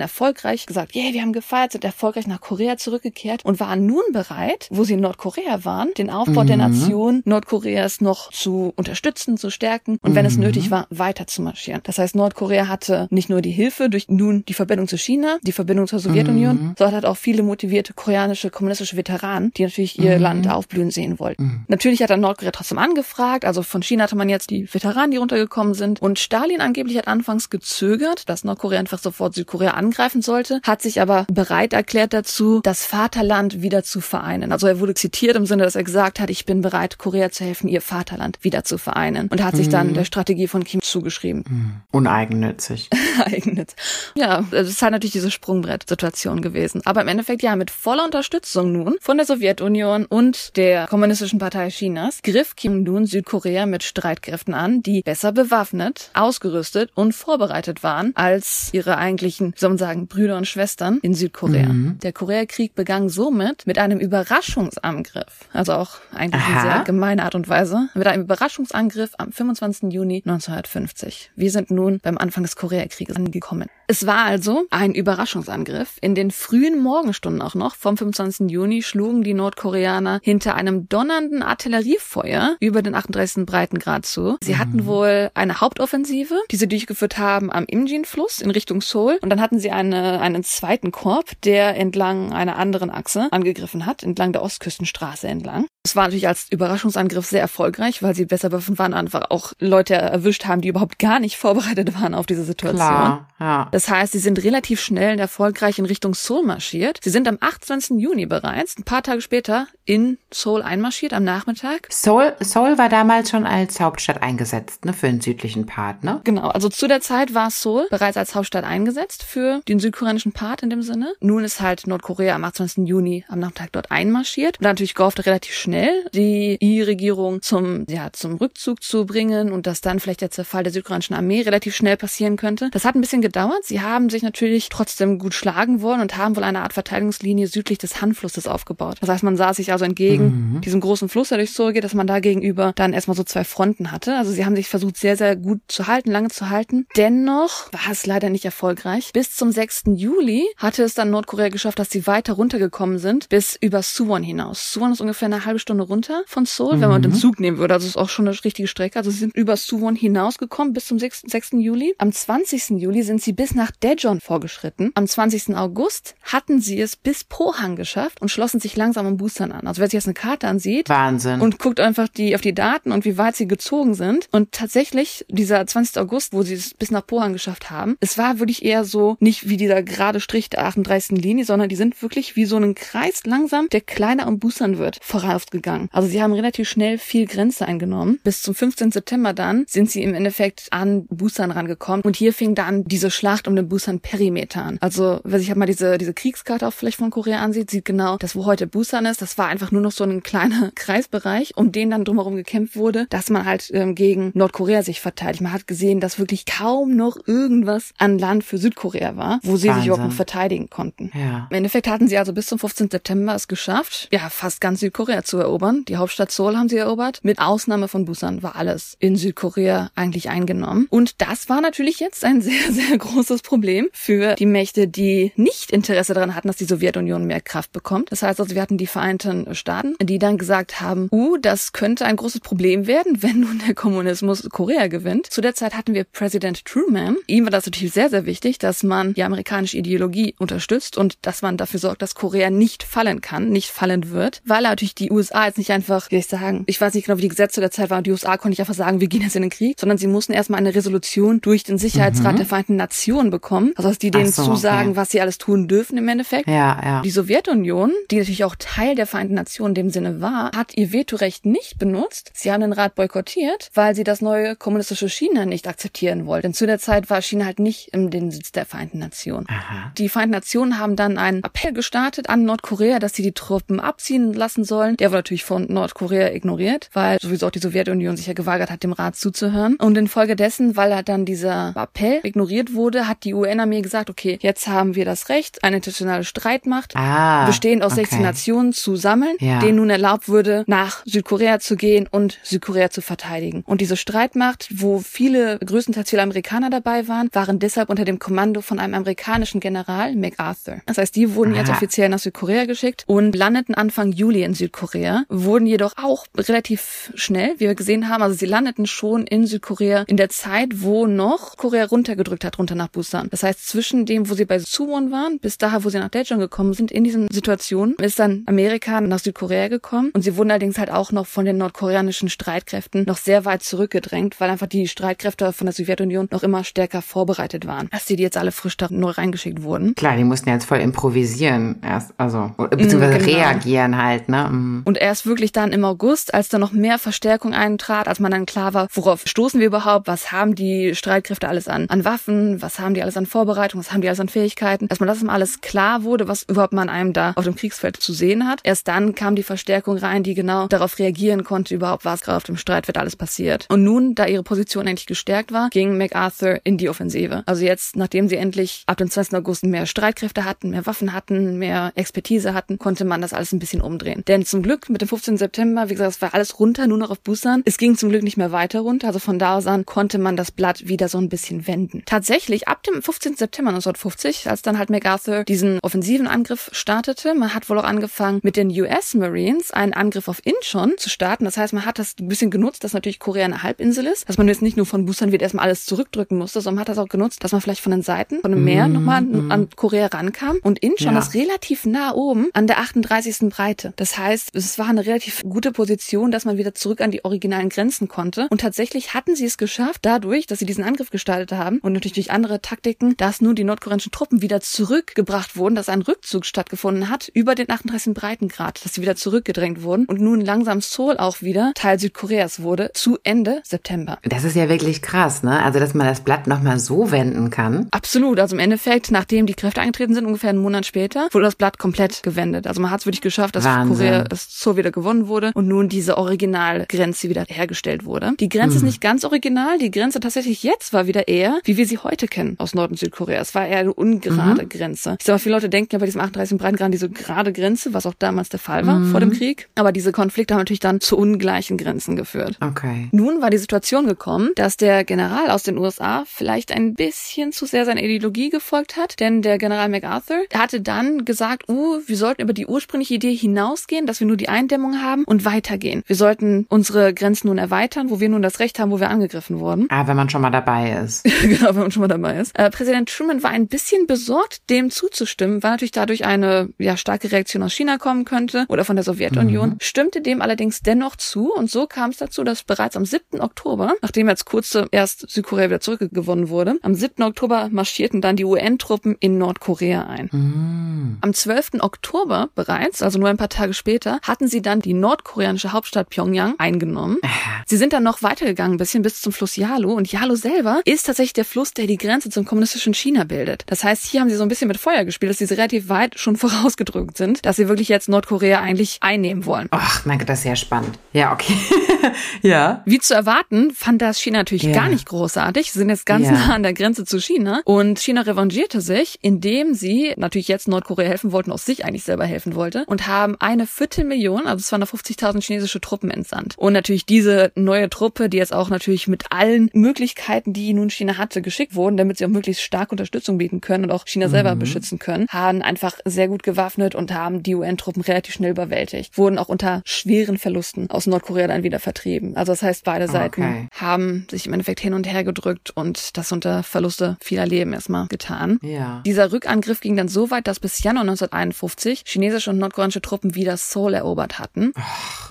erfolgreich 0.00 0.66
gesagt, 0.66 0.94
yeah, 0.94 1.12
wir 1.12 1.22
haben 1.22 1.32
gefeiert, 1.32 1.72
sind 1.72 1.84
erfolgreich 1.84 2.26
nach 2.26 2.40
Korea 2.40 2.76
zurückgekehrt 2.76 3.44
und 3.44 3.60
waren 3.60 3.86
nun 3.86 4.02
bereit, 4.12 4.68
wo 4.70 4.84
sie 4.84 4.94
in 4.94 5.00
Nordkorea 5.00 5.64
waren, 5.64 5.92
den 5.96 6.10
Aufbau 6.10 6.42
mhm. 6.42 6.46
der 6.46 6.56
Nation 6.56 7.22
Nordkoreas 7.24 8.00
noch 8.00 8.30
zu 8.32 8.72
unterstützen, 8.76 9.36
zu 9.36 9.50
stärken 9.50 9.98
und 10.02 10.14
wenn 10.14 10.24
mhm. 10.24 10.30
es 10.30 10.36
nötig 10.36 10.70
war, 10.70 10.86
weiter 10.90 11.26
zu 11.26 11.42
marschieren. 11.42 11.80
Das 11.84 11.98
heißt, 11.98 12.14
Nordkorea 12.14 12.68
hatte 12.68 13.08
nicht 13.10 13.30
nur 13.30 13.40
die 13.40 13.50
Hilfe 13.50 13.88
durch 13.88 14.08
nun 14.08 14.44
die 14.46 14.54
Verbindung 14.54 14.88
zu 14.88 14.98
China, 14.98 15.38
die 15.42 15.52
Verbindung 15.52 15.86
zur 15.86 15.98
Sowjetunion, 15.98 16.56
mhm. 16.56 16.74
sondern 16.78 16.96
hat 16.96 17.04
auch 17.04 17.16
viele 17.16 17.42
motivierte 17.42 17.94
koreanische 17.94 18.50
kommunistische 18.50 18.96
Veteranen, 18.96 19.52
die 19.56 19.62
natürlich 19.62 19.98
ihr 19.98 20.16
mhm. 20.16 20.22
Land 20.22 20.50
aufblühen 20.50 20.90
sehen 20.90 21.18
wollten. 21.18 21.42
Mhm. 21.42 21.64
Natürlich 21.68 22.02
hat 22.02 22.10
dann 22.10 22.20
Nordkorea 22.20 22.52
trotzdem 22.52 22.78
angefragt, 22.78 23.44
also 23.44 23.62
von 23.62 23.82
China 23.82 24.04
hatte 24.04 24.16
man 24.16 24.28
jetzt 24.28 24.50
die 24.50 24.72
Veteranen, 24.72 25.10
die 25.10 25.16
runtergekommen 25.16 25.74
sind 25.74 26.02
und 26.02 26.18
Stalin 26.18 26.60
angeblich 26.60 26.98
hat 26.98 27.08
anfangs 27.08 27.50
gezögert, 27.50 28.28
dass 28.28 28.44
Nordkorea 28.44 28.55
einfach 28.64 28.98
sofort 28.98 29.34
Südkorea 29.34 29.72
angreifen 29.72 30.22
sollte, 30.22 30.60
hat 30.62 30.82
sich 30.82 31.00
aber 31.00 31.26
bereit 31.32 31.72
erklärt 31.72 32.12
dazu, 32.12 32.60
das 32.62 32.84
Vaterland 32.84 33.62
wieder 33.62 33.82
zu 33.82 34.00
vereinen. 34.00 34.52
Also 34.52 34.66
er 34.66 34.80
wurde 34.80 34.94
zitiert 34.94 35.36
im 35.36 35.46
Sinne, 35.46 35.64
dass 35.64 35.76
er 35.76 35.84
gesagt 35.84 36.20
hat, 36.20 36.30
ich 36.30 36.44
bin 36.46 36.60
bereit, 36.60 36.98
Korea 36.98 37.30
zu 37.30 37.44
helfen, 37.44 37.68
ihr 37.68 37.80
Vaterland 37.80 38.38
wieder 38.42 38.64
zu 38.64 38.78
vereinen 38.78 39.28
und 39.28 39.42
hat 39.42 39.56
sich 39.56 39.68
dann 39.68 39.88
mhm. 39.88 39.94
der 39.94 40.04
Strategie 40.04 40.48
von 40.48 40.64
Kim 40.64 40.80
zugeschrieben. 40.82 41.44
Mhm. 41.48 41.72
Uneigennützig. 41.92 42.90
Eigennütz. 43.24 43.74
Ja, 44.14 44.44
es 44.50 44.68
ist 44.68 44.82
halt 44.82 44.92
natürlich 44.92 45.12
diese 45.12 45.30
Sprungbrett-Situation 45.30 46.42
gewesen. 46.42 46.82
Aber 46.84 47.02
im 47.02 47.08
Endeffekt 47.08 47.42
ja, 47.42 47.56
mit 47.56 47.70
voller 47.70 48.04
Unterstützung 48.04 48.72
nun 48.72 48.96
von 49.00 49.16
der 49.16 49.26
Sowjetunion 49.26 50.06
und 50.06 50.56
der 50.56 50.86
Kommunistischen 50.86 51.38
Partei 51.38 51.68
Chinas 51.68 52.20
griff 52.22 52.56
Kim 52.56 52.82
nun 52.82 53.06
Südkorea 53.06 53.66
mit 53.66 53.82
Streitkräften 53.82 54.54
an, 54.54 54.82
die 54.82 55.02
besser 55.02 55.32
bewaffnet, 55.32 56.10
ausgerüstet 56.14 56.90
und 56.94 57.14
vorbereitet 57.14 57.82
waren 57.82 58.12
als 58.14 58.45
ihre 58.72 58.98
eigentlichen, 58.98 59.52
wie 59.54 59.60
soll 59.60 59.70
man 59.70 59.78
sagen, 59.78 60.06
Brüder 60.06 60.36
und 60.36 60.46
Schwestern 60.46 60.98
in 61.02 61.14
Südkorea. 61.14 61.68
Mhm. 61.68 61.98
Der 62.02 62.12
Koreakrieg 62.12 62.74
begann 62.74 63.08
somit 63.08 63.66
mit 63.66 63.78
einem 63.78 63.98
Überraschungsangriff, 63.98 65.48
also 65.52 65.74
auch 65.74 65.96
eigentlich 66.14 66.42
Aha. 66.42 66.52
eine 66.52 66.70
sehr 66.70 66.84
gemeine 66.84 67.24
Art 67.24 67.34
und 67.34 67.48
Weise, 67.48 67.88
mit 67.94 68.06
einem 68.06 68.24
Überraschungsangriff 68.24 69.12
am 69.18 69.32
25. 69.32 69.92
Juni 69.92 70.22
1950. 70.24 71.32
Wir 71.36 71.50
sind 71.50 71.70
nun 71.70 72.00
beim 72.02 72.18
Anfang 72.18 72.42
des 72.42 72.56
Koreakrieges 72.56 73.16
angekommen. 73.16 73.68
Es 73.88 74.06
war 74.06 74.24
also 74.24 74.64
ein 74.70 74.94
Überraschungsangriff. 74.94 75.98
In 76.00 76.16
den 76.16 76.32
frühen 76.32 76.82
Morgenstunden 76.82 77.40
auch 77.40 77.54
noch 77.54 77.76
vom 77.76 77.96
25. 77.96 78.50
Juni 78.50 78.82
schlugen 78.82 79.22
die 79.22 79.34
Nordkoreaner 79.34 80.18
hinter 80.22 80.56
einem 80.56 80.88
donnernden 80.88 81.42
Artilleriefeuer 81.42 82.56
über 82.58 82.82
den 82.82 82.96
38. 82.96 83.46
Breitengrad 83.46 84.04
zu. 84.04 84.38
Sie 84.42 84.54
mhm. 84.54 84.58
hatten 84.58 84.86
wohl 84.86 85.30
eine 85.34 85.60
Hauptoffensive, 85.60 86.34
die 86.50 86.56
sie 86.56 86.66
durchgeführt 86.66 87.18
haben 87.18 87.52
am 87.52 87.64
Imjin-Fluss 87.64 88.35
in 88.40 88.50
Richtung 88.50 88.80
Seoul. 88.80 89.18
Und 89.22 89.30
dann 89.30 89.40
hatten 89.40 89.58
sie 89.58 89.70
eine, 89.70 90.20
einen 90.20 90.44
zweiten 90.44 90.92
Korb, 90.92 91.32
der 91.42 91.76
entlang 91.76 92.32
einer 92.32 92.56
anderen 92.56 92.90
Achse 92.90 93.28
angegriffen 93.30 93.86
hat, 93.86 94.02
entlang 94.02 94.32
der 94.32 94.42
Ostküstenstraße 94.42 95.28
entlang. 95.28 95.66
Es 95.84 95.94
war 95.94 96.04
natürlich 96.04 96.26
als 96.26 96.50
Überraschungsangriff 96.50 97.26
sehr 97.26 97.40
erfolgreich, 97.40 98.02
weil 98.02 98.14
sie 98.14 98.24
besser 98.24 98.48
bewaffnet 98.48 98.78
waren, 98.80 98.92
einfach 98.92 99.30
auch 99.30 99.52
Leute 99.60 99.94
erwischt 99.94 100.46
haben, 100.46 100.60
die 100.60 100.68
überhaupt 100.68 100.98
gar 100.98 101.20
nicht 101.20 101.36
vorbereitet 101.36 101.94
waren 101.94 102.12
auf 102.14 102.26
diese 102.26 102.42
Situation. 102.42 102.80
Klar, 102.80 103.28
ja. 103.38 103.68
Das 103.70 103.88
heißt, 103.88 104.12
sie 104.12 104.18
sind 104.18 104.42
relativ 104.42 104.80
schnell 104.80 105.12
und 105.12 105.20
erfolgreich 105.20 105.78
in 105.78 105.84
Richtung 105.84 106.14
Seoul 106.14 106.44
marschiert. 106.44 106.98
Sie 107.02 107.10
sind 107.10 107.28
am 107.28 107.38
28. 107.40 107.98
Juni 108.00 108.26
bereits, 108.26 108.76
ein 108.76 108.82
paar 108.82 109.04
Tage 109.04 109.20
später, 109.20 109.68
in 109.84 110.18
Seoul 110.32 110.62
einmarschiert 110.62 111.12
am 111.12 111.22
Nachmittag. 111.22 111.86
Seoul, 111.90 112.34
Seoul 112.40 112.78
war 112.78 112.88
damals 112.88 113.30
schon 113.30 113.46
als 113.46 113.78
Hauptstadt 113.78 114.22
eingesetzt, 114.22 114.84
ne, 114.84 114.92
für 114.92 115.06
den 115.06 115.20
südlichen 115.20 115.66
Part, 115.66 116.02
ne? 116.02 116.20
Genau, 116.24 116.48
also 116.48 116.68
zu 116.68 116.88
der 116.88 117.00
Zeit 117.00 117.32
war 117.32 117.50
Seoul 117.50 117.86
bereits 117.90 118.16
als 118.16 118.25
Hauptstadt 118.34 118.64
eingesetzt 118.64 119.22
für 119.22 119.60
den 119.68 119.78
südkoreanischen 119.78 120.32
Part 120.32 120.62
in 120.62 120.70
dem 120.70 120.82
Sinne. 120.82 121.14
Nun 121.20 121.44
ist 121.44 121.60
halt 121.60 121.86
Nordkorea 121.86 122.34
am 122.34 122.44
28. 122.44 122.86
Juni 122.86 123.24
am 123.28 123.38
Nachmittag 123.38 123.72
dort 123.72 123.90
einmarschiert 123.90 124.58
und 124.58 124.64
natürlich 124.64 124.94
gehofft 124.94 125.24
relativ 125.24 125.54
schnell 125.54 125.76
schnell 125.76 126.04
die 126.14 126.58
I-Regierung 126.60 127.42
zum, 127.42 127.86
ja, 127.88 128.10
zum 128.12 128.36
Rückzug 128.36 128.82
zu 128.82 129.04
bringen 129.04 129.52
und 129.52 129.66
dass 129.66 129.80
dann 129.80 130.00
vielleicht 130.00 130.20
der 130.20 130.30
Zerfall 130.30 130.62
der 130.62 130.72
südkoreanischen 130.72 131.14
Armee 131.14 131.42
relativ 131.42 131.74
schnell 131.74 131.96
passieren 131.96 132.36
könnte. 132.36 132.70
Das 132.72 132.84
hat 132.84 132.94
ein 132.94 133.00
bisschen 133.00 133.20
gedauert. 133.20 133.64
Sie 133.64 133.80
haben 133.80 134.10
sich 134.10 134.22
natürlich 134.22 134.68
trotzdem 134.68 135.18
gut 135.18 135.34
schlagen 135.34 135.80
wollen 135.80 136.00
und 136.00 136.16
haben 136.16 136.36
wohl 136.36 136.44
eine 136.44 136.60
Art 136.60 136.72
Verteidigungslinie 136.72 137.46
südlich 137.46 137.78
des 137.78 138.00
Han-Flusses 138.00 138.46
aufgebaut. 138.46 138.98
Das 139.00 139.08
heißt, 139.08 139.22
man 139.22 139.36
sah 139.36 139.54
sich 139.54 139.72
also 139.72 139.84
entgegen 139.84 140.54
mhm. 140.54 140.60
diesem 140.60 140.80
großen 140.80 141.08
Fluss, 141.08 141.28
der 141.28 141.38
durch 141.38 141.52
Seoul 141.52 141.72
geht, 141.72 141.84
dass 141.84 141.94
man 141.94 142.06
da 142.06 142.20
gegenüber 142.20 142.72
dann 142.76 142.92
erstmal 142.92 143.16
so 143.16 143.24
zwei 143.24 143.44
Fronten 143.44 143.92
hatte. 143.92 144.16
Also 144.16 144.32
sie 144.32 144.44
haben 144.44 144.56
sich 144.56 144.68
versucht, 144.68 144.96
sehr, 144.96 145.16
sehr 145.16 145.36
gut 145.36 145.60
zu 145.68 145.86
halten, 145.86 146.10
lange 146.10 146.28
zu 146.28 146.48
halten. 146.48 146.86
Dennoch 146.96 147.72
war 147.72 147.92
es 147.92 148.06
leider 148.06 148.15
leider 148.16 148.30
nicht 148.30 148.46
erfolgreich. 148.46 149.10
Bis 149.12 149.34
zum 149.34 149.52
6. 149.52 149.82
Juli 149.94 150.46
hatte 150.56 150.82
es 150.82 150.94
dann 150.94 151.10
Nordkorea 151.10 151.50
geschafft, 151.50 151.78
dass 151.78 151.90
sie 151.90 152.06
weiter 152.06 152.32
runtergekommen 152.32 152.98
sind, 152.98 153.28
bis 153.28 153.58
über 153.60 153.82
Suwon 153.82 154.22
hinaus. 154.22 154.72
Suwon 154.72 154.92
ist 154.92 155.02
ungefähr 155.02 155.26
eine 155.26 155.44
halbe 155.44 155.58
Stunde 155.58 155.84
runter 155.84 156.22
von 156.26 156.46
Seoul, 156.46 156.76
mhm. 156.76 156.80
wenn 156.80 156.88
man 156.88 157.02
den 157.02 157.12
Zug 157.12 157.40
nehmen 157.40 157.58
würde. 157.58 157.74
Also 157.74 157.86
ist 157.86 157.98
auch 157.98 158.08
schon 158.08 158.26
eine 158.26 158.42
richtige 158.42 158.68
Strecke. 158.68 158.98
Also 158.98 159.10
sie 159.10 159.18
sind 159.18 159.36
über 159.36 159.58
Suwon 159.58 159.96
hinausgekommen 159.96 160.72
bis 160.72 160.86
zum 160.86 160.98
6. 160.98 161.24
6. 161.26 161.50
Juli. 161.58 161.94
Am 161.98 162.10
20. 162.10 162.80
Juli 162.80 163.02
sind 163.02 163.20
sie 163.20 163.34
bis 163.34 163.54
nach 163.54 163.70
Daejeon 163.70 164.22
vorgeschritten. 164.22 164.92
Am 164.94 165.06
20. 165.06 165.54
August 165.54 166.14
hatten 166.22 166.62
sie 166.62 166.80
es 166.80 166.96
bis 166.96 167.22
Pohang 167.22 167.76
geschafft 167.76 168.22
und 168.22 168.30
schlossen 168.30 168.60
sich 168.60 168.76
langsam 168.76 169.06
am 169.06 169.18
Busan 169.18 169.52
an. 169.52 169.66
Also 169.66 169.80
wer 169.80 169.88
sich 169.88 169.94
jetzt 169.94 170.06
eine 170.06 170.14
Karte 170.14 170.48
ansieht 170.48 170.88
Wahnsinn. 170.88 171.42
und 171.42 171.58
guckt 171.58 171.80
einfach 171.80 172.08
die 172.08 172.34
auf 172.34 172.40
die 172.40 172.54
Daten 172.54 172.92
und 172.92 173.04
wie 173.04 173.18
weit 173.18 173.36
sie 173.36 173.46
gezogen 173.46 173.92
sind. 173.92 174.26
Und 174.32 174.52
tatsächlich, 174.52 175.26
dieser 175.28 175.66
20. 175.66 175.98
August, 175.98 176.32
wo 176.32 176.40
sie 176.40 176.54
es 176.54 176.72
bis 176.72 176.90
nach 176.90 177.06
Pohang 177.06 177.34
geschafft 177.34 177.70
haben, 177.70 177.98
es 178.06 178.18
war 178.18 178.38
wirklich 178.38 178.64
eher 178.64 178.84
so, 178.84 179.16
nicht 179.18 179.48
wie 179.48 179.56
dieser 179.56 179.82
gerade 179.82 180.20
Strich 180.20 180.48
der 180.48 180.64
38. 180.64 181.18
Linie, 181.18 181.44
sondern 181.44 181.68
die 181.68 181.74
sind 181.74 182.00
wirklich 182.02 182.36
wie 182.36 182.44
so 182.44 182.56
ein 182.56 182.76
Kreis 182.76 183.22
langsam, 183.26 183.68
der 183.68 183.80
kleiner 183.80 184.28
am 184.28 184.38
Busan 184.38 184.78
wird, 184.78 185.00
vorausgegangen. 185.02 185.88
Also 185.90 186.08
sie 186.08 186.22
haben 186.22 186.32
relativ 186.32 186.68
schnell 186.68 186.98
viel 186.98 187.26
Grenze 187.26 187.66
eingenommen. 187.66 188.20
Bis 188.22 188.42
zum 188.42 188.54
15. 188.54 188.92
September 188.92 189.32
dann 189.32 189.64
sind 189.66 189.90
sie 189.90 190.04
im 190.04 190.14
Endeffekt 190.14 190.68
an 190.70 191.06
Busan 191.08 191.50
rangekommen. 191.50 192.02
Und 192.02 192.14
hier 192.14 192.32
fing 192.32 192.54
dann 192.54 192.84
diese 192.84 193.10
Schlacht 193.10 193.48
um 193.48 193.56
den 193.56 193.68
Busan-Perimeter 193.68 194.62
an. 194.62 194.78
Also, 194.80 195.20
wer 195.24 195.40
sich 195.40 195.52
mal 195.56 195.66
diese, 195.66 195.98
diese 195.98 196.14
Kriegskarte 196.14 196.68
auch 196.68 196.72
vielleicht 196.72 196.98
von 196.98 197.10
Korea 197.10 197.40
ansieht, 197.40 197.72
sieht 197.72 197.84
genau, 197.84 198.18
dass 198.18 198.36
wo 198.36 198.46
heute 198.46 198.68
Busan 198.68 199.06
ist, 199.06 199.20
das 199.20 199.36
war 199.36 199.48
einfach 199.48 199.72
nur 199.72 199.82
noch 199.82 199.90
so 199.90 200.04
ein 200.04 200.22
kleiner 200.22 200.70
Kreisbereich, 200.76 201.56
um 201.56 201.72
den 201.72 201.90
dann 201.90 202.04
drumherum 202.04 202.36
gekämpft 202.36 202.76
wurde, 202.76 203.06
dass 203.10 203.30
man 203.30 203.44
halt 203.44 203.68
ähm, 203.74 203.96
gegen 203.96 204.30
Nordkorea 204.34 204.84
sich 204.84 205.00
verteidigt. 205.00 205.42
Man 205.42 205.52
hat 205.52 205.66
gesehen, 205.66 205.98
dass 205.98 206.20
wirklich 206.20 206.46
kaum 206.46 206.94
noch 206.94 207.16
irgendwas 207.26 207.95
an 207.98 208.18
Land 208.18 208.44
für 208.44 208.58
Südkorea 208.58 209.16
war, 209.16 209.40
wo 209.42 209.56
sie 209.56 209.68
Wahnsinn. 209.68 209.82
sich 209.82 209.92
überhaupt 209.92 210.14
verteidigen 210.14 210.70
konnten. 210.70 211.10
Ja. 211.14 211.46
Im 211.50 211.56
Endeffekt 211.56 211.88
hatten 211.88 212.08
sie 212.08 212.18
also 212.18 212.32
bis 212.32 212.46
zum 212.46 212.58
15. 212.58 212.90
September 212.90 213.34
es 213.34 213.48
geschafft, 213.48 214.08
ja, 214.12 214.28
fast 214.30 214.60
ganz 214.60 214.80
Südkorea 214.80 215.22
zu 215.22 215.38
erobern. 215.38 215.84
Die 215.88 215.96
Hauptstadt 215.96 216.30
Seoul 216.30 216.56
haben 216.56 216.68
sie 216.68 216.76
erobert. 216.76 217.20
Mit 217.22 217.38
Ausnahme 217.38 217.88
von 217.88 218.04
Busan 218.04 218.42
war 218.42 218.56
alles 218.56 218.96
in 218.98 219.16
Südkorea 219.16 219.90
eigentlich 219.94 220.30
eingenommen. 220.30 220.86
Und 220.90 221.20
das 221.20 221.48
war 221.48 221.60
natürlich 221.60 222.00
jetzt 222.00 222.24
ein 222.24 222.40
sehr, 222.46 222.72
sehr 222.72 222.96
großes 222.98 223.42
Problem 223.42 223.88
für 223.92 224.34
die 224.34 224.46
Mächte, 224.46 224.88
die 224.88 225.32
nicht 225.36 225.70
Interesse 225.70 226.14
daran 226.14 226.34
hatten, 226.34 226.48
dass 226.48 226.56
die 226.56 226.64
Sowjetunion 226.64 227.24
mehr 227.24 227.40
Kraft 227.40 227.72
bekommt. 227.72 228.12
Das 228.12 228.22
heißt 228.22 228.40
also, 228.40 228.54
wir 228.54 228.62
hatten 228.62 228.78
die 228.78 228.86
Vereinten 228.86 229.54
Staaten, 229.54 229.94
die 230.00 230.18
dann 230.18 230.38
gesagt 230.38 230.80
haben, 230.80 231.08
uh, 231.12 231.36
das 231.38 231.72
könnte 231.72 232.04
ein 232.04 232.16
großes 232.16 232.40
Problem 232.40 232.86
werden, 232.86 233.22
wenn 233.22 233.40
nun 233.40 233.60
der 233.66 233.74
Kommunismus 233.74 234.48
Korea 234.50 234.86
gewinnt. 234.88 235.26
Zu 235.26 235.40
der 235.40 235.54
Zeit 235.54 235.74
hatten 235.74 235.94
wir 235.94 236.04
Präsident 236.04 236.64
Truman. 236.64 237.16
Ihm 237.26 237.44
war 237.44 237.50
das 237.50 237.66
natürlich 237.66 237.85
sehr, 237.88 238.10
sehr 238.10 238.26
wichtig, 238.26 238.58
dass 238.58 238.82
man 238.82 239.14
die 239.14 239.22
amerikanische 239.22 239.76
Ideologie 239.78 240.34
unterstützt 240.38 240.96
und 240.96 241.18
dass 241.22 241.42
man 241.42 241.56
dafür 241.56 241.80
sorgt, 241.80 242.02
dass 242.02 242.14
Korea 242.14 242.50
nicht 242.50 242.82
fallen 242.82 243.20
kann, 243.20 243.50
nicht 243.50 243.70
fallen 243.70 244.10
wird, 244.10 244.42
weil 244.44 244.62
natürlich 244.62 244.94
die 244.94 245.10
USA 245.10 245.46
jetzt 245.46 245.58
nicht 245.58 245.70
einfach, 245.70 246.10
wie 246.10 246.16
ich 246.16 246.26
sagen, 246.26 246.64
ich 246.66 246.80
weiß 246.80 246.94
nicht 246.94 247.06
genau, 247.06 247.18
wie 247.18 247.22
die 247.22 247.28
Gesetze 247.28 247.60
der 247.60 247.70
Zeit 247.70 247.90
waren, 247.90 248.04
die 248.04 248.10
USA 248.10 248.36
konnte 248.36 248.50
nicht 248.50 248.60
einfach 248.60 248.74
sagen, 248.74 249.00
wir 249.00 249.08
gehen 249.08 249.22
jetzt 249.22 249.36
in 249.36 249.42
den 249.42 249.50
Krieg, 249.50 249.78
sondern 249.78 249.98
sie 249.98 250.06
mussten 250.06 250.32
erstmal 250.32 250.58
eine 250.58 250.74
Resolution 250.74 251.40
durch 251.40 251.64
den 251.64 251.78
Sicherheitsrat 251.78 252.34
mhm. 252.34 252.38
der 252.38 252.46
Vereinten 252.46 252.76
Nationen 252.76 253.30
bekommen, 253.30 253.72
also 253.76 253.88
dass 253.88 253.98
die 253.98 254.10
denen 254.10 254.30
so, 254.30 254.44
zusagen, 254.44 254.90
okay. 254.90 254.96
was 254.96 255.10
sie 255.10 255.20
alles 255.20 255.38
tun 255.38 255.68
dürfen 255.68 255.98
im 255.98 256.08
Endeffekt. 256.08 256.48
Ja, 256.48 256.80
ja. 256.84 257.02
Die 257.02 257.10
Sowjetunion, 257.10 257.92
die 258.10 258.16
natürlich 258.16 258.44
auch 258.44 258.56
Teil 258.58 258.94
der 258.94 259.06
Vereinten 259.06 259.34
Nationen 259.34 259.70
in 259.70 259.74
dem 259.74 259.90
Sinne 259.90 260.20
war, 260.20 260.50
hat 260.54 260.76
ihr 260.76 260.92
Vetorecht 260.92 261.46
nicht 261.46 261.78
benutzt. 261.78 262.30
Sie 262.34 262.52
haben 262.52 262.60
den 262.60 262.72
Rat 262.72 262.94
boykottiert, 262.94 263.70
weil 263.74 263.94
sie 263.94 264.04
das 264.04 264.20
neue 264.20 264.56
kommunistische 264.56 265.08
China 265.08 265.44
nicht 265.46 265.68
akzeptieren 265.68 266.26
wollten. 266.26 266.46
Denn 266.46 266.54
zu 266.54 266.66
der 266.66 266.78
Zeit 266.78 267.10
war 267.10 267.22
China 267.22 267.46
halt 267.46 267.58
nicht 267.66 267.88
im 267.92 268.10
den 268.10 268.30
Sitz 268.30 268.52
der 268.52 268.64
Vereinten 268.64 268.98
Nationen. 268.98 269.46
Aha. 269.48 269.92
Die 269.98 270.08
Vereinten 270.08 270.32
Nationen 270.32 270.78
haben 270.78 270.94
dann 270.96 271.18
einen 271.18 271.42
Appell 271.42 271.72
gestartet 271.72 272.28
an 272.28 272.44
Nordkorea, 272.44 272.98
dass 272.98 273.14
sie 273.14 273.22
die 273.22 273.32
Truppen 273.32 273.80
abziehen 273.80 274.32
lassen 274.32 274.64
sollen. 274.64 274.96
Der 274.96 275.10
wurde 275.10 275.18
natürlich 275.18 275.44
von 275.44 275.66
Nordkorea 275.68 276.32
ignoriert, 276.32 276.88
weil 276.92 277.18
sowieso 277.20 277.46
auch 277.46 277.50
die 277.50 277.58
Sowjetunion 277.58 278.16
sich 278.16 278.26
ja 278.26 278.34
geweigert 278.34 278.70
hat, 278.70 278.82
dem 278.84 278.92
Rat 278.92 279.16
zuzuhören. 279.16 279.76
Und 279.76 279.98
infolgedessen, 279.98 280.76
weil 280.76 280.94
halt 280.94 281.08
dann 281.08 281.24
dieser 281.24 281.74
Appell 281.76 282.20
ignoriert 282.22 282.74
wurde, 282.74 283.08
hat 283.08 283.24
die 283.24 283.34
UN-Armee 283.34 283.82
gesagt, 283.82 284.10
okay, 284.10 284.38
jetzt 284.40 284.68
haben 284.68 284.94
wir 284.94 285.04
das 285.04 285.28
Recht, 285.28 285.64
eine 285.64 285.76
internationale 285.76 286.24
Streitmacht, 286.24 286.94
ah, 286.96 287.46
bestehend 287.46 287.82
aus 287.82 287.92
okay. 287.92 288.02
16 288.02 288.22
Nationen, 288.22 288.72
zu 288.72 288.94
sammeln, 288.96 289.36
Ja. 289.40 289.58
denen 289.58 289.76
nun 289.76 289.90
erlaubt 289.90 290.28
würde, 290.28 290.62
nach 290.66 291.02
Südkorea 291.04 291.58
zu 291.58 291.76
gehen 291.76 292.06
und 292.10 292.38
Südkorea 292.42 292.90
zu 292.90 293.00
verteidigen. 293.00 293.62
Und 293.66 293.80
diese 293.80 293.96
Streitmacht, 293.96 294.68
wo 294.74 295.00
viele, 295.00 295.58
größtenteils 295.58 296.10
viele 296.10 296.22
Amerikaner 296.22 296.70
dabei 296.70 297.08
waren, 297.08 297.28
waren 297.32 297.55
deshalb 297.58 297.90
unter 297.90 298.04
dem 298.04 298.18
Kommando 298.18 298.60
von 298.60 298.78
einem 298.78 298.94
amerikanischen 298.94 299.60
General, 299.60 300.14
MacArthur. 300.14 300.80
Das 300.86 300.98
heißt, 300.98 301.16
die 301.16 301.34
wurden 301.34 301.54
jetzt 301.54 301.70
Aha. 301.70 301.76
offiziell 301.76 302.08
nach 302.08 302.18
Südkorea 302.18 302.64
geschickt 302.64 303.04
und 303.06 303.34
landeten 303.34 303.74
Anfang 303.74 304.12
Juli 304.12 304.42
in 304.42 304.54
Südkorea, 304.54 305.24
wurden 305.28 305.66
jedoch 305.66 305.92
auch 305.96 306.26
relativ 306.36 307.12
schnell, 307.14 307.54
wie 307.58 307.66
wir 307.66 307.74
gesehen 307.74 308.08
haben, 308.08 308.22
also 308.22 308.36
sie 308.36 308.46
landeten 308.46 308.86
schon 308.86 309.26
in 309.26 309.46
Südkorea 309.46 310.04
in 310.06 310.16
der 310.16 310.28
Zeit, 310.28 310.82
wo 310.82 311.06
noch 311.06 311.56
Korea 311.56 311.86
runtergedrückt 311.86 312.44
hat, 312.44 312.58
runter 312.58 312.74
nach 312.74 312.88
Busan. 312.88 313.28
Das 313.30 313.42
heißt, 313.42 313.66
zwischen 313.66 314.06
dem, 314.06 314.28
wo 314.28 314.34
sie 314.34 314.44
bei 314.44 314.58
Suwon 314.58 315.10
waren, 315.10 315.38
bis 315.38 315.58
daher, 315.58 315.84
wo 315.84 315.88
sie 315.88 315.98
nach 315.98 316.10
Daejeon 316.10 316.38
gekommen 316.38 316.74
sind, 316.74 316.90
in 316.90 317.04
diesen 317.04 317.28
Situationen, 317.30 317.94
ist 317.96 318.18
dann 318.18 318.44
Amerika 318.46 319.00
nach 319.00 319.18
Südkorea 319.18 319.68
gekommen 319.68 320.10
und 320.12 320.22
sie 320.22 320.36
wurden 320.36 320.50
allerdings 320.50 320.78
halt 320.78 320.90
auch 320.90 321.12
noch 321.12 321.26
von 321.26 321.44
den 321.44 321.58
nordkoreanischen 321.58 322.28
Streitkräften 322.28 323.04
noch 323.04 323.16
sehr 323.16 323.44
weit 323.44 323.62
zurückgedrängt, 323.62 324.40
weil 324.40 324.50
einfach 324.50 324.66
die 324.66 324.88
Streitkräfte 324.88 325.52
von 325.52 325.66
der 325.66 325.74
Sowjetunion 325.74 326.28
noch 326.30 326.42
immer 326.42 326.64
stärker 326.64 327.02
vorbereitet 327.02 327.45
waren, 327.66 327.88
dass 327.90 328.04
die, 328.06 328.16
die 328.16 328.22
jetzt 328.22 328.36
alle 328.36 328.52
frisch 328.52 328.76
da 328.76 328.88
neu 328.90 329.10
reingeschickt 329.10 329.62
wurden. 329.62 329.94
Klar, 329.94 330.16
die 330.16 330.24
mussten 330.24 330.48
jetzt 330.50 330.64
voll 330.64 330.78
improvisieren 330.78 331.76
erst, 331.82 332.12
also 332.16 332.52
beziehungsweise 332.56 333.18
genau. 333.18 333.38
reagieren 333.38 334.02
halt, 334.02 334.28
ne? 334.28 334.48
Mhm. 334.50 334.82
Und 334.84 334.98
erst 334.98 335.26
wirklich 335.26 335.52
dann 335.52 335.72
im 335.72 335.84
August, 335.84 336.34
als 336.34 336.48
dann 336.48 336.60
noch 336.60 336.72
mehr 336.72 336.98
Verstärkung 336.98 337.54
eintrat, 337.54 338.08
als 338.08 338.20
man 338.20 338.30
dann 338.30 338.46
klar 338.46 338.74
war, 338.74 338.88
worauf 338.92 339.22
stoßen 339.24 339.60
wir 339.60 339.66
überhaupt, 339.66 340.06
was 340.06 340.32
haben 340.32 340.54
die 340.54 340.94
Streitkräfte 340.94 341.48
alles 341.48 341.68
an, 341.68 341.86
an 341.88 342.04
Waffen, 342.04 342.60
was 342.62 342.78
haben 342.78 342.94
die 342.94 343.02
alles 343.02 343.16
an 343.16 343.26
Vorbereitung, 343.26 343.80
was 343.80 343.92
haben 343.92 344.00
die 344.00 344.08
alles 344.08 344.20
an 344.20 344.28
Fähigkeiten, 344.28 344.88
dass 344.88 345.00
man 345.00 345.06
das 345.06 345.22
mal 345.22 345.32
alles 345.32 345.60
klar 345.60 346.02
wurde, 346.02 346.28
was 346.28 346.42
überhaupt 346.42 346.72
man 346.72 346.88
einem 346.88 347.12
da 347.12 347.32
auf 347.36 347.44
dem 347.44 347.54
Kriegsfeld 347.54 347.96
zu 347.96 348.12
sehen 348.12 348.46
hat. 348.46 348.60
Erst 348.64 348.88
dann 348.88 349.14
kam 349.14 349.36
die 349.36 349.42
Verstärkung 349.42 349.96
rein, 349.96 350.22
die 350.22 350.34
genau 350.34 350.66
darauf 350.66 350.98
reagieren 350.98 351.44
konnte, 351.44 351.74
überhaupt 351.74 352.04
was 352.04 352.20
gerade 352.20 352.36
auf 352.36 352.44
dem 352.44 352.56
Streitfeld 352.56 352.98
alles 352.98 353.16
passiert. 353.16 353.66
Und 353.70 353.84
nun, 353.84 354.14
da 354.14 354.26
ihre 354.26 354.42
Position 354.42 354.86
endlich 354.86 355.06
gestärkt 355.06 355.52
war, 355.52 355.68
ging 355.70 355.96
MacArthur 355.96 356.60
in 356.64 356.78
die 356.78 356.88
Offensive. 356.88 357.35
Also 357.46 357.64
jetzt, 357.64 357.96
nachdem 357.96 358.28
sie 358.28 358.36
endlich 358.36 358.84
ab 358.86 358.96
dem 358.96 359.10
20. 359.10 359.34
August 359.34 359.64
mehr 359.64 359.86
Streitkräfte 359.86 360.44
hatten, 360.44 360.70
mehr 360.70 360.86
Waffen 360.86 361.12
hatten, 361.12 361.58
mehr 361.58 361.92
Expertise 361.94 362.54
hatten, 362.54 362.78
konnte 362.78 363.04
man 363.04 363.20
das 363.20 363.32
alles 363.32 363.52
ein 363.52 363.58
bisschen 363.58 363.80
umdrehen. 363.80 364.22
Denn 364.26 364.44
zum 364.44 364.62
Glück 364.62 364.88
mit 364.88 365.00
dem 365.00 365.08
15. 365.08 365.36
September, 365.36 365.88
wie 365.88 365.94
gesagt, 365.94 366.12
es 366.12 366.22
war 366.22 366.34
alles 366.34 366.58
runter, 366.58 366.86
nur 366.86 366.98
noch 366.98 367.10
auf 367.10 367.20
Busan. 367.20 367.62
Es 367.64 367.78
ging 367.78 367.96
zum 367.96 368.10
Glück 368.10 368.22
nicht 368.22 368.36
mehr 368.36 368.52
weiter 368.52 368.80
runter. 368.80 369.08
Also 369.08 369.18
von 369.18 369.38
da 369.38 369.56
aus 369.56 369.66
an 369.66 369.86
konnte 369.86 370.18
man 370.18 370.36
das 370.36 370.50
Blatt 370.50 370.88
wieder 370.88 371.08
so 371.08 371.18
ein 371.18 371.28
bisschen 371.28 371.66
wenden. 371.66 372.02
Tatsächlich, 372.06 372.68
ab 372.68 372.82
dem 372.82 373.02
15. 373.02 373.36
September 373.36 373.70
1950, 373.70 374.48
als 374.48 374.62
dann 374.62 374.78
halt 374.78 374.90
MacArthur 374.90 375.44
diesen 375.44 375.78
offensiven 375.82 376.26
Angriff 376.26 376.70
startete, 376.72 377.34
man 377.34 377.54
hat 377.54 377.68
wohl 377.68 377.78
auch 377.78 377.84
angefangen, 377.84 378.40
mit 378.42 378.56
den 378.56 378.70
US 378.80 379.14
Marines 379.14 379.70
einen 379.70 379.92
Angriff 379.92 380.28
auf 380.28 380.40
Incheon 380.44 380.94
zu 380.96 381.08
starten. 381.08 381.44
Das 381.44 381.56
heißt, 381.56 381.72
man 381.72 381.84
hat 381.84 381.98
das 381.98 382.14
ein 382.20 382.28
bisschen 382.28 382.50
genutzt, 382.50 382.84
dass 382.84 382.92
natürlich 382.92 383.18
Korea 383.18 383.44
eine 383.44 383.62
Halbinsel 383.62 384.06
ist, 384.06 384.28
dass 384.28 384.38
man 384.38 384.48
jetzt 384.48 384.62
nicht 384.62 384.76
nur 384.76 384.86
von 384.86 385.04
Busan 385.04 385.32
wieder 385.32 385.42
erstmal 385.42 385.64
alles 385.64 385.86
zurückdrücken 385.86 386.38
musste, 386.38 386.60
sondern 386.60 386.76
man 386.76 386.80
hat 386.82 386.88
das 386.88 386.98
auch 386.98 387.08
genutzt, 387.08 387.25
dass 387.38 387.52
man 387.52 387.60
vielleicht 387.60 387.80
von 387.80 387.92
den 387.92 388.02
Seiten, 388.02 388.40
von 388.40 388.52
dem 388.52 388.64
Meer 388.64 388.88
nochmal 388.88 389.18
an 389.48 389.68
Korea 389.74 390.06
rankam. 390.06 390.58
Und 390.62 390.78
Incheon 390.78 391.14
Ja. 391.14 391.20
ist 391.20 391.34
relativ 391.34 391.84
nah 391.86 392.12
oben 392.14 392.48
an 392.52 392.66
der 392.66 392.78
38. 392.78 393.48
Breite. 393.50 393.92
Das 393.96 394.18
heißt, 394.18 394.50
es 394.54 394.78
war 394.78 394.88
eine 394.88 395.06
relativ 395.06 395.42
gute 395.42 395.72
Position, 395.72 396.30
dass 396.30 396.44
man 396.44 396.56
wieder 396.58 396.74
zurück 396.74 397.00
an 397.00 397.10
die 397.10 397.24
originalen 397.24 397.68
Grenzen 397.68 398.08
konnte. 398.08 398.46
Und 398.50 398.60
tatsächlich 398.60 399.14
hatten 399.14 399.36
sie 399.36 399.44
es 399.46 399.58
geschafft, 399.58 400.00
dadurch, 400.02 400.46
dass 400.46 400.58
sie 400.58 400.66
diesen 400.66 400.84
Angriff 400.84 401.10
gestartet 401.10 401.52
haben 401.52 401.78
und 401.78 401.92
natürlich 401.92 402.14
durch 402.14 402.30
andere 402.30 402.60
Taktiken, 402.60 403.16
dass 403.16 403.40
nun 403.40 403.54
die 403.54 403.64
nordkoreanischen 403.64 404.12
Truppen 404.12 404.42
wieder 404.42 404.60
zurückgebracht 404.60 405.56
wurden, 405.56 405.74
dass 405.74 405.88
ein 405.88 406.02
Rückzug 406.02 406.46
stattgefunden 406.46 407.08
hat 407.10 407.28
über 407.34 407.54
den 407.54 407.70
38. 407.70 408.14
Breitengrad, 408.14 408.84
dass 408.84 408.94
sie 408.94 409.02
wieder 409.02 409.16
zurückgedrängt 409.16 409.82
wurden 409.82 410.06
und 410.06 410.20
nun 410.20 410.40
langsam 410.40 410.80
Seoul 410.80 411.16
auch 411.18 411.42
wieder 411.42 411.72
Teil 411.74 411.98
Südkoreas 411.98 412.62
wurde 412.62 412.90
zu 412.94 413.18
Ende 413.24 413.60
September. 413.64 414.18
Das 414.22 414.44
ist 414.44 414.54
ja 414.56 414.68
wirklich 414.68 415.02
krass, 415.02 415.42
ne? 415.42 415.62
Also, 415.62 415.80
dass 415.80 415.94
man 415.94 416.06
das 416.06 416.20
Blatt 416.20 416.46
nochmal 416.46 416.78
so 416.78 417.10
wenden 417.16 417.50
kann. 417.50 417.88
Absolut. 417.90 418.38
Also 418.40 418.54
im 418.56 418.60
Endeffekt, 418.60 419.10
nachdem 419.10 419.46
die 419.46 419.54
Kräfte 419.54 419.80
eingetreten 419.80 420.14
sind, 420.14 420.26
ungefähr 420.26 420.50
einen 420.50 420.58
Monat 420.58 420.86
später, 420.86 421.28
wurde 421.32 421.44
das 421.46 421.54
Blatt 421.56 421.78
komplett 421.78 422.22
gewendet. 422.22 422.66
Also 422.66 422.80
man 422.80 422.90
hat 422.90 423.00
es 423.00 423.06
wirklich 423.06 423.20
geschafft, 423.22 423.56
dass 423.56 423.64
Wahnsinn. 423.64 423.96
Korea, 423.96 424.24
dass 424.24 424.46
Seoul 424.60 424.76
wieder 424.76 424.90
gewonnen 424.90 425.28
wurde 425.28 425.50
und 425.54 425.66
nun 425.68 425.88
diese 425.88 426.16
Originalgrenze 426.18 427.28
wieder 427.28 427.44
hergestellt 427.48 428.04
wurde. 428.04 428.32
Die 428.40 428.48
Grenze 428.48 428.76
ist 428.76 428.82
Mhm. 428.82 428.88
nicht 428.88 429.00
ganz 429.00 429.24
original. 429.24 429.78
Die 429.78 429.90
Grenze 429.90 430.20
tatsächlich 430.20 430.62
jetzt 430.62 430.92
war 430.92 431.06
wieder 431.06 431.28
eher, 431.28 431.58
wie 431.64 431.76
wir 431.76 431.86
sie 431.86 431.98
heute 431.98 432.28
kennen 432.28 432.56
aus 432.58 432.74
Nord- 432.74 432.90
und 432.90 432.98
Südkorea. 432.98 433.40
Es 433.40 433.54
war 433.54 433.66
eher 433.66 433.78
eine 433.78 433.92
ungerade 433.94 434.62
Mhm. 434.64 434.68
Grenze. 434.68 435.16
Ich 435.18 435.24
sag 435.26 435.34
mal, 435.34 435.38
viele 435.38 435.54
Leute 435.54 435.68
denken 435.68 435.90
ja 435.92 435.98
bei 435.98 436.06
diesem 436.06 436.20
38. 436.20 436.58
Breitengrad 436.58 436.92
diese 436.92 437.08
gerade 437.08 437.52
Grenze, 437.52 437.94
was 437.94 438.06
auch 438.06 438.14
damals 438.18 438.48
der 438.48 438.60
Fall 438.60 438.86
war 438.86 439.02
vor 439.06 439.20
dem 439.20 439.30
Mhm. 439.30 439.34
Krieg. 439.34 439.68
Aber 439.74 439.92
diese 439.92 440.12
Konflikte 440.12 440.54
haben 440.54 440.60
natürlich 440.60 440.80
dann 440.80 441.00
zu 441.00 441.16
ungleichen 441.16 441.76
Grenzen 441.78 442.16
geführt. 442.16 442.56
Okay. 442.60 443.08
Nun 443.12 443.40
war 443.42 443.50
die 443.50 443.58
Situation 443.58 444.06
gekommen, 444.06 444.50
dass 444.56 444.76
der 444.76 445.04
General 445.04 445.50
aus 445.50 445.62
den 445.62 445.78
USA 445.78 446.24
vielleicht 446.26 446.72
ein 446.72 446.94
bisschen 446.94 447.05
zu 447.12 447.66
sehr 447.66 447.84
seiner 447.84 448.02
Ideologie 448.02 448.50
gefolgt 448.50 448.96
hat, 448.96 449.20
denn 449.20 449.42
der 449.42 449.58
General 449.58 449.88
MacArthur 449.88 450.44
hatte 450.54 450.80
dann 450.80 451.24
gesagt, 451.24 451.68
uh, 451.68 452.00
wir 452.06 452.16
sollten 452.16 452.42
über 452.42 452.52
die 452.52 452.66
ursprüngliche 452.66 453.14
Idee 453.14 453.34
hinausgehen, 453.34 454.06
dass 454.06 454.20
wir 454.20 454.26
nur 454.26 454.36
die 454.36 454.48
Eindämmung 454.48 455.02
haben 455.02 455.24
und 455.24 455.44
weitergehen. 455.44 456.02
Wir 456.06 456.16
sollten 456.16 456.66
unsere 456.68 457.14
Grenzen 457.14 457.48
nun 457.48 457.58
erweitern, 457.58 458.10
wo 458.10 458.20
wir 458.20 458.28
nun 458.28 458.42
das 458.42 458.60
Recht 458.60 458.78
haben, 458.78 458.90
wo 458.90 459.00
wir 459.00 459.10
angegriffen 459.10 459.60
wurden. 459.60 459.86
Ah, 459.90 460.06
wenn 460.06 460.16
man 460.16 460.30
schon 460.30 460.42
mal 460.42 460.50
dabei 460.50 460.92
ist. 461.04 461.24
genau, 461.42 461.68
wenn 461.68 461.82
man 461.82 461.90
schon 461.90 462.02
mal 462.02 462.08
dabei 462.08 462.38
ist. 462.38 462.58
Äh, 462.58 462.70
Präsident 462.70 463.08
Truman 463.08 463.42
war 463.42 463.50
ein 463.50 463.66
bisschen 463.66 464.06
besorgt, 464.06 464.68
dem 464.70 464.90
zuzustimmen, 464.90 465.62
weil 465.62 465.72
natürlich 465.72 465.92
dadurch 465.92 466.24
eine 466.24 466.70
ja, 466.78 466.96
starke 466.96 467.30
Reaktion 467.30 467.62
aus 467.62 467.72
China 467.72 467.98
kommen 467.98 468.24
könnte 468.24 468.66
oder 468.68 468.84
von 468.84 468.96
der 468.96 469.04
Sowjetunion, 469.04 469.70
mhm. 469.70 469.76
stimmte 469.80 470.20
dem 470.20 470.42
allerdings 470.42 470.80
dennoch 470.80 471.16
zu 471.16 471.52
und 471.54 471.70
so 471.70 471.86
kam 471.86 472.10
es 472.10 472.16
dazu, 472.16 472.44
dass 472.44 472.62
bereits 472.64 472.96
am 472.96 473.04
7. 473.04 473.40
Oktober, 473.40 473.94
nachdem 474.02 474.28
jetzt 474.28 474.44
kurz 474.44 474.76
erst 474.90 475.30
Südkorea 475.30 475.66
wieder 475.66 475.80
zurückgewonnen 475.80 476.48
wurde, 476.48 476.76
am 476.82 476.94
7. 476.96 477.22
Oktober 477.22 477.68
marschierten 477.70 478.20
dann 478.20 478.36
die 478.36 478.44
UN-Truppen 478.44 479.16
in 479.20 479.38
Nordkorea 479.38 480.06
ein. 480.06 480.28
Mhm. 480.32 481.18
Am 481.20 481.32
12. 481.32 481.80
Oktober 481.80 482.48
bereits, 482.54 483.02
also 483.02 483.18
nur 483.18 483.28
ein 483.28 483.36
paar 483.36 483.48
Tage 483.48 483.74
später, 483.74 484.18
hatten 484.22 484.48
sie 484.48 484.62
dann 484.62 484.80
die 484.80 484.94
nordkoreanische 484.94 485.72
Hauptstadt 485.72 486.10
Pyongyang 486.10 486.54
eingenommen. 486.58 487.18
Sie 487.66 487.76
sind 487.76 487.92
dann 487.92 488.02
noch 488.02 488.22
weitergegangen, 488.22 488.74
ein 488.74 488.78
bisschen 488.78 489.02
bis 489.02 489.20
zum 489.20 489.32
Fluss 489.32 489.56
Yalu 489.56 489.92
und 489.92 490.10
Yalu 490.10 490.36
selber 490.36 490.80
ist 490.84 491.06
tatsächlich 491.06 491.32
der 491.34 491.44
Fluss, 491.44 491.72
der 491.72 491.86
die 491.86 491.96
Grenze 491.96 492.30
zum 492.30 492.44
kommunistischen 492.44 492.94
China 492.94 493.24
bildet. 493.24 493.64
Das 493.66 493.84
heißt, 493.84 494.06
hier 494.06 494.20
haben 494.20 494.30
sie 494.30 494.36
so 494.36 494.42
ein 494.42 494.48
bisschen 494.48 494.68
mit 494.68 494.78
Feuer 494.78 495.04
gespielt, 495.04 495.30
dass 495.30 495.38
sie 495.38 495.52
relativ 495.52 495.88
weit 495.88 496.18
schon 496.18 496.36
vorausgedrückt 496.36 497.16
sind, 497.16 497.44
dass 497.44 497.56
sie 497.56 497.68
wirklich 497.68 497.88
jetzt 497.88 498.08
Nordkorea 498.08 498.60
eigentlich 498.60 498.98
einnehmen 499.00 499.46
wollen. 499.46 499.68
Ach, 499.70 500.04
mein 500.06 500.18
Gott, 500.18 500.28
das 500.28 500.38
ist 500.38 500.44
sehr 500.44 500.56
spannend. 500.56 500.98
Ja, 501.12 501.32
okay. 501.32 501.54
ja. 502.42 502.82
Wie 502.86 502.98
zu 502.98 503.14
erwarten, 503.14 503.72
fand 503.72 504.02
das 504.02 504.18
China 504.20 504.38
natürlich 504.38 504.64
ja. 504.64 504.72
gar 504.72 504.88
nicht 504.88 505.06
großartig. 505.06 505.72
Sie 505.72 505.78
sind 505.78 505.88
jetzt 505.88 506.06
ganz 506.06 506.26
ja. 506.26 506.32
nah 506.32 506.54
an 506.54 506.62
der 506.62 506.72
Grenze 506.72 506.85
zu 506.94 507.20
China 507.20 507.60
und 507.64 507.98
China 507.98 508.22
revanchierte 508.22 508.80
sich, 508.80 509.18
indem 509.22 509.74
sie 509.74 510.14
natürlich 510.16 510.48
jetzt 510.48 510.68
Nordkorea 510.68 511.08
helfen 511.08 511.32
wollten, 511.32 511.52
auch 511.52 511.58
sich 511.58 511.84
eigentlich 511.84 512.04
selber 512.04 512.24
helfen 512.24 512.54
wollte 512.54 512.84
und 512.86 513.06
haben 513.06 513.36
eine 513.40 513.66
Viertelmillion, 513.66 514.46
also 514.46 514.76
250.000 514.76 515.42
chinesische 515.42 515.80
Truppen 515.80 516.10
entsandt. 516.10 516.54
Und 516.58 516.72
natürlich 516.72 517.06
diese 517.06 517.52
neue 517.54 517.90
Truppe, 517.90 518.28
die 518.28 518.36
jetzt 518.36 518.52
auch 518.52 518.70
natürlich 518.70 519.08
mit 519.08 519.24
allen 519.30 519.70
Möglichkeiten, 519.72 520.52
die 520.52 520.72
nun 520.72 520.90
China 520.90 521.18
hatte, 521.18 521.42
geschickt 521.42 521.74
wurden, 521.74 521.96
damit 521.96 522.18
sie 522.18 522.24
auch 522.24 522.30
möglichst 522.30 522.62
stark 522.62 522.92
Unterstützung 522.92 523.38
bieten 523.38 523.60
können 523.60 523.84
und 523.84 523.90
auch 523.90 524.06
China 524.06 524.28
selber 524.28 524.54
mhm. 524.54 524.60
beschützen 524.60 524.98
können, 524.98 525.26
haben 525.28 525.62
einfach 525.62 525.98
sehr 526.04 526.28
gut 526.28 526.42
gewaffnet 526.42 526.94
und 526.94 527.12
haben 527.12 527.42
die 527.42 527.54
UN-Truppen 527.54 528.02
relativ 528.02 528.34
schnell 528.34 528.50
überwältigt. 528.50 529.16
Wurden 529.16 529.38
auch 529.38 529.48
unter 529.48 529.82
schweren 529.84 530.38
Verlusten 530.38 530.90
aus 530.90 531.06
Nordkorea 531.06 531.46
dann 531.46 531.62
wieder 531.62 531.78
vertrieben. 531.78 532.36
Also 532.36 532.52
das 532.52 532.62
heißt, 532.62 532.84
beide 532.84 533.08
Seiten 533.08 533.42
okay. 533.42 533.68
haben 533.72 534.26
sich 534.30 534.46
im 534.46 534.52
Endeffekt 534.52 534.80
hin 534.80 534.94
und 534.94 535.10
her 535.10 535.24
gedrückt 535.24 535.70
und 535.74 536.16
das 536.16 536.32
unter 536.32 536.62
Verluste 536.66 537.16
vieler 537.20 537.46
Leben 537.46 537.72
erstmal 537.72 538.06
getan. 538.08 538.58
Ja. 538.62 539.02
Dieser 539.04 539.32
Rückangriff 539.32 539.80
ging 539.80 539.96
dann 539.96 540.08
so 540.08 540.30
weit, 540.30 540.46
dass 540.46 540.60
bis 540.60 540.82
Januar 540.82 541.02
1951 541.02 542.04
chinesische 542.06 542.50
und 542.50 542.58
nordkoreanische 542.58 543.02
Truppen 543.02 543.34
wieder 543.34 543.56
Seoul 543.56 543.94
erobert 543.94 544.38
hatten. 544.38 544.72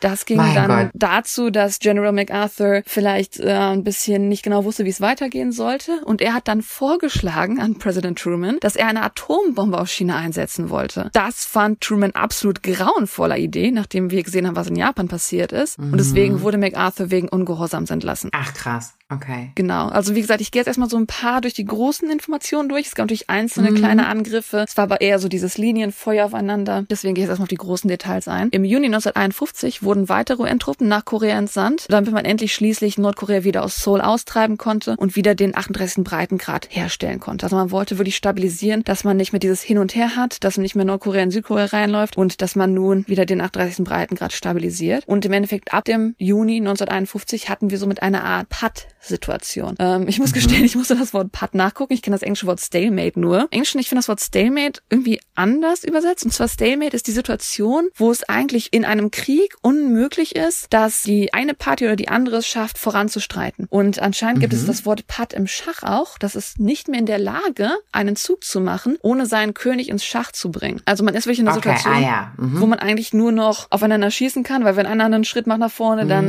Das 0.02 0.26
ging 0.26 0.38
dann 0.38 0.67
Gott. 0.67 0.89
dazu, 0.93 1.50
dass 1.50 1.80
General 1.80 2.12
MacArthur 2.12 2.84
vielleicht 2.86 3.39
äh, 3.39 3.52
ein 3.52 3.84
bisschen 3.84 4.28
nicht 4.30 4.43
genau 4.43 4.65
wusste, 4.65 4.86
wie 4.86 4.89
es 4.89 5.02
weitergehen 5.02 5.52
sollte 5.52 6.02
und 6.06 6.21
er 6.21 6.34
hat 6.34 6.48
dann 6.48 6.62
vorgeschlagen 6.62 7.60
an 7.60 7.78
Präsident 7.78 8.19
Truman, 8.19 8.58
dass 8.60 8.76
er 8.76 8.88
eine 8.88 9.04
Atombombe 9.04 9.80
auf 9.80 9.89
China 9.89 10.17
einsetzen 10.17 10.69
wollte. 10.69 11.10
Das 11.13 11.45
fand 11.45 11.82
Truman 11.82 12.12
absolut 12.12 12.63
grauenvoller 12.63 13.38
Idee, 13.38 13.71
nachdem 13.71 14.12
wir 14.12 14.24
gesehen 14.24 14.48
haben, 14.48 14.56
was 14.56 14.67
in 14.67 14.76
Japan 14.76 15.08
passiert 15.08 15.52
ist. 15.52 15.80
Mhm. 15.80 15.91
Und 15.91 15.98
deswegen 15.98 16.41
wurde 16.41 16.58
MacArthur 16.58 17.12
wegen 17.12 17.30
Ungehorsams 17.30 17.89
entlassen. 17.89 18.30
Ach 18.34 18.54
krass. 18.54 18.95
Okay. 19.07 19.51
Genau. 19.53 19.87
Also 19.89 20.15
wie 20.15 20.21
gesagt, 20.21 20.41
ich 20.41 20.49
gehe 20.49 20.59
jetzt 20.59 20.67
erstmal 20.67 20.89
so 20.89 20.97
ein 20.97 21.05
paar 21.05 21.39
durch 21.41 21.53
die 21.53 21.65
großen 21.65 22.09
Informationen 22.09 22.69
durch. 22.69 22.87
Es 22.87 22.95
gab 22.95 23.03
natürlich 23.03 23.29
einzelne 23.29 23.69
mhm. 23.69 23.75
kleine 23.75 24.07
Angriffe. 24.07 24.65
Es 24.67 24.77
war 24.77 24.85
aber 24.85 25.01
eher 25.01 25.19
so 25.19 25.27
dieses 25.27 25.59
Linienfeuer 25.59 26.25
aufeinander. 26.25 26.85
Deswegen 26.89 27.13
gehe 27.13 27.23
ich 27.23 27.25
jetzt 27.25 27.29
erstmal 27.29 27.45
auf 27.45 27.49
die 27.49 27.55
großen 27.55 27.87
Details 27.87 28.27
ein. 28.27 28.49
Im 28.49 28.63
Juni 28.63 28.87
1951 28.87 29.83
wurden 29.83 30.09
weitere 30.09 30.41
UN-Truppen 30.41 30.87
nach 30.87 31.05
Korea 31.05 31.37
entsandt, 31.37 31.85
damit 31.89 32.11
man 32.13 32.25
endlich 32.25 32.55
schließlich 32.55 32.97
Nordkorea 32.97 33.43
wieder 33.43 33.63
aus 33.63 33.75
Seoul 33.75 34.01
austreiben 34.01 34.57
konnte 34.57 34.95
und 34.97 35.15
wieder 35.15 35.35
den 35.35 35.55
38. 35.55 36.03
Breitengrad 36.03 36.67
herstellen 36.71 37.19
konnte. 37.19 37.45
Also 37.45 37.57
man 37.57 37.69
wollte 37.69 37.99
wirklich 37.99 38.15
stabilisieren, 38.15 38.83
dass 38.85 39.03
man 39.03 39.17
nicht 39.17 39.33
mehr 39.33 39.39
dieses 39.39 39.61
Hin 39.61 39.77
und 39.77 39.93
Her 39.93 40.15
hat, 40.15 40.43
dass 40.43 40.57
man 40.57 40.63
nicht 40.63 40.75
mehr 40.75 40.85
Nordkorea 40.85 41.21
in 41.21 41.31
Südkorea 41.31 41.65
reinläuft 41.65 42.17
und 42.17 42.41
dass 42.41 42.55
man 42.55 42.73
nun 42.73 43.07
wieder 43.07 43.27
den 43.27 43.41
38. 43.41 43.85
Breitengrad 43.85 44.33
stabilisiert. 44.33 45.03
Und 45.05 45.25
im 45.25 45.33
Endeffekt 45.33 45.73
ab 45.73 45.85
dem 45.85 46.15
Juni 46.17 46.57
1951 46.57 47.49
hatten 47.49 47.69
wir 47.69 47.77
somit 47.77 48.01
eine 48.01 48.23
Art 48.23 48.49
Patt 48.49 48.87
Situation. 49.07 49.75
Ähm, 49.79 50.07
ich 50.07 50.19
muss 50.19 50.31
mhm. 50.31 50.35
gestehen, 50.35 50.65
ich 50.65 50.75
musste 50.75 50.95
das 50.95 51.13
Wort 51.13 51.31
Putt 51.31 51.53
nachgucken. 51.53 51.93
Ich 51.93 52.01
kenne 52.01 52.15
das 52.15 52.23
englische 52.23 52.47
Wort 52.47 52.59
Stalemate 52.59 53.19
nur. 53.19 53.47
Englisch, 53.51 53.75
ich 53.75 53.89
finde 53.89 53.99
das 53.99 54.07
Wort 54.07 54.21
Stalemate 54.21 54.81
irgendwie 54.89 55.19
anders 55.35 55.83
übersetzt. 55.83 56.25
Und 56.25 56.31
zwar 56.31 56.47
Stalemate 56.47 56.95
ist 56.95 57.07
die 57.07 57.11
Situation, 57.11 57.89
wo 57.95 58.11
es 58.11 58.23
eigentlich 58.23 58.73
in 58.73 58.85
einem 58.85 59.11
Krieg 59.11 59.55
unmöglich 59.61 60.35
ist, 60.35 60.67
dass 60.71 61.03
die 61.03 61.33
eine 61.33 61.53
Party 61.53 61.85
oder 61.85 61.95
die 61.95 62.09
andere 62.09 62.37
es 62.37 62.47
schafft, 62.47 62.77
voranzustreiten. 62.77 63.67
Und 63.69 63.99
anscheinend 63.99 64.37
mhm. 64.37 64.41
gibt 64.41 64.53
es 64.53 64.63
mhm. 64.63 64.67
das 64.67 64.85
Wort 64.85 65.07
Putt 65.07 65.33
im 65.33 65.47
Schach 65.47 65.83
auch. 65.83 66.17
Das 66.17 66.35
ist 66.35 66.59
nicht 66.59 66.87
mehr 66.87 66.99
in 66.99 67.05
der 67.05 67.19
Lage, 67.19 67.71
einen 67.91 68.15
Zug 68.15 68.43
zu 68.43 68.59
machen, 68.59 68.97
ohne 69.01 69.25
seinen 69.25 69.53
König 69.53 69.89
ins 69.89 70.05
Schach 70.05 70.31
zu 70.31 70.51
bringen. 70.51 70.81
Also 70.85 71.03
man 71.03 71.13
ist 71.13 71.25
wirklich 71.25 71.39
in 71.39 71.47
einer 71.47 71.57
okay, 71.57 71.75
Situation, 71.75 72.03
ah, 72.03 72.07
ja. 72.07 72.33
mhm. 72.37 72.61
wo 72.61 72.65
man 72.65 72.79
eigentlich 72.79 73.13
nur 73.13 73.31
noch 73.31 73.67
aufeinander 73.69 74.09
schießen 74.11 74.43
kann, 74.43 74.63
weil 74.65 74.75
wenn 74.75 74.85
einer 74.85 75.05
einen 75.05 75.23
Schritt 75.23 75.47
macht 75.47 75.59
nach 75.59 75.71
vorne, 75.71 76.05
dann 76.05 76.25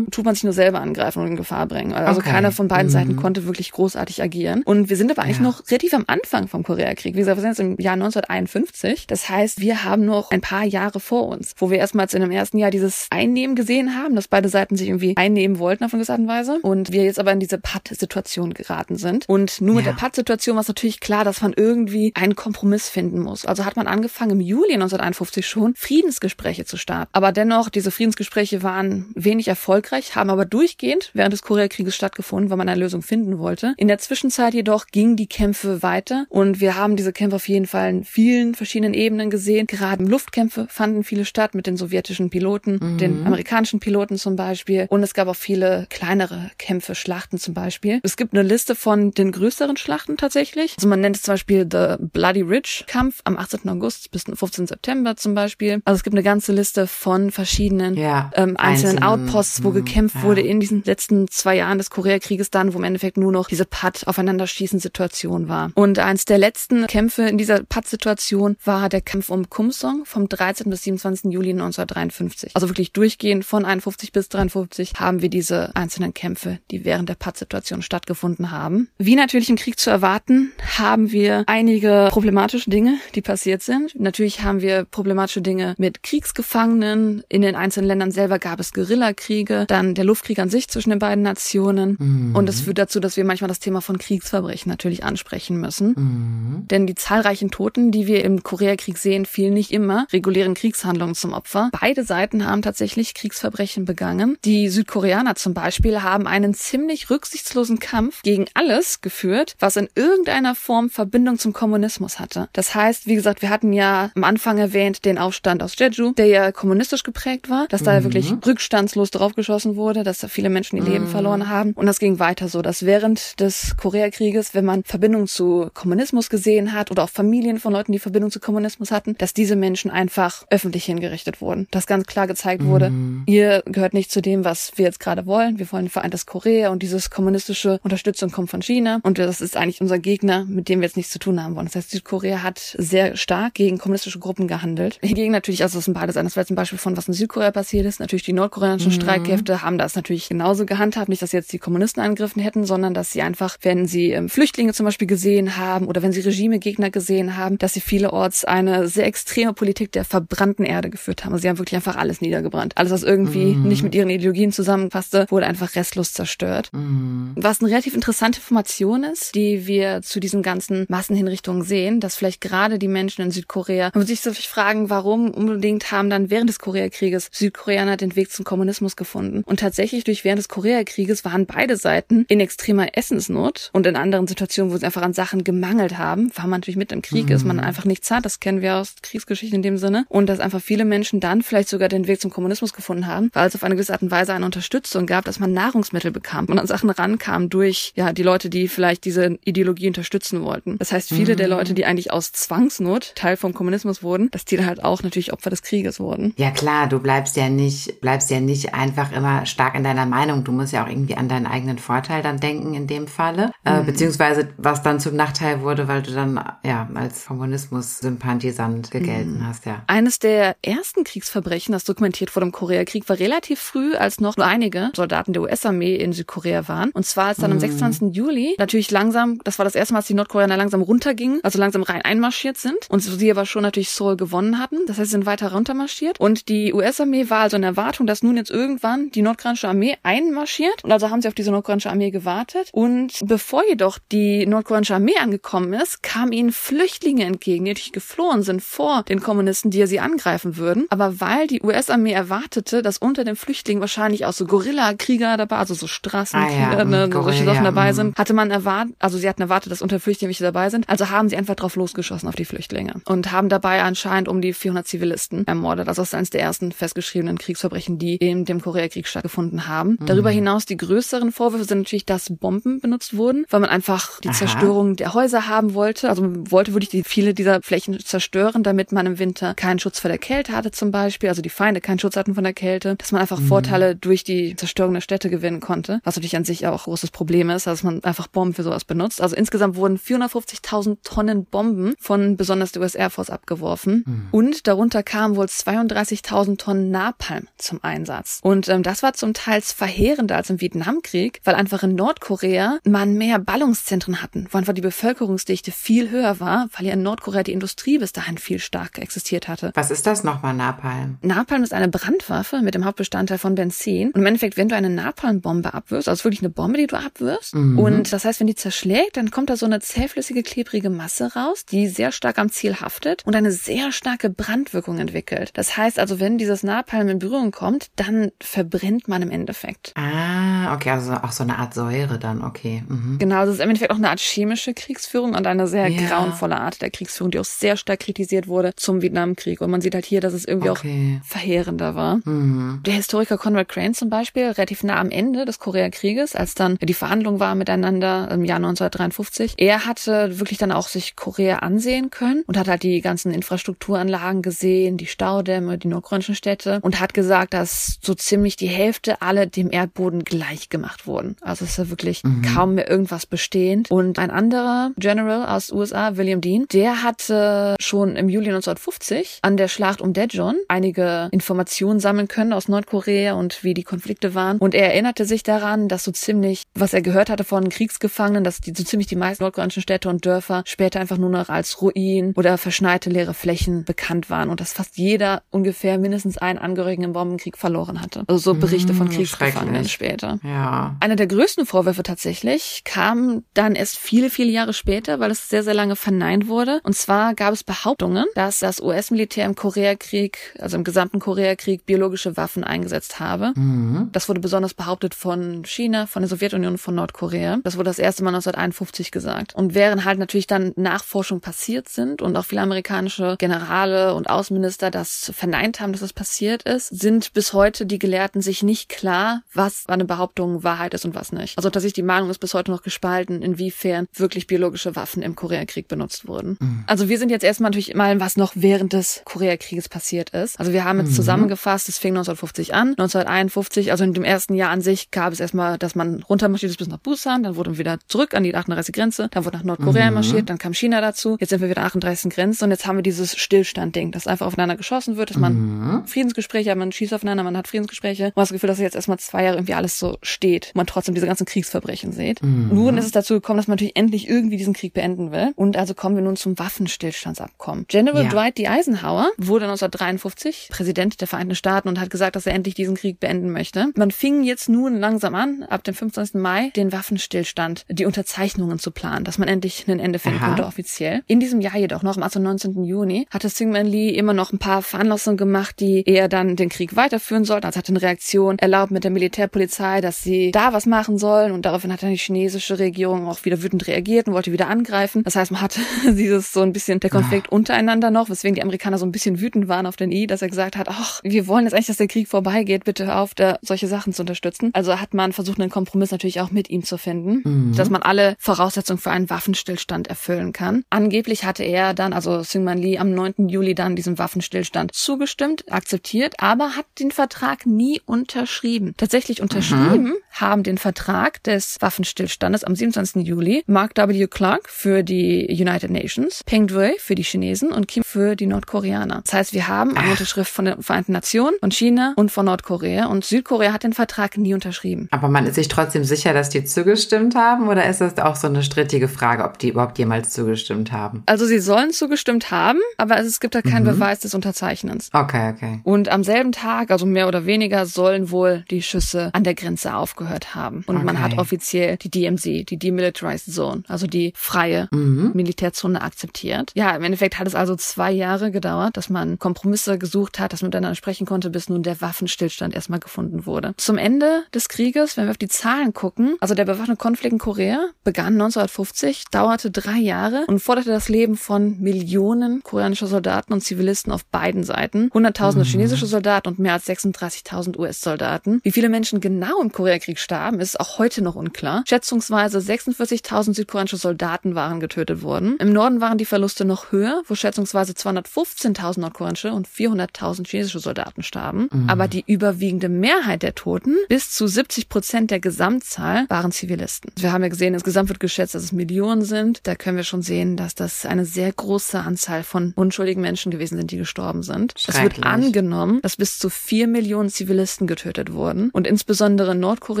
mhm. 0.01 0.07
tut 0.11 0.25
man 0.25 0.35
sich 0.35 0.43
nur 0.43 0.53
selber 0.53 0.79
angreifen 0.79 1.21
und 1.21 1.27
in 1.27 1.35
Gefahr 1.35 1.65
bringen. 1.65 1.93
Also 1.93 2.20
okay. 2.21 2.31
keiner 2.31 2.51
von 2.51 2.67
beiden 2.67 2.87
mhm. 2.87 2.91
Seiten 2.91 3.15
konnte 3.15 3.45
wirklich 3.45 3.71
großartig 3.71 4.21
agieren. 4.21 4.63
Und 4.63 4.89
wir 4.89 4.97
sind 4.97 5.11
aber 5.11 5.23
eigentlich 5.23 5.37
ja. 5.37 5.43
noch 5.43 5.63
relativ 5.69 5.93
am 5.93 6.05
Anfang 6.07 6.47
vom 6.47 6.63
Koreakrieg. 6.63 7.15
Wie 7.15 7.19
gesagt, 7.19 7.37
wir 7.37 7.41
sind 7.41 7.51
jetzt 7.51 7.59
im 7.59 7.77
Jahr 7.79 7.93
1951. 7.93 9.07
Das 9.07 9.29
heißt, 9.29 9.61
wir 9.61 9.83
haben 9.83 10.05
noch 10.05 10.31
ein 10.31 10.41
paar 10.41 10.63
Jahre 10.63 10.99
vor 10.99 11.27
uns, 11.27 11.53
wo 11.57 11.69
wir 11.69 11.77
erstmals 11.77 12.13
in 12.13 12.21
dem 12.21 12.31
ersten 12.31 12.57
Jahr 12.57 12.71
dieses 12.71 13.07
Einnehmen 13.09 13.55
gesehen 13.55 13.95
haben, 13.95 14.15
dass 14.15 14.27
beide 14.27 14.49
Seiten 14.49 14.75
sich 14.75 14.87
irgendwie 14.87 15.15
einnehmen 15.17 15.59
wollten 15.59 15.83
auf 15.83 15.93
eine 15.93 15.99
gewisse 15.99 16.13
Art 16.13 16.21
und 16.21 16.27
Weise. 16.27 16.59
Und 16.61 16.91
wir 16.91 17.03
jetzt 17.03 17.19
aber 17.19 17.31
in 17.31 17.39
diese 17.39 17.57
Patt-Situation 17.57 18.53
geraten 18.53 18.95
sind. 18.95 19.27
Und 19.27 19.61
nur 19.61 19.75
mit 19.75 19.85
ja. 19.85 19.91
der 19.91 19.99
Patt-Situation 19.99 20.55
war 20.55 20.61
es 20.61 20.67
natürlich 20.67 20.99
klar, 20.99 21.23
dass 21.23 21.41
man 21.41 21.53
irgendwie 21.55 22.11
einen 22.15 22.35
Kompromiss 22.35 22.89
finden 22.89 23.19
muss. 23.19 23.45
Also 23.45 23.65
hat 23.65 23.75
man 23.75 23.87
angefangen, 23.87 24.31
im 24.31 24.41
Juli 24.41 24.73
1951 24.73 25.47
schon 25.47 25.73
Friedensgespräche 25.75 26.65
zu 26.65 26.77
starten. 26.77 27.09
Aber 27.13 27.31
dennoch, 27.31 27.69
diese 27.69 27.91
Friedensgespräche 27.91 28.63
waren 28.63 29.11
wenig 29.15 29.47
erfolgreich, 29.47 30.15
haben 30.15 30.29
aber 30.29 30.45
durchgehend 30.45 31.11
während 31.13 31.33
des 31.33 31.41
Koreakrieges 31.41 31.95
stattgefunden, 31.95 32.10
weil 32.49 32.57
man 32.57 32.69
eine 32.69 32.79
Lösung 32.79 33.01
finden 33.01 33.39
wollte. 33.39 33.73
In 33.77 33.87
der 33.87 33.97
Zwischenzeit 33.97 34.53
jedoch 34.53 34.87
gingen 34.87 35.15
die 35.15 35.27
Kämpfe 35.27 35.83
weiter 35.83 36.25
und 36.29 36.59
wir 36.59 36.75
haben 36.75 36.95
diese 36.95 37.13
Kämpfe 37.13 37.35
auf 37.35 37.47
jeden 37.47 37.67
Fall 37.67 37.89
in 37.89 38.03
vielen 38.03 38.55
verschiedenen 38.55 38.93
Ebenen 38.93 39.29
gesehen. 39.29 39.67
Gerade 39.67 40.03
Luftkämpfe 40.03 40.67
fanden 40.69 41.03
viele 41.03 41.25
statt 41.25 41.55
mit 41.55 41.67
den 41.67 41.77
sowjetischen 41.77 42.29
Piloten, 42.29 42.79
mhm. 42.81 42.97
den 42.97 43.25
amerikanischen 43.25 43.79
Piloten 43.79 44.17
zum 44.17 44.35
Beispiel. 44.35 44.87
Und 44.89 45.03
es 45.03 45.13
gab 45.13 45.27
auch 45.27 45.35
viele 45.35 45.87
kleinere 45.89 46.51
Kämpfe, 46.57 46.95
Schlachten 46.95 47.37
zum 47.37 47.53
Beispiel. 47.53 47.99
Es 48.03 48.17
gibt 48.17 48.33
eine 48.33 48.43
Liste 48.43 48.75
von 48.75 49.11
den 49.11 49.31
größeren 49.31 49.77
Schlachten 49.77 50.17
tatsächlich. 50.17 50.75
Also 50.77 50.87
man 50.87 51.01
nennt 51.01 51.15
es 51.15 51.21
zum 51.23 51.33
Beispiel 51.33 51.67
The 51.69 51.95
Bloody 51.99 52.41
Ridge 52.41 52.83
Kampf 52.87 53.21
am 53.23 53.37
18. 53.37 53.67
August 53.69 54.11
bis 54.11 54.23
15. 54.23 54.67
September 54.67 55.15
zum 55.15 55.33
Beispiel. 55.33 55.81
Also 55.85 55.97
es 55.97 56.03
gibt 56.03 56.15
eine 56.15 56.23
ganze 56.23 56.51
Liste 56.51 56.87
von 56.87 57.31
verschiedenen 57.31 57.95
ja, 57.95 58.31
ähm, 58.35 58.57
einzelnen, 58.57 58.91
einzelnen 58.99 59.03
Outposts, 59.03 59.63
wo 59.63 59.69
mhm. 59.69 59.73
gekämpft 59.73 60.15
ja. 60.17 60.23
wurde 60.23 60.41
in 60.41 60.59
diesen 60.59 60.83
letzten 60.83 61.27
zwei 61.27 61.57
Jahren 61.57 61.77
des 61.77 61.89
Koreakrieges 62.01 62.49
dann, 62.49 62.73
wo 62.73 62.79
im 62.79 62.83
Endeffekt 62.83 63.17
nur 63.17 63.31
noch 63.31 63.47
diese 63.47 63.65
Putt 63.65 64.07
aufeinanderschießen 64.07 64.79
Situation 64.79 65.47
war. 65.47 65.71
Und 65.75 65.99
eins 65.99 66.25
der 66.25 66.39
letzten 66.39 66.87
Kämpfe 66.87 67.23
in 67.23 67.37
dieser 67.37 67.63
Putt-Situation 67.63 68.57
war 68.65 68.89
der 68.89 69.01
Kampf 69.01 69.29
um 69.29 69.49
Kumsong 69.51 70.05
vom 70.05 70.27
13. 70.27 70.69
bis 70.71 70.81
27. 70.81 71.31
Juli 71.31 71.51
1953. 71.51 72.55
Also 72.55 72.69
wirklich 72.69 72.91
durchgehend 72.91 73.45
von 73.45 73.65
51 73.65 74.11
bis 74.11 74.29
53 74.29 74.93
haben 74.97 75.21
wir 75.21 75.29
diese 75.29 75.75
einzelnen 75.75 76.15
Kämpfe, 76.15 76.57
die 76.71 76.85
während 76.85 77.07
der 77.07 77.13
Putt-Situation 77.13 77.83
stattgefunden 77.83 78.49
haben. 78.49 78.89
Wie 78.97 79.15
natürlich 79.15 79.51
im 79.51 79.55
Krieg 79.55 79.79
zu 79.79 79.91
erwarten, 79.91 80.51
haben 80.79 81.11
wir 81.11 81.43
einige 81.45 82.07
problematische 82.09 82.71
Dinge, 82.71 82.97
die 83.13 83.21
passiert 83.21 83.61
sind. 83.61 83.93
Natürlich 83.99 84.41
haben 84.41 84.61
wir 84.61 84.85
problematische 84.85 85.43
Dinge 85.43 85.75
mit 85.77 86.01
Kriegsgefangenen. 86.01 87.23
In 87.29 87.43
den 87.43 87.55
einzelnen 87.55 87.87
Ländern 87.87 88.09
selber 88.09 88.39
gab 88.39 88.59
es 88.59 88.73
Guerillakriege, 88.73 89.65
dann 89.67 89.93
der 89.93 90.05
Luftkrieg 90.05 90.39
an 90.39 90.49
sich 90.49 90.67
zwischen 90.67 90.89
den 90.89 90.99
beiden 90.99 91.23
Nationen. 91.23 91.90
Mhm. 91.99 92.35
Und 92.35 92.49
es 92.49 92.61
führt 92.61 92.77
dazu, 92.77 92.99
dass 92.99 93.17
wir 93.17 93.25
manchmal 93.25 93.47
das 93.47 93.59
Thema 93.59 93.81
von 93.81 93.97
Kriegsverbrechen 93.97 94.69
natürlich 94.69 95.03
ansprechen 95.03 95.59
müssen. 95.59 95.93
Mhm. 95.95 96.67
Denn 96.67 96.87
die 96.87 96.95
zahlreichen 96.95 97.51
Toten, 97.51 97.91
die 97.91 98.07
wir 98.07 98.23
im 98.23 98.43
Koreakrieg 98.43 98.97
sehen, 98.97 99.25
fielen 99.25 99.53
nicht 99.53 99.71
immer 99.71 100.07
regulären 100.11 100.53
Kriegshandlungen 100.53 101.15
zum 101.15 101.33
Opfer. 101.33 101.69
Beide 101.79 102.03
Seiten 102.03 102.45
haben 102.45 102.61
tatsächlich 102.61 103.13
Kriegsverbrechen 103.13 103.85
begangen. 103.85 104.37
Die 104.45 104.69
Südkoreaner 104.69 105.35
zum 105.35 105.53
Beispiel 105.53 106.01
haben 106.01 106.27
einen 106.27 106.53
ziemlich 106.53 107.09
rücksichtslosen 107.09 107.79
Kampf 107.79 108.21
gegen 108.23 108.45
alles 108.53 109.01
geführt, 109.01 109.55
was 109.59 109.75
in 109.75 109.89
irgendeiner 109.95 110.55
Form 110.55 110.89
Verbindung 110.89 111.39
zum 111.39 111.53
Kommunismus 111.53 112.19
hatte. 112.19 112.49
Das 112.53 112.75
heißt, 112.75 113.07
wie 113.07 113.15
gesagt, 113.15 113.41
wir 113.41 113.49
hatten 113.49 113.73
ja 113.73 114.11
am 114.15 114.23
Anfang 114.23 114.57
erwähnt 114.57 115.05
den 115.05 115.17
Aufstand 115.17 115.63
aus 115.63 115.77
Jeju, 115.77 116.13
der 116.13 116.27
ja 116.27 116.51
kommunistisch 116.51 117.03
geprägt 117.03 117.49
war, 117.49 117.67
dass 117.67 117.83
da 117.83 117.99
mhm. 117.99 118.03
wirklich 118.05 118.33
rückstandslos 118.45 119.11
draufgeschossen 119.11 119.75
wurde, 119.75 120.03
dass 120.03 120.19
da 120.19 120.27
viele 120.27 120.49
Menschen 120.49 120.77
ihr 120.77 120.83
Leben 120.83 121.05
mhm. 121.05 121.09
verloren 121.09 121.49
haben. 121.49 121.70
Und 121.75 121.85
das 121.85 121.99
ging 121.99 122.19
weiter 122.19 122.47
so, 122.47 122.61
dass 122.61 122.85
während 122.85 123.39
des 123.39 123.75
Koreakrieges, 123.77 124.53
wenn 124.53 124.65
man 124.65 124.83
Verbindung 124.83 125.27
zu 125.27 125.69
Kommunismus 125.73 126.29
gesehen 126.29 126.73
hat 126.73 126.91
oder 126.91 127.03
auch 127.03 127.09
Familien 127.09 127.59
von 127.59 127.73
Leuten, 127.73 127.91
die 127.91 127.99
Verbindung 127.99 128.31
zu 128.31 128.39
Kommunismus 128.39 128.91
hatten, 128.91 129.15
dass 129.17 129.33
diese 129.33 129.55
Menschen 129.55 129.91
einfach 129.91 130.45
öffentlich 130.49 130.85
hingerichtet 130.85 131.41
wurden. 131.41 131.67
Dass 131.71 131.87
ganz 131.87 132.05
klar 132.07 132.27
gezeigt 132.27 132.65
wurde, 132.65 132.89
mhm. 132.89 133.23
ihr 133.25 133.63
gehört 133.65 133.93
nicht 133.93 134.11
zu 134.11 134.21
dem, 134.21 134.43
was 134.43 134.71
wir 134.75 134.85
jetzt 134.85 134.99
gerade 134.99 135.25
wollen. 135.25 135.59
Wir 135.59 135.71
wollen 135.71 135.85
ein 135.85 135.89
vereintes 135.89 136.25
Korea 136.25 136.69
und 136.69 136.83
dieses 136.83 137.09
kommunistische 137.09 137.79
Unterstützung 137.83 138.31
kommt 138.31 138.49
von 138.49 138.61
China 138.61 138.99
und 139.03 139.17
das 139.17 139.41
ist 139.41 139.57
eigentlich 139.57 139.81
unser 139.81 139.99
Gegner, 139.99 140.45
mit 140.45 140.69
dem 140.69 140.79
wir 140.81 140.87
jetzt 140.87 140.97
nichts 140.97 141.11
zu 141.11 141.19
tun 141.19 141.41
haben 141.43 141.55
wollen. 141.55 141.65
Das 141.65 141.75
heißt, 141.75 141.91
Südkorea 141.91 142.43
hat 142.43 142.75
sehr 142.77 143.15
stark 143.15 143.53
gegen 143.53 143.77
kommunistische 143.77 144.19
Gruppen 144.19 144.47
gehandelt. 144.47 144.99
Hingegen 145.01 145.31
natürlich, 145.31 145.63
also 145.63 145.77
das 145.77 145.85
sind 145.85 145.93
beide 145.93 146.11
sein. 146.11 146.25
Das 146.25 146.35
war 146.35 146.41
jetzt 146.41 146.51
ein 146.51 146.55
Beispiel 146.55 146.79
von, 146.79 146.97
was 146.97 147.07
in 147.07 147.13
Südkorea 147.13 147.51
passiert 147.51 147.85
ist. 147.85 147.99
Natürlich 147.99 148.23
die 148.23 148.33
nordkoreanischen 148.33 148.91
mhm. 148.91 148.95
Streitkräfte 148.95 149.61
haben 149.61 149.77
das 149.77 149.95
natürlich 149.95 150.29
genauso 150.29 150.65
gehandhabt. 150.65 151.09
Nicht, 151.09 151.21
dass 151.21 151.31
jetzt 151.31 151.53
die 151.53 151.59
Kommunisten 151.61 152.01
angegriffen 152.01 152.41
hätten, 152.41 152.65
sondern 152.65 152.93
dass 152.93 153.11
sie 153.11 153.21
einfach, 153.21 153.57
wenn 153.61 153.87
sie 153.87 154.11
ähm, 154.11 154.29
Flüchtlinge 154.29 154.73
zum 154.73 154.85
Beispiel 154.85 155.07
gesehen 155.07 155.57
haben 155.57 155.87
oder 155.87 156.01
wenn 156.01 156.11
sie 156.11 156.21
Regimegegner 156.21 156.89
gesehen 156.89 157.37
haben, 157.37 157.57
dass 157.57 157.73
sie 157.73 157.81
vielerorts 157.81 158.45
eine 158.45 158.87
sehr 158.87 159.05
extreme 159.05 159.53
Politik 159.53 159.91
der 159.91 160.05
verbrannten 160.05 160.65
Erde 160.65 160.89
geführt 160.89 161.23
haben. 161.23 161.33
Also 161.33 161.43
sie 161.43 161.49
haben 161.49 161.57
wirklich 161.57 161.75
einfach 161.75 161.95
alles 161.95 162.21
niedergebrannt. 162.21 162.77
Alles, 162.77 162.91
was 162.91 163.03
irgendwie 163.03 163.53
mhm. 163.53 163.67
nicht 163.67 163.83
mit 163.83 163.95
ihren 163.95 164.09
Ideologien 164.09 164.51
zusammenpasste, 164.51 165.25
wurde 165.29 165.47
einfach 165.47 165.75
restlos 165.75 166.13
zerstört. 166.13 166.69
Mhm. 166.73 167.33
Was 167.35 167.61
eine 167.61 167.69
relativ 167.69 167.93
interessante 167.93 168.39
Information 168.39 169.03
ist, 169.03 169.35
die 169.35 169.67
wir 169.67 170.01
zu 170.01 170.19
diesen 170.19 170.41
ganzen 170.43 170.85
Massenhinrichtungen 170.89 171.63
sehen, 171.63 171.99
dass 171.99 172.15
vielleicht 172.15 172.41
gerade 172.41 172.79
die 172.79 172.87
Menschen 172.87 173.23
in 173.23 173.31
Südkorea, 173.31 173.91
man 173.93 174.01
muss 174.01 174.07
sich 174.07 174.21
so 174.21 174.33
fragen, 174.33 174.89
warum 174.89 175.31
unbedingt 175.31 175.91
haben 175.91 176.09
dann 176.09 176.29
während 176.29 176.49
des 176.49 176.59
Koreakrieges 176.59 177.29
Südkoreaner 177.31 177.97
den 177.97 178.15
Weg 178.15 178.31
zum 178.31 178.45
Kommunismus 178.45 178.95
gefunden. 178.95 179.43
Und 179.45 179.59
tatsächlich 179.59 180.03
durch 180.03 180.23
während 180.23 180.39
des 180.39 180.49
Koreakrieges 180.49 181.23
waren 181.25 181.45
beide 181.53 181.77
Seiten 181.77 182.25
in 182.27 182.39
extremer 182.39 182.97
Essensnot 182.97 183.69
und 183.73 183.85
in 183.85 183.95
anderen 183.95 184.27
Situationen, 184.27 184.71
wo 184.71 184.77
sie 184.77 184.85
einfach 184.85 185.01
an 185.01 185.13
Sachen 185.13 185.43
gemangelt 185.43 185.97
haben, 185.97 186.31
weil 186.35 186.47
man 186.47 186.59
natürlich 186.61 186.77
mit 186.77 186.91
im 186.91 187.01
Krieg 187.01 187.25
mhm. 187.25 187.35
ist, 187.35 187.45
man 187.45 187.59
einfach 187.59 187.85
nichts 187.85 188.11
hat, 188.11 188.25
das 188.25 188.39
kennen 188.39 188.61
wir 188.61 188.77
aus 188.77 188.95
Kriegsgeschichten 189.01 189.57
in 189.57 189.63
dem 189.63 189.77
Sinne. 189.77 190.05
Und 190.09 190.27
dass 190.27 190.39
einfach 190.39 190.61
viele 190.61 190.85
Menschen 190.85 191.19
dann 191.19 191.41
vielleicht 191.41 191.69
sogar 191.69 191.89
den 191.89 192.07
Weg 192.07 192.21
zum 192.21 192.31
Kommunismus 192.31 192.73
gefunden 192.73 193.07
haben, 193.07 193.29
weil 193.33 193.47
es 193.47 193.55
auf 193.55 193.63
eine 193.63 193.75
gewisse 193.75 193.93
Art 193.93 194.01
und 194.01 194.11
Weise 194.11 194.33
eine 194.33 194.45
Unterstützung 194.45 195.05
gab, 195.05 195.25
dass 195.25 195.39
man 195.39 195.53
Nahrungsmittel 195.53 196.11
bekam 196.11 196.45
und 196.45 196.59
an 196.59 196.67
Sachen 196.67 196.89
rankam 196.89 197.49
durch 197.49 197.93
ja 197.95 198.13
die 198.13 198.23
Leute, 198.23 198.49
die 198.49 198.67
vielleicht 198.67 199.05
diese 199.05 199.37
Ideologie 199.45 199.87
unterstützen 199.87 200.43
wollten. 200.43 200.77
Das 200.77 200.91
heißt, 200.91 201.09
viele 201.09 201.33
mhm. 201.33 201.37
der 201.37 201.47
Leute, 201.47 201.73
die 201.73 201.85
eigentlich 201.85 202.11
aus 202.11 202.31
Zwangsnot 202.31 203.13
Teil 203.15 203.37
vom 203.37 203.53
Kommunismus 203.53 204.03
wurden, 204.03 204.29
dass 204.31 204.45
die 204.45 204.63
halt 204.63 204.83
auch 204.83 205.03
natürlich 205.03 205.33
Opfer 205.33 205.49
des 205.49 205.61
Krieges 205.61 205.99
wurden. 205.99 206.33
Ja 206.37 206.51
klar, 206.51 206.87
du 206.87 206.99
bleibst 206.99 207.35
ja 207.37 207.49
nicht, 207.49 208.01
bleibst 208.01 208.29
ja 208.29 208.39
nicht 208.39 208.73
einfach 208.73 209.11
immer 209.11 209.45
stark 209.45 209.75
in 209.75 209.83
deiner 209.83 210.05
Meinung. 210.05 210.43
Du 210.43 210.51
musst 210.51 210.73
ja 210.73 210.83
auch 210.83 210.89
irgendwie 210.89 211.15
an 211.15 211.27
deinen 211.27 211.40
eigenen 211.45 211.77
Vorteil 211.77 212.21
dann 212.21 212.39
denken 212.39 212.73
in 212.73 212.87
dem 212.87 213.07
Falle. 213.07 213.51
Äh, 213.63 213.81
mhm. 213.81 213.85
Beziehungsweise 213.85 214.49
was 214.57 214.83
dann 214.83 214.99
zum 214.99 215.15
Nachteil 215.15 215.61
wurde, 215.61 215.87
weil 215.87 216.01
du 216.01 216.11
dann 216.11 216.43
ja 216.63 216.89
als 216.95 217.25
Kommunismus-Sympathisant 217.25 218.91
gegelten 218.91 219.39
mhm. 219.39 219.47
hast, 219.47 219.65
ja. 219.65 219.83
Eines 219.87 220.19
der 220.19 220.55
ersten 220.61 221.03
Kriegsverbrechen, 221.03 221.71
das 221.71 221.83
dokumentiert 221.83 222.29
vor 222.29 222.41
dem 222.41 222.51
Koreakrieg, 222.51 223.07
war 223.07 223.19
relativ 223.19 223.59
früh, 223.59 223.95
als 223.95 224.19
noch 224.19 224.37
nur 224.37 224.45
einige 224.45 224.91
Soldaten 224.95 225.33
der 225.33 225.43
US-Armee 225.43 225.95
in 225.95 226.13
Südkorea 226.13 226.67
waren. 226.67 226.91
Und 226.91 227.05
zwar 227.05 227.27
als 227.27 227.37
dann 227.37 227.51
am 227.51 227.59
26. 227.59 228.01
Mhm. 228.01 228.11
Juli 228.11 228.55
natürlich 228.57 228.91
langsam, 228.91 229.39
das 229.43 229.59
war 229.59 229.63
das 229.63 229.75
erste 229.75 229.93
Mal, 229.93 229.99
dass 229.99 230.07
die 230.07 230.13
Nordkoreaner 230.13 230.57
langsam 230.57 230.81
runtergingen, 230.81 231.39
also 231.43 231.59
langsam 231.59 231.83
rein 231.83 232.01
einmarschiert 232.01 232.57
sind. 232.57 232.89
Und 232.89 233.01
sie 233.21 233.31
aber 233.31 233.45
schon 233.45 233.61
natürlich 233.61 233.91
Seoul 233.91 234.17
gewonnen 234.17 234.59
hatten. 234.59 234.77
Das 234.87 234.97
heißt, 234.97 235.09
sie 235.09 235.11
sind 235.11 235.25
weiter 235.25 235.53
runtermarschiert. 235.53 236.19
Und 236.19 236.49
die 236.49 236.73
US-Armee 236.73 237.29
war 237.29 237.41
also 237.41 237.57
in 237.57 237.63
Erwartung, 237.63 238.07
dass 238.07 238.23
nun 238.23 238.35
jetzt 238.35 238.51
irgendwann 238.51 239.11
die 239.11 239.21
nordkoreanische 239.21 239.69
Armee 239.69 239.95
einmarschiert. 240.03 240.83
Und 240.83 240.91
also 240.91 241.09
haben 241.09 241.21
sie 241.21 241.27
auf 241.31 241.35
diese 241.35 241.51
nordkoreanische 241.51 241.89
Armee 241.89 242.11
gewartet. 242.11 242.69
Und 242.73 243.19
bevor 243.23 243.63
jedoch 243.67 243.99
die 244.11 244.45
nordkoreanische 244.45 244.95
Armee 244.95 245.17
angekommen 245.17 245.73
ist, 245.73 246.03
kamen 246.03 246.33
ihnen 246.33 246.51
Flüchtlinge 246.51 247.23
entgegen, 247.23 247.65
die 247.65 247.71
natürlich 247.71 247.93
geflohen 247.93 248.43
sind 248.43 248.61
vor 248.61 249.03
den 249.03 249.21
Kommunisten, 249.21 249.71
die 249.71 249.79
ja 249.79 249.87
sie 249.87 249.99
angreifen 249.99 250.57
würden. 250.57 250.87
Aber 250.89 251.21
weil 251.21 251.47
die 251.47 251.61
US-Armee 251.61 252.11
erwartete, 252.11 252.81
dass 252.81 252.97
unter 252.97 253.23
den 253.23 253.35
Flüchtlingen 253.35 253.81
wahrscheinlich 253.81 254.25
auch 254.25 254.33
so 254.33 254.45
Gorilla-Krieger 254.45 255.37
dabei, 255.37 255.57
also 255.57 255.73
so 255.73 255.87
Straßenkrieger, 255.87 256.71
ah, 256.71 256.77
ja, 256.77 256.85
ne, 256.85 257.09
solche 257.11 257.45
Sachen 257.45 257.63
dabei 257.63 257.93
sind, 257.93 258.17
hatte 258.17 258.33
man 258.33 258.51
erwartet, 258.51 258.95
also 258.99 259.17
sie 259.17 259.29
hatten 259.29 259.41
erwartet, 259.41 259.71
dass 259.71 259.81
unter 259.81 259.99
Flüchtlingen 259.99 260.29
welche 260.29 260.43
dabei 260.43 260.69
sind. 260.69 260.89
Also 260.89 261.09
haben 261.09 261.29
sie 261.29 261.37
einfach 261.37 261.55
drauf 261.55 261.75
losgeschossen 261.75 262.27
auf 262.27 262.35
die 262.35 262.45
Flüchtlinge 262.45 262.95
und 263.05 263.31
haben 263.31 263.49
dabei 263.49 263.83
anscheinend 263.83 264.27
um 264.27 264.41
die 264.41 264.53
400 264.53 264.87
Zivilisten 264.87 265.47
ermordet. 265.47 265.87
Also 265.87 266.01
das 266.01 266.09
ist 266.09 266.15
eines 266.15 266.29
der 266.29 266.41
ersten 266.41 266.71
festgeschriebenen 266.71 267.37
Kriegsverbrechen, 267.37 267.97
die 267.97 268.15
in 268.15 268.45
dem 268.45 268.61
Koreakrieg 268.61 269.07
stattgefunden 269.07 269.67
haben. 269.67 269.97
Mhm. 269.99 270.05
Darüber 270.05 270.29
hinaus 270.29 270.65
die 270.65 270.77
größeren 271.21 271.31
Vorwürfe 271.31 271.65
sind 271.65 271.79
natürlich, 271.79 272.05
dass 272.05 272.29
Bomben 272.29 272.79
benutzt 272.79 273.15
wurden, 273.15 273.45
weil 273.49 273.59
man 273.59 273.69
einfach 273.69 274.19
die 274.21 274.29
Aha. 274.29 274.35
Zerstörung 274.35 274.95
der 274.95 275.13
Häuser 275.13 275.47
haben 275.47 275.73
wollte. 275.73 276.09
Also 276.09 276.23
man 276.23 276.51
wollte 276.51 276.73
wirklich 276.73 276.89
die, 276.89 277.03
viele 277.03 277.33
dieser 277.33 277.61
Flächen 277.61 277.99
zerstören, 277.99 278.63
damit 278.63 278.91
man 278.91 279.05
im 279.05 279.19
Winter 279.19 279.53
keinen 279.53 279.79
Schutz 279.79 279.99
vor 279.99 280.09
der 280.09 280.17
Kälte 280.17 280.53
hatte 280.53 280.71
zum 280.71 280.91
Beispiel, 280.91 281.29
also 281.29 281.41
die 281.41 281.49
Feinde 281.49 281.81
keinen 281.81 281.99
Schutz 281.99 282.15
hatten 282.15 282.35
von 282.35 282.43
der 282.43 282.53
Kälte, 282.53 282.95
dass 282.95 283.11
man 283.11 283.21
einfach 283.21 283.39
mhm. 283.39 283.47
Vorteile 283.47 283.95
durch 283.95 284.23
die 284.23 284.55
Zerstörung 284.55 284.93
der 284.93 285.01
Städte 285.01 285.29
gewinnen 285.29 285.59
konnte, 285.59 286.01
was 286.03 286.15
natürlich 286.15 286.35
an 286.35 286.45
sich 286.45 286.65
auch 286.67 286.71
ein 286.71 286.83
großes 286.83 287.11
Problem 287.11 287.49
ist, 287.49 287.67
dass 287.67 287.83
man 287.83 288.03
einfach 288.03 288.27
Bomben 288.27 288.53
für 288.53 288.63
sowas 288.63 288.85
benutzt. 288.85 289.21
Also 289.21 289.35
insgesamt 289.35 289.75
wurden 289.75 289.97
450.000 289.97 290.97
Tonnen 291.03 291.45
Bomben 291.45 291.93
von 291.99 292.37
besonders 292.37 292.71
der 292.71 292.81
US 292.81 292.95
Air 292.95 293.09
Force 293.09 293.29
abgeworfen 293.29 294.03
mhm. 294.05 294.27
und 294.31 294.67
darunter 294.67 295.03
kamen 295.03 295.35
wohl 295.35 295.45
32.000 295.45 296.57
Tonnen 296.57 296.89
Napalm 296.91 297.47
zum 297.57 297.79
Einsatz. 297.83 298.39
Und 298.41 298.69
ähm, 298.69 298.83
das 298.83 299.03
war 299.03 299.13
zum 299.13 299.33
Teil 299.33 299.61
verheerender 299.61 300.37
als 300.37 300.49
im 300.49 300.61
Vietnamkrieg, 300.61 301.10
weil 301.43 301.55
einfach 301.55 301.83
in 301.83 301.95
Nordkorea 301.95 302.79
man 302.83 303.15
mehr 303.15 303.39
Ballungszentren 303.39 304.21
hatten, 304.21 304.47
wo 304.51 304.57
einfach 304.57 304.73
die 304.73 304.81
Bevölkerungsdichte 304.81 305.71
viel 305.71 306.09
höher 306.09 306.39
war, 306.39 306.67
weil 306.77 306.87
ja 306.87 306.93
in 306.93 307.03
Nordkorea 307.03 307.43
die 307.43 307.53
Industrie 307.53 307.97
bis 307.97 308.13
dahin 308.13 308.37
viel 308.37 308.59
stärker 308.59 309.01
existiert 309.01 309.47
hatte. 309.47 309.71
Was 309.75 309.91
ist 309.91 310.07
das 310.07 310.23
nochmal, 310.23 310.53
Napalm? 310.53 311.17
Napalm 311.21 311.63
ist 311.63 311.73
eine 311.73 311.87
Brandwaffe 311.87 312.61
mit 312.61 312.75
dem 312.75 312.85
Hauptbestandteil 312.85 313.37
von 313.37 313.55
Benzin. 313.55 314.11
Und 314.11 314.21
im 314.21 314.25
Endeffekt, 314.25 314.57
wenn 314.57 314.69
du 314.69 314.75
eine 314.75 314.89
Napalmbombe 314.89 315.73
abwirfst, 315.73 316.07
also 316.07 316.23
wirklich 316.23 316.41
eine 316.41 316.49
Bombe, 316.49 316.77
die 316.77 316.87
du 316.87 316.97
abwirfst, 316.97 317.55
mhm. 317.55 317.79
und 317.79 318.13
das 318.13 318.25
heißt, 318.25 318.39
wenn 318.39 318.47
die 318.47 318.55
zerschlägt, 318.55 319.17
dann 319.17 319.31
kommt 319.31 319.49
da 319.49 319.57
so 319.57 319.65
eine 319.65 319.79
zähflüssige, 319.79 320.43
klebrige 320.43 320.89
Masse 320.89 321.33
raus, 321.33 321.65
die 321.65 321.87
sehr 321.87 322.11
stark 322.11 322.39
am 322.39 322.49
Ziel 322.49 322.79
haftet 322.81 323.25
und 323.25 323.35
eine 323.35 323.51
sehr 323.51 323.91
starke 323.91 324.29
Brandwirkung 324.29 324.99
entwickelt. 324.99 325.51
Das 325.53 325.77
heißt 325.77 325.99
also, 325.99 326.19
wenn 326.19 326.37
dieses 326.37 326.63
Napalm 326.63 327.09
in 327.09 327.19
Berührung 327.19 327.51
kommt, 327.51 327.87
dann 327.95 328.31
verbrennt 328.39 329.07
man 329.07 329.21
im 329.21 329.31
Endeffekt. 329.31 329.93
Ah, 329.95 330.73
okay, 330.73 330.91
also 330.91 331.00
auch 331.09 331.31
so 331.31 331.43
eine 331.43 331.57
Art 331.57 331.73
Säure 331.73 332.19
dann, 332.19 332.43
okay. 332.43 332.83
Mhm. 332.87 333.17
Genau, 333.19 333.37
also 333.37 333.51
es 333.51 333.59
ist 333.59 333.63
im 333.63 333.69
Endeffekt 333.69 333.91
auch 333.91 333.97
eine 333.97 334.09
Art 334.09 334.19
chemische 334.19 334.73
Kriegsführung 334.73 335.33
und 335.33 335.47
eine 335.47 335.67
sehr 335.67 335.87
ja. 335.87 336.07
grauenvolle 336.07 336.59
Art 336.59 336.81
der 336.81 336.89
Kriegsführung, 336.91 337.31
die 337.31 337.39
auch 337.39 337.45
sehr 337.45 337.77
stark 337.77 338.01
kritisiert 338.01 338.47
wurde 338.47 338.73
zum 338.75 339.01
Vietnamkrieg. 339.01 339.61
Und 339.61 339.71
man 339.71 339.81
sieht 339.81 339.95
halt 339.95 340.05
hier, 340.05 340.21
dass 340.21 340.33
es 340.33 340.45
irgendwie 340.45 340.69
okay. 340.69 341.19
auch 341.21 341.25
verheerender 341.25 341.95
war. 341.95 342.19
Mhm. 342.25 342.81
Der 342.85 342.93
Historiker 342.93 343.37
Conrad 343.37 343.69
Crane 343.69 343.93
zum 343.93 344.09
Beispiel, 344.09 344.45
relativ 344.45 344.83
nah 344.83 344.99
am 344.99 345.09
Ende 345.09 345.45
des 345.45 345.59
Koreakrieges, 345.59 346.35
als 346.35 346.55
dann 346.55 346.77
die 346.81 346.93
Verhandlung 346.93 347.39
war 347.39 347.55
miteinander 347.55 348.29
im 348.31 348.45
Jahr 348.45 348.57
1953, 348.57 349.55
er 349.57 349.85
hatte 349.85 350.39
wirklich 350.39 350.57
dann 350.57 350.71
auch 350.71 350.87
sich 350.87 351.15
Korea 351.15 351.59
ansehen 351.59 352.09
können 352.09 352.43
und 352.47 352.57
hat 352.57 352.67
halt 352.67 352.83
die 352.83 353.01
ganzen 353.01 353.31
Infrastrukturanlagen 353.31 354.41
gesehen, 354.41 354.97
die 354.97 355.07
Staudämme, 355.07 355.77
die 355.77 355.87
nordkoreanischen 355.87 356.35
Städte 356.35 356.79
und 356.81 356.99
hat 356.99 357.13
gesagt, 357.13 357.53
dass 357.53 357.99
so 358.01 358.13
ziemlich 358.13 358.55
die 358.55 358.67
Hälfte 358.67 359.21
alle 359.21 359.47
dem 359.47 359.71
Erdboden 359.71 360.23
gleich 360.23 360.69
gemacht 360.69 360.80
wurden. 361.05 361.35
Also 361.41 361.65
es 361.65 361.71
ist 361.71 361.77
ja 361.77 361.89
wirklich 361.89 362.23
mhm. 362.23 362.41
kaum 362.41 362.75
mehr 362.75 362.89
irgendwas 362.89 363.25
bestehend. 363.25 363.89
Und 363.91 364.19
ein 364.19 364.31
anderer 364.31 364.91
General 364.97 365.45
aus 365.45 365.71
USA, 365.71 366.17
William 366.17 366.41
Dean, 366.41 366.65
der 366.71 367.03
hatte 367.03 367.75
schon 367.79 368.15
im 368.15 368.29
Juli 368.29 368.47
1950 368.47 369.39
an 369.41 369.57
der 369.57 369.67
Schlacht 369.67 370.01
um 370.01 370.13
Daejeon 370.13 370.55
einige 370.67 371.29
Informationen 371.31 371.99
sammeln 371.99 372.27
können 372.27 372.53
aus 372.53 372.67
Nordkorea 372.67 373.33
und 373.33 373.63
wie 373.63 373.73
die 373.73 373.83
Konflikte 373.83 374.35
waren. 374.35 374.57
Und 374.57 374.75
er 374.75 374.91
erinnerte 374.91 375.25
sich 375.25 375.43
daran, 375.43 375.87
dass 375.87 376.03
so 376.03 376.11
ziemlich, 376.11 376.63
was 376.73 376.93
er 376.93 377.01
gehört 377.01 377.29
hatte 377.29 377.43
von 377.43 377.69
Kriegsgefangenen, 377.69 378.43
dass 378.43 378.61
die 378.61 378.73
so 378.75 378.83
ziemlich 378.83 379.07
die 379.07 379.15
meisten 379.15 379.43
nordkoreanischen 379.43 379.81
Städte 379.81 380.09
und 380.09 380.25
Dörfer 380.25 380.63
später 380.65 380.99
einfach 380.99 381.17
nur 381.17 381.29
noch 381.29 381.49
als 381.49 381.81
Ruinen 381.81 382.33
oder 382.35 382.57
verschneite 382.57 383.09
leere 383.09 383.33
Flächen 383.33 383.83
bekannt 383.83 384.29
waren 384.29 384.49
und 384.49 384.59
dass 384.59 384.73
fast 384.73 384.97
jeder 384.97 385.43
ungefähr 385.49 385.97
mindestens 385.97 386.37
einen 386.37 386.59
Angehörigen 386.59 387.03
im 387.03 387.13
Bombenkrieg 387.13 387.57
verloren 387.57 388.01
hatte. 388.01 388.23
Also 388.27 388.53
so 388.53 388.53
Berichte 388.53 388.93
von 388.93 389.07
mmh, 389.07 389.15
Kriegsgefangenen 389.15 389.87
später. 389.87 390.39
Ja. 390.43 390.70
Einer 390.99 391.15
der 391.15 391.27
größten 391.27 391.65
Vorwürfe 391.65 392.03
tatsächlich 392.03 392.83
kam 392.85 393.43
dann 393.53 393.75
erst 393.75 393.97
viele, 393.97 394.29
viele 394.29 394.51
Jahre 394.51 394.73
später, 394.73 395.19
weil 395.19 395.31
es 395.31 395.49
sehr, 395.49 395.63
sehr 395.63 395.73
lange 395.73 395.95
verneint 395.95 396.47
wurde. 396.47 396.81
Und 396.83 396.95
zwar 396.95 397.33
gab 397.33 397.53
es 397.53 397.63
Behauptungen, 397.63 398.25
dass 398.35 398.59
das 398.59 398.81
US-Militär 398.81 399.45
im 399.45 399.55
Koreakrieg, 399.55 400.55
also 400.59 400.77
im 400.77 400.83
gesamten 400.83 401.19
Koreakrieg, 401.19 401.85
biologische 401.85 402.37
Waffen 402.37 402.63
eingesetzt 402.63 403.19
habe. 403.19 403.53
Mhm. 403.55 404.09
Das 404.11 404.29
wurde 404.29 404.39
besonders 404.39 404.73
behauptet 404.73 405.15
von 405.15 405.63
China, 405.65 406.07
von 406.07 406.21
der 406.21 406.29
Sowjetunion, 406.29 406.77
von 406.77 406.95
Nordkorea. 406.95 407.59
Das 407.63 407.75
wurde 407.75 407.89
das 407.89 407.99
erste 407.99 408.23
Mal 408.23 408.29
1951 408.29 409.11
gesagt. 409.11 409.55
Und 409.55 409.73
während 409.73 410.05
halt 410.05 410.19
natürlich 410.19 410.47
dann 410.47 410.73
Nachforschungen 410.75 411.41
passiert 411.41 411.89
sind 411.89 412.21
und 412.21 412.35
auch 412.35 412.45
viele 412.45 412.61
amerikanische 412.61 413.35
Generale 413.37 414.13
und 414.13 414.29
Außenminister 414.29 414.91
das 414.91 415.31
verneint 415.35 415.79
haben, 415.79 415.91
dass 415.91 416.01
das 416.01 416.13
passiert 416.13 416.63
ist, 416.63 416.87
sind 416.87 417.33
bis 417.33 417.53
heute 417.53 417.85
die 417.85 417.99
Gelehrten 417.99 418.41
sich 418.41 418.63
nicht 418.63 418.89
klar, 418.89 419.41
was 419.53 419.85
eine 419.87 420.05
Behauptung 420.05 420.60
Meinung 420.61 420.71
Wahrheit 420.71 420.93
ist 420.93 421.05
und 421.05 421.15
was 421.15 421.31
nicht. 421.31 421.57
Also 421.57 421.69
tatsächlich 421.69 421.93
die 421.93 422.03
Meinung 422.03 422.29
ist 422.29 422.39
bis 422.39 422.53
heute 422.53 422.71
noch 422.71 422.81
gespalten, 422.81 423.41
inwiefern 423.41 424.07
wirklich 424.13 424.47
biologische 424.47 424.95
Waffen 424.95 425.21
im 425.21 425.35
Koreakrieg 425.35 425.87
benutzt 425.87 426.27
wurden. 426.27 426.57
Mhm. 426.59 426.83
Also 426.87 427.09
wir 427.09 427.17
sind 427.17 427.29
jetzt 427.29 427.43
erstmal 427.43 427.69
natürlich 427.69 427.93
mal, 427.95 428.19
was 428.19 428.37
noch 428.37 428.53
während 428.55 428.93
des 428.93 429.21
Koreakrieges 429.25 429.89
passiert 429.89 430.31
ist. 430.31 430.59
Also 430.59 430.73
wir 430.73 430.83
haben 430.83 430.99
jetzt 430.99 431.11
mhm. 431.11 431.15
zusammengefasst, 431.15 431.89
es 431.89 431.97
fing 431.97 432.13
1950 432.13 432.73
an, 432.73 432.89
1951, 432.89 433.91
also 433.91 434.03
in 434.03 434.13
dem 434.13 434.23
ersten 434.23 434.53
Jahr 434.53 434.71
an 434.71 434.81
sich 434.81 435.11
gab 435.11 435.33
es 435.33 435.39
erstmal, 435.39 435.77
dass 435.77 435.95
man 435.95 436.23
runtermarschiert 436.23 436.71
ist 436.71 436.77
bis 436.77 436.87
nach 436.87 436.99
Busan, 436.99 437.43
dann 437.43 437.55
wurde 437.55 437.71
man 437.71 437.79
wieder 437.79 437.99
zurück 438.07 438.33
an 438.33 438.43
die 438.43 438.55
38 438.55 438.93
Grenze, 438.93 439.29
dann 439.31 439.45
wurde 439.45 439.57
nach 439.57 439.63
Nordkorea 439.63 440.09
mhm. 440.09 440.15
marschiert, 440.15 440.49
dann 440.49 440.57
kam 440.57 440.73
China 440.73 441.01
dazu, 441.01 441.37
jetzt 441.39 441.49
sind 441.49 441.61
wir 441.61 441.69
wieder 441.69 441.83
38 441.83 442.31
Grenze 442.31 442.65
und 442.65 442.71
jetzt 442.71 442.85
haben 442.85 442.97
wir 442.97 443.03
dieses 443.03 443.37
Stillstand-Ding, 443.37 444.11
dass 444.11 444.27
einfach 444.27 444.47
aufeinander 444.47 444.75
geschossen 444.75 445.17
wird, 445.17 445.31
dass 445.31 445.37
man 445.37 445.53
mhm. 445.53 446.07
Friedensgespräche 446.07 446.71
hat, 446.71 446.77
man 446.77 446.91
schießt 446.91 447.13
aufeinander, 447.13 447.43
man 447.43 447.57
hat 447.57 447.67
Friedensgespräche. 447.67 448.23
Man 448.23 448.41
hat 448.41 448.49
das 448.49 448.51
Gefühl, 448.51 448.67
dass 448.67 448.79
jetzt 448.79 448.95
erstmal 448.95 449.19
zwei 449.19 449.43
Jahre 449.43 449.57
irgendwie 449.57 449.73
alles 449.73 449.97
so 449.97 450.17
steht, 450.21 450.50
man 450.73 450.87
trotzdem 450.87 451.15
diese 451.15 451.27
ganzen 451.27 451.45
Kriegsverbrechen 451.45 452.11
sieht. 452.11 452.41
Mhm. 452.41 452.69
Nun 452.71 452.97
ist 452.97 453.05
es 453.05 453.11
dazu 453.11 453.35
gekommen, 453.35 453.57
dass 453.57 453.67
man 453.67 453.75
natürlich 453.75 453.95
endlich 453.95 454.29
irgendwie 454.29 454.57
diesen 454.57 454.73
Krieg 454.73 454.93
beenden 454.93 455.31
will. 455.31 455.53
Und 455.55 455.77
also 455.77 455.93
kommen 455.93 456.15
wir 456.15 456.23
nun 456.23 456.35
zum 456.35 456.57
Waffenstillstandsabkommen. 456.57 457.85
General 457.87 458.23
ja. 458.23 458.29
Dwight 458.29 458.57
D. 458.57 458.67
Eisenhower 458.67 459.29
wurde 459.37 459.65
1953 459.65 460.69
Präsident 460.71 461.21
der 461.21 461.27
Vereinigten 461.27 461.55
Staaten 461.55 461.87
und 461.87 461.99
hat 461.99 462.09
gesagt, 462.09 462.35
dass 462.35 462.45
er 462.45 462.53
endlich 462.53 462.75
diesen 462.75 462.95
Krieg 462.95 463.19
beenden 463.19 463.51
möchte. 463.51 463.87
Man 463.95 464.11
fing 464.11 464.43
jetzt 464.43 464.69
nun 464.69 464.99
langsam 464.99 465.35
an, 465.35 465.63
ab 465.63 465.83
dem 465.83 465.93
25. 465.93 466.41
Mai, 466.41 466.71
den 466.75 466.91
Waffenstillstand, 466.91 467.85
die 467.89 468.05
Unterzeichnungen 468.05 468.79
zu 468.79 468.91
planen, 468.91 469.25
dass 469.25 469.37
man 469.37 469.47
endlich 469.47 469.85
ein 469.87 469.99
Ende 469.99 470.19
finden 470.19 470.39
Aha. 470.39 470.47
konnte 470.47 470.65
offiziell. 470.65 471.21
In 471.27 471.39
diesem 471.39 471.61
Jahr 471.61 471.77
jedoch 471.77 472.03
noch, 472.03 472.17
am 472.17 472.43
19. 472.43 472.83
Juni, 472.83 473.27
hatte 473.29 473.49
Syngman 473.49 473.85
Lee 473.85 474.09
immer 474.09 474.33
noch 474.33 474.53
ein 474.53 474.59
paar 474.59 474.81
Veranlassungen 474.81 475.37
gemacht, 475.37 475.79
die 475.79 476.03
eher 476.05 476.27
dann 476.27 476.55
den 476.55 476.69
Krieg 476.69 476.95
weiterführen 476.95 477.45
sollten. 477.45 477.65
Also 477.65 477.77
hat 477.77 477.89
eine 477.89 478.01
Reaktion 478.01 478.57
erlaubt 478.59 478.91
mit 478.91 479.03
der 479.03 479.11
Militärpolizei, 479.11 480.01
dass 480.01 480.21
sie 480.23 480.40
da 480.49 480.73
was 480.73 480.87
machen 480.87 481.19
sollen 481.19 481.51
und 481.51 481.65
daraufhin 481.65 481.93
hat 481.93 482.01
dann 482.01 482.09
die 482.09 482.17
chinesische 482.17 482.79
Regierung 482.79 483.27
auch 483.27 483.45
wieder 483.45 483.61
wütend 483.61 483.85
reagiert 483.87 484.27
und 484.27 484.33
wollte 484.33 484.51
wieder 484.51 484.67
angreifen. 484.67 485.23
Das 485.23 485.35
heißt, 485.35 485.51
man 485.51 485.61
hatte 485.61 485.81
dieses 486.05 486.51
so 486.51 486.61
ein 486.61 486.73
bisschen 486.73 486.99
der 486.99 487.09
Konflikt 487.11 487.47
ah. 487.51 487.55
untereinander 487.55 488.09
noch, 488.09 488.29
weswegen 488.29 488.55
die 488.55 488.63
Amerikaner 488.63 488.97
so 488.97 489.05
ein 489.05 489.11
bisschen 489.11 489.39
wütend 489.39 489.67
waren 489.67 489.85
auf 489.85 489.95
den 489.95 490.11
I, 490.11 490.25
dass 490.25 490.41
er 490.41 490.49
gesagt 490.49 490.75
hat, 490.77 490.87
ach, 490.89 491.19
wir 491.23 491.47
wollen 491.47 491.65
jetzt 491.65 491.73
eigentlich, 491.73 491.87
dass 491.87 491.97
der 491.97 492.07
Krieg 492.07 492.27
vorbeigeht, 492.27 492.85
bitte 492.85 493.15
auf, 493.15 493.35
da 493.35 493.59
solche 493.61 493.87
Sachen 493.87 494.13
zu 494.13 494.23
unterstützen. 494.23 494.71
Also 494.73 494.99
hat 494.99 495.13
man 495.13 495.33
versucht, 495.33 495.59
einen 495.59 495.69
Kompromiss 495.69 496.11
natürlich 496.11 496.41
auch 496.41 496.51
mit 496.51 496.69
ihm 496.69 496.83
zu 496.83 496.97
finden, 496.97 497.41
mhm. 497.43 497.75
dass 497.75 497.89
man 497.89 498.01
alle 498.01 498.35
Voraussetzungen 498.39 498.99
für 498.99 499.11
einen 499.11 499.29
Waffenstillstand 499.29 500.07
erfüllen 500.07 500.53
kann. 500.53 500.83
Angeblich 500.89 501.45
hatte 501.45 501.63
er 501.63 501.93
dann, 501.93 502.13
also 502.13 502.43
Syngman 502.43 502.77
Lee, 502.77 502.97
am 502.97 503.13
9. 503.13 503.49
Juli 503.49 503.75
dann 503.75 503.95
diesem 503.95 504.17
Waffenstillstand 504.17 504.93
zugestimmt, 504.93 505.71
akzeptiert, 505.71 506.35
aber 506.39 506.75
hat 506.75 506.85
den 506.99 507.11
Vertrag 507.11 507.65
nie 507.65 508.01
unterschrieben. 508.05 508.93
Tatsächlich 508.97 509.41
unterschrieben 509.41 510.03
mhm. 510.03 510.13
Haben 510.31 510.63
den 510.63 510.77
Vertrag 510.77 511.43
des 511.43 511.77
Waffenstillstandes 511.79 512.63
am 512.63 512.75
27. 512.75 513.25
Juli 513.25 513.63
Mark 513.67 513.91
W. 513.95 514.27
Clark 514.27 514.69
für 514.69 515.03
die 515.03 515.47
United 515.49 515.91
Nations, 515.91 516.43
Peng 516.45 516.67
Dui 516.67 516.93
für 516.99 517.15
die 517.15 517.23
Chinesen 517.23 517.71
und 517.71 517.87
Kim 517.87 518.03
für 518.03 518.35
die 518.35 518.47
Nordkoreaner. 518.47 519.21
Das 519.23 519.33
heißt, 519.33 519.53
wir 519.53 519.67
haben 519.67 519.97
eine 519.97 520.11
Unterschrift 520.11 520.51
von 520.51 520.65
den 520.65 520.81
Vereinten 520.81 521.11
Nationen, 521.11 521.55
von 521.59 521.71
China 521.71 522.13
und 522.15 522.31
von 522.31 522.45
Nordkorea 522.45 523.05
und 523.05 523.25
Südkorea 523.25 523.73
hat 523.73 523.83
den 523.83 523.93
Vertrag 523.93 524.37
nie 524.37 524.53
unterschrieben. 524.53 525.07
Aber 525.11 525.29
man 525.29 525.45
ist 525.45 525.55
sich 525.55 525.67
trotzdem 525.67 526.03
sicher, 526.03 526.33
dass 526.33 526.49
die 526.49 526.63
zugestimmt 526.63 527.35
haben 527.35 527.67
oder 527.67 527.87
ist 527.87 528.01
das 528.01 528.17
auch 528.17 528.35
so 528.35 528.47
eine 528.47 528.63
strittige 528.63 529.07
Frage, 529.07 529.43
ob 529.43 529.59
die 529.59 529.69
überhaupt 529.69 529.97
jemals 529.99 530.31
zugestimmt 530.31 530.91
haben? 530.91 531.23
Also 531.25 531.45
sie 531.45 531.59
sollen 531.59 531.91
zugestimmt 531.91 532.51
haben, 532.51 532.79
aber 532.97 533.19
es 533.19 533.39
gibt 533.39 533.55
da 533.55 533.61
keinen 533.61 533.83
mhm. 533.83 533.91
Beweis 533.91 534.19
des 534.19 534.33
Unterzeichnens. 534.33 535.09
Okay, 535.13 535.53
okay. 535.55 535.79
Und 535.83 536.09
am 536.09 536.23
selben 536.23 536.51
Tag, 536.51 536.91
also 536.91 537.05
mehr 537.05 537.27
oder 537.27 537.45
weniger, 537.45 537.85
sollen 537.85 538.31
wohl 538.31 538.63
die 538.69 538.81
Schüsse 538.81 539.29
an 539.33 539.43
der 539.43 539.55
Grenze 539.55 539.93
aufgehört 540.21 540.55
haben. 540.55 540.83
Und 540.87 540.97
okay. 540.97 541.05
man 541.05 541.21
hat 541.21 541.37
offiziell 541.37 541.97
die 541.97 542.09
DMZ, 542.09 542.69
die 542.69 542.77
Demilitarized 542.77 543.53
Zone, 543.53 543.83
also 543.87 544.07
die 544.07 544.33
freie 544.35 544.87
mhm. 544.91 545.31
Militärzone 545.33 546.01
akzeptiert. 546.01 546.71
Ja, 546.75 546.95
im 546.95 547.03
Endeffekt 547.03 547.39
hat 547.39 547.47
es 547.47 547.55
also 547.55 547.75
zwei 547.75 548.11
Jahre 548.11 548.51
gedauert, 548.51 548.97
dass 548.97 549.09
man 549.09 549.39
Kompromisse 549.39 549.97
gesucht 549.97 550.39
hat, 550.39 550.53
dass 550.53 550.61
man 550.61 550.69
miteinander 550.69 550.95
sprechen 550.95 551.25
konnte, 551.25 551.49
bis 551.49 551.69
nun 551.69 551.83
der 551.83 552.01
Waffenstillstand 552.01 552.75
erstmal 552.75 552.99
gefunden 552.99 553.45
wurde. 553.45 553.73
Zum 553.77 553.97
Ende 553.97 554.43
des 554.53 554.69
Krieges, 554.69 555.17
wenn 555.17 555.25
wir 555.25 555.31
auf 555.31 555.37
die 555.37 555.47
Zahlen 555.47 555.93
gucken, 555.93 556.35
also 556.39 556.55
der 556.55 556.65
bewaffnete 556.65 556.97
Konflikt 556.97 557.33
in 557.33 557.39
Korea 557.39 557.79
begann 558.03 558.33
1950, 558.33 559.25
dauerte 559.31 559.71
drei 559.71 559.97
Jahre 559.97 560.45
und 560.47 560.59
forderte 560.59 560.89
das 560.89 561.09
Leben 561.09 561.35
von 561.35 561.79
Millionen 561.79 562.63
koreanischer 562.63 563.07
Soldaten 563.07 563.53
und 563.53 563.61
Zivilisten 563.61 564.11
auf 564.13 564.25
beiden 564.25 564.63
Seiten. 564.63 565.09
Hunderttausende 565.13 565.65
mhm. 565.65 565.69
chinesische 565.69 566.05
Soldaten 566.05 566.49
und 566.49 566.59
mehr 566.59 566.73
als 566.73 566.87
36.000 566.87 567.77
US-Soldaten. 567.77 568.59
Wie 568.63 568.71
viele 568.71 568.89
Menschen 568.89 569.19
genau 569.21 569.61
im 569.61 569.71
Koreakrieg 569.71 570.10
starben, 570.19 570.59
ist 570.59 570.79
auch 570.79 570.97
heute 570.97 571.21
noch 571.21 571.35
unklar. 571.35 571.83
Schätzungsweise 571.87 572.59
46.000 572.59 573.55
südkoreanische 573.55 573.97
Soldaten 573.97 574.55
waren 574.55 574.79
getötet 574.79 575.21
worden. 575.21 575.57
Im 575.59 575.73
Norden 575.73 576.01
waren 576.01 576.17
die 576.17 576.25
Verluste 576.25 576.65
noch 576.65 576.91
höher, 576.91 577.21
wo 577.27 577.35
schätzungsweise 577.35 577.93
215.000 577.93 578.99
nordkoreanische 578.99 579.51
und 579.51 579.67
400.000 579.67 580.47
chinesische 580.47 580.79
Soldaten 580.79 581.23
starben. 581.23 581.69
Mhm. 581.71 581.89
Aber 581.89 582.07
die 582.07 582.23
überwiegende 582.25 582.89
Mehrheit 582.89 583.43
der 583.43 583.55
Toten, 583.55 583.95
bis 584.09 584.31
zu 584.31 584.47
70 584.47 584.89
Prozent 584.89 585.31
der 585.31 585.39
Gesamtzahl, 585.39 586.25
waren 586.29 586.51
Zivilisten. 586.51 587.11
Wir 587.17 587.31
haben 587.31 587.43
ja 587.43 587.49
gesehen, 587.49 587.73
insgesamt 587.73 588.09
wird 588.09 588.19
geschätzt, 588.19 588.55
dass 588.55 588.63
es 588.63 588.71
Millionen 588.71 589.23
sind. 589.23 589.61
Da 589.63 589.75
können 589.75 589.97
wir 589.97 590.03
schon 590.03 590.21
sehen, 590.21 590.57
dass 590.57 590.75
das 590.75 591.05
eine 591.05 591.25
sehr 591.25 591.51
große 591.51 591.99
Anzahl 591.99 592.43
von 592.43 592.73
unschuldigen 592.75 593.21
Menschen 593.21 593.51
gewesen 593.51 593.77
sind, 593.77 593.91
die 593.91 593.97
gestorben 593.97 594.43
sind. 594.43 594.73
Es 594.87 595.01
wird 595.01 595.23
angenommen, 595.23 595.99
dass 596.01 596.17
bis 596.17 596.39
zu 596.39 596.49
vier 596.49 596.87
Millionen 596.87 597.29
Zivilisten 597.29 597.87
getötet 597.87 598.33
wurden. 598.33 598.69
Und 598.71 598.87
insbesondere 598.87 599.55
Nordkorea 599.55 600.00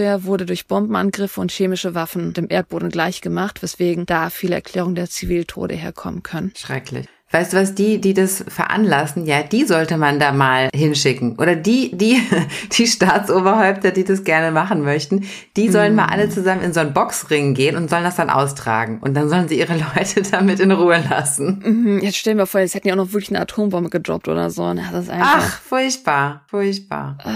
wurde 0.23 0.45
durch 0.45 0.67
Bombenangriffe 0.67 1.39
und 1.41 1.51
chemische 1.51 1.95
Waffen 1.95 2.33
dem 2.33 2.47
Erdboden 2.49 2.89
gleichgemacht, 2.89 3.61
weswegen 3.61 4.05
da 4.05 4.29
viele 4.29 4.55
Erklärungen 4.55 4.95
der 4.95 5.09
Ziviltode 5.09 5.75
herkommen 5.75 6.23
können. 6.23 6.53
Schrecklich. 6.55 7.07
Weißt 7.33 7.53
du 7.53 7.57
was, 7.57 7.75
die, 7.75 8.01
die 8.01 8.13
das 8.13 8.43
veranlassen, 8.45 9.25
ja, 9.25 9.41
die 9.41 9.63
sollte 9.63 9.95
man 9.95 10.19
da 10.19 10.33
mal 10.33 10.69
hinschicken. 10.75 11.37
Oder 11.37 11.55
die, 11.55 11.95
die, 11.95 12.21
die 12.77 12.85
Staatsoberhäupter, 12.85 13.91
die 13.91 14.03
das 14.03 14.25
gerne 14.25 14.51
machen 14.51 14.81
möchten, 14.81 15.25
die 15.55 15.69
sollen 15.69 15.93
mm. 15.93 15.95
mal 15.95 16.05
alle 16.07 16.29
zusammen 16.29 16.61
in 16.61 16.73
so 16.73 16.81
einen 16.81 16.93
Boxring 16.93 17.53
gehen 17.53 17.77
und 17.77 17.89
sollen 17.89 18.03
das 18.03 18.17
dann 18.17 18.29
austragen. 18.29 18.99
Und 18.99 19.13
dann 19.13 19.29
sollen 19.29 19.47
sie 19.47 19.59
ihre 19.59 19.77
Leute 19.95 20.23
damit 20.29 20.59
in 20.59 20.71
Ruhe 20.71 21.01
lassen. 21.09 21.61
Mhm. 21.63 21.99
Jetzt 22.01 22.17
stellen 22.17 22.37
wir 22.37 22.47
vor, 22.47 22.59
jetzt 22.59 22.75
hätten 22.75 22.89
die 22.89 22.91
auch 22.91 22.97
noch 22.97 23.13
wirklich 23.13 23.29
eine 23.29 23.39
Atombombe 23.39 23.89
gedroppt 23.89 24.27
oder 24.27 24.49
so. 24.49 24.73
Das 24.73 25.05
ist 25.05 25.09
einfach 25.09 25.37
Ach, 25.37 25.61
furchtbar, 25.61 26.43
furchtbar. 26.47 27.17
Uh, 27.25 27.31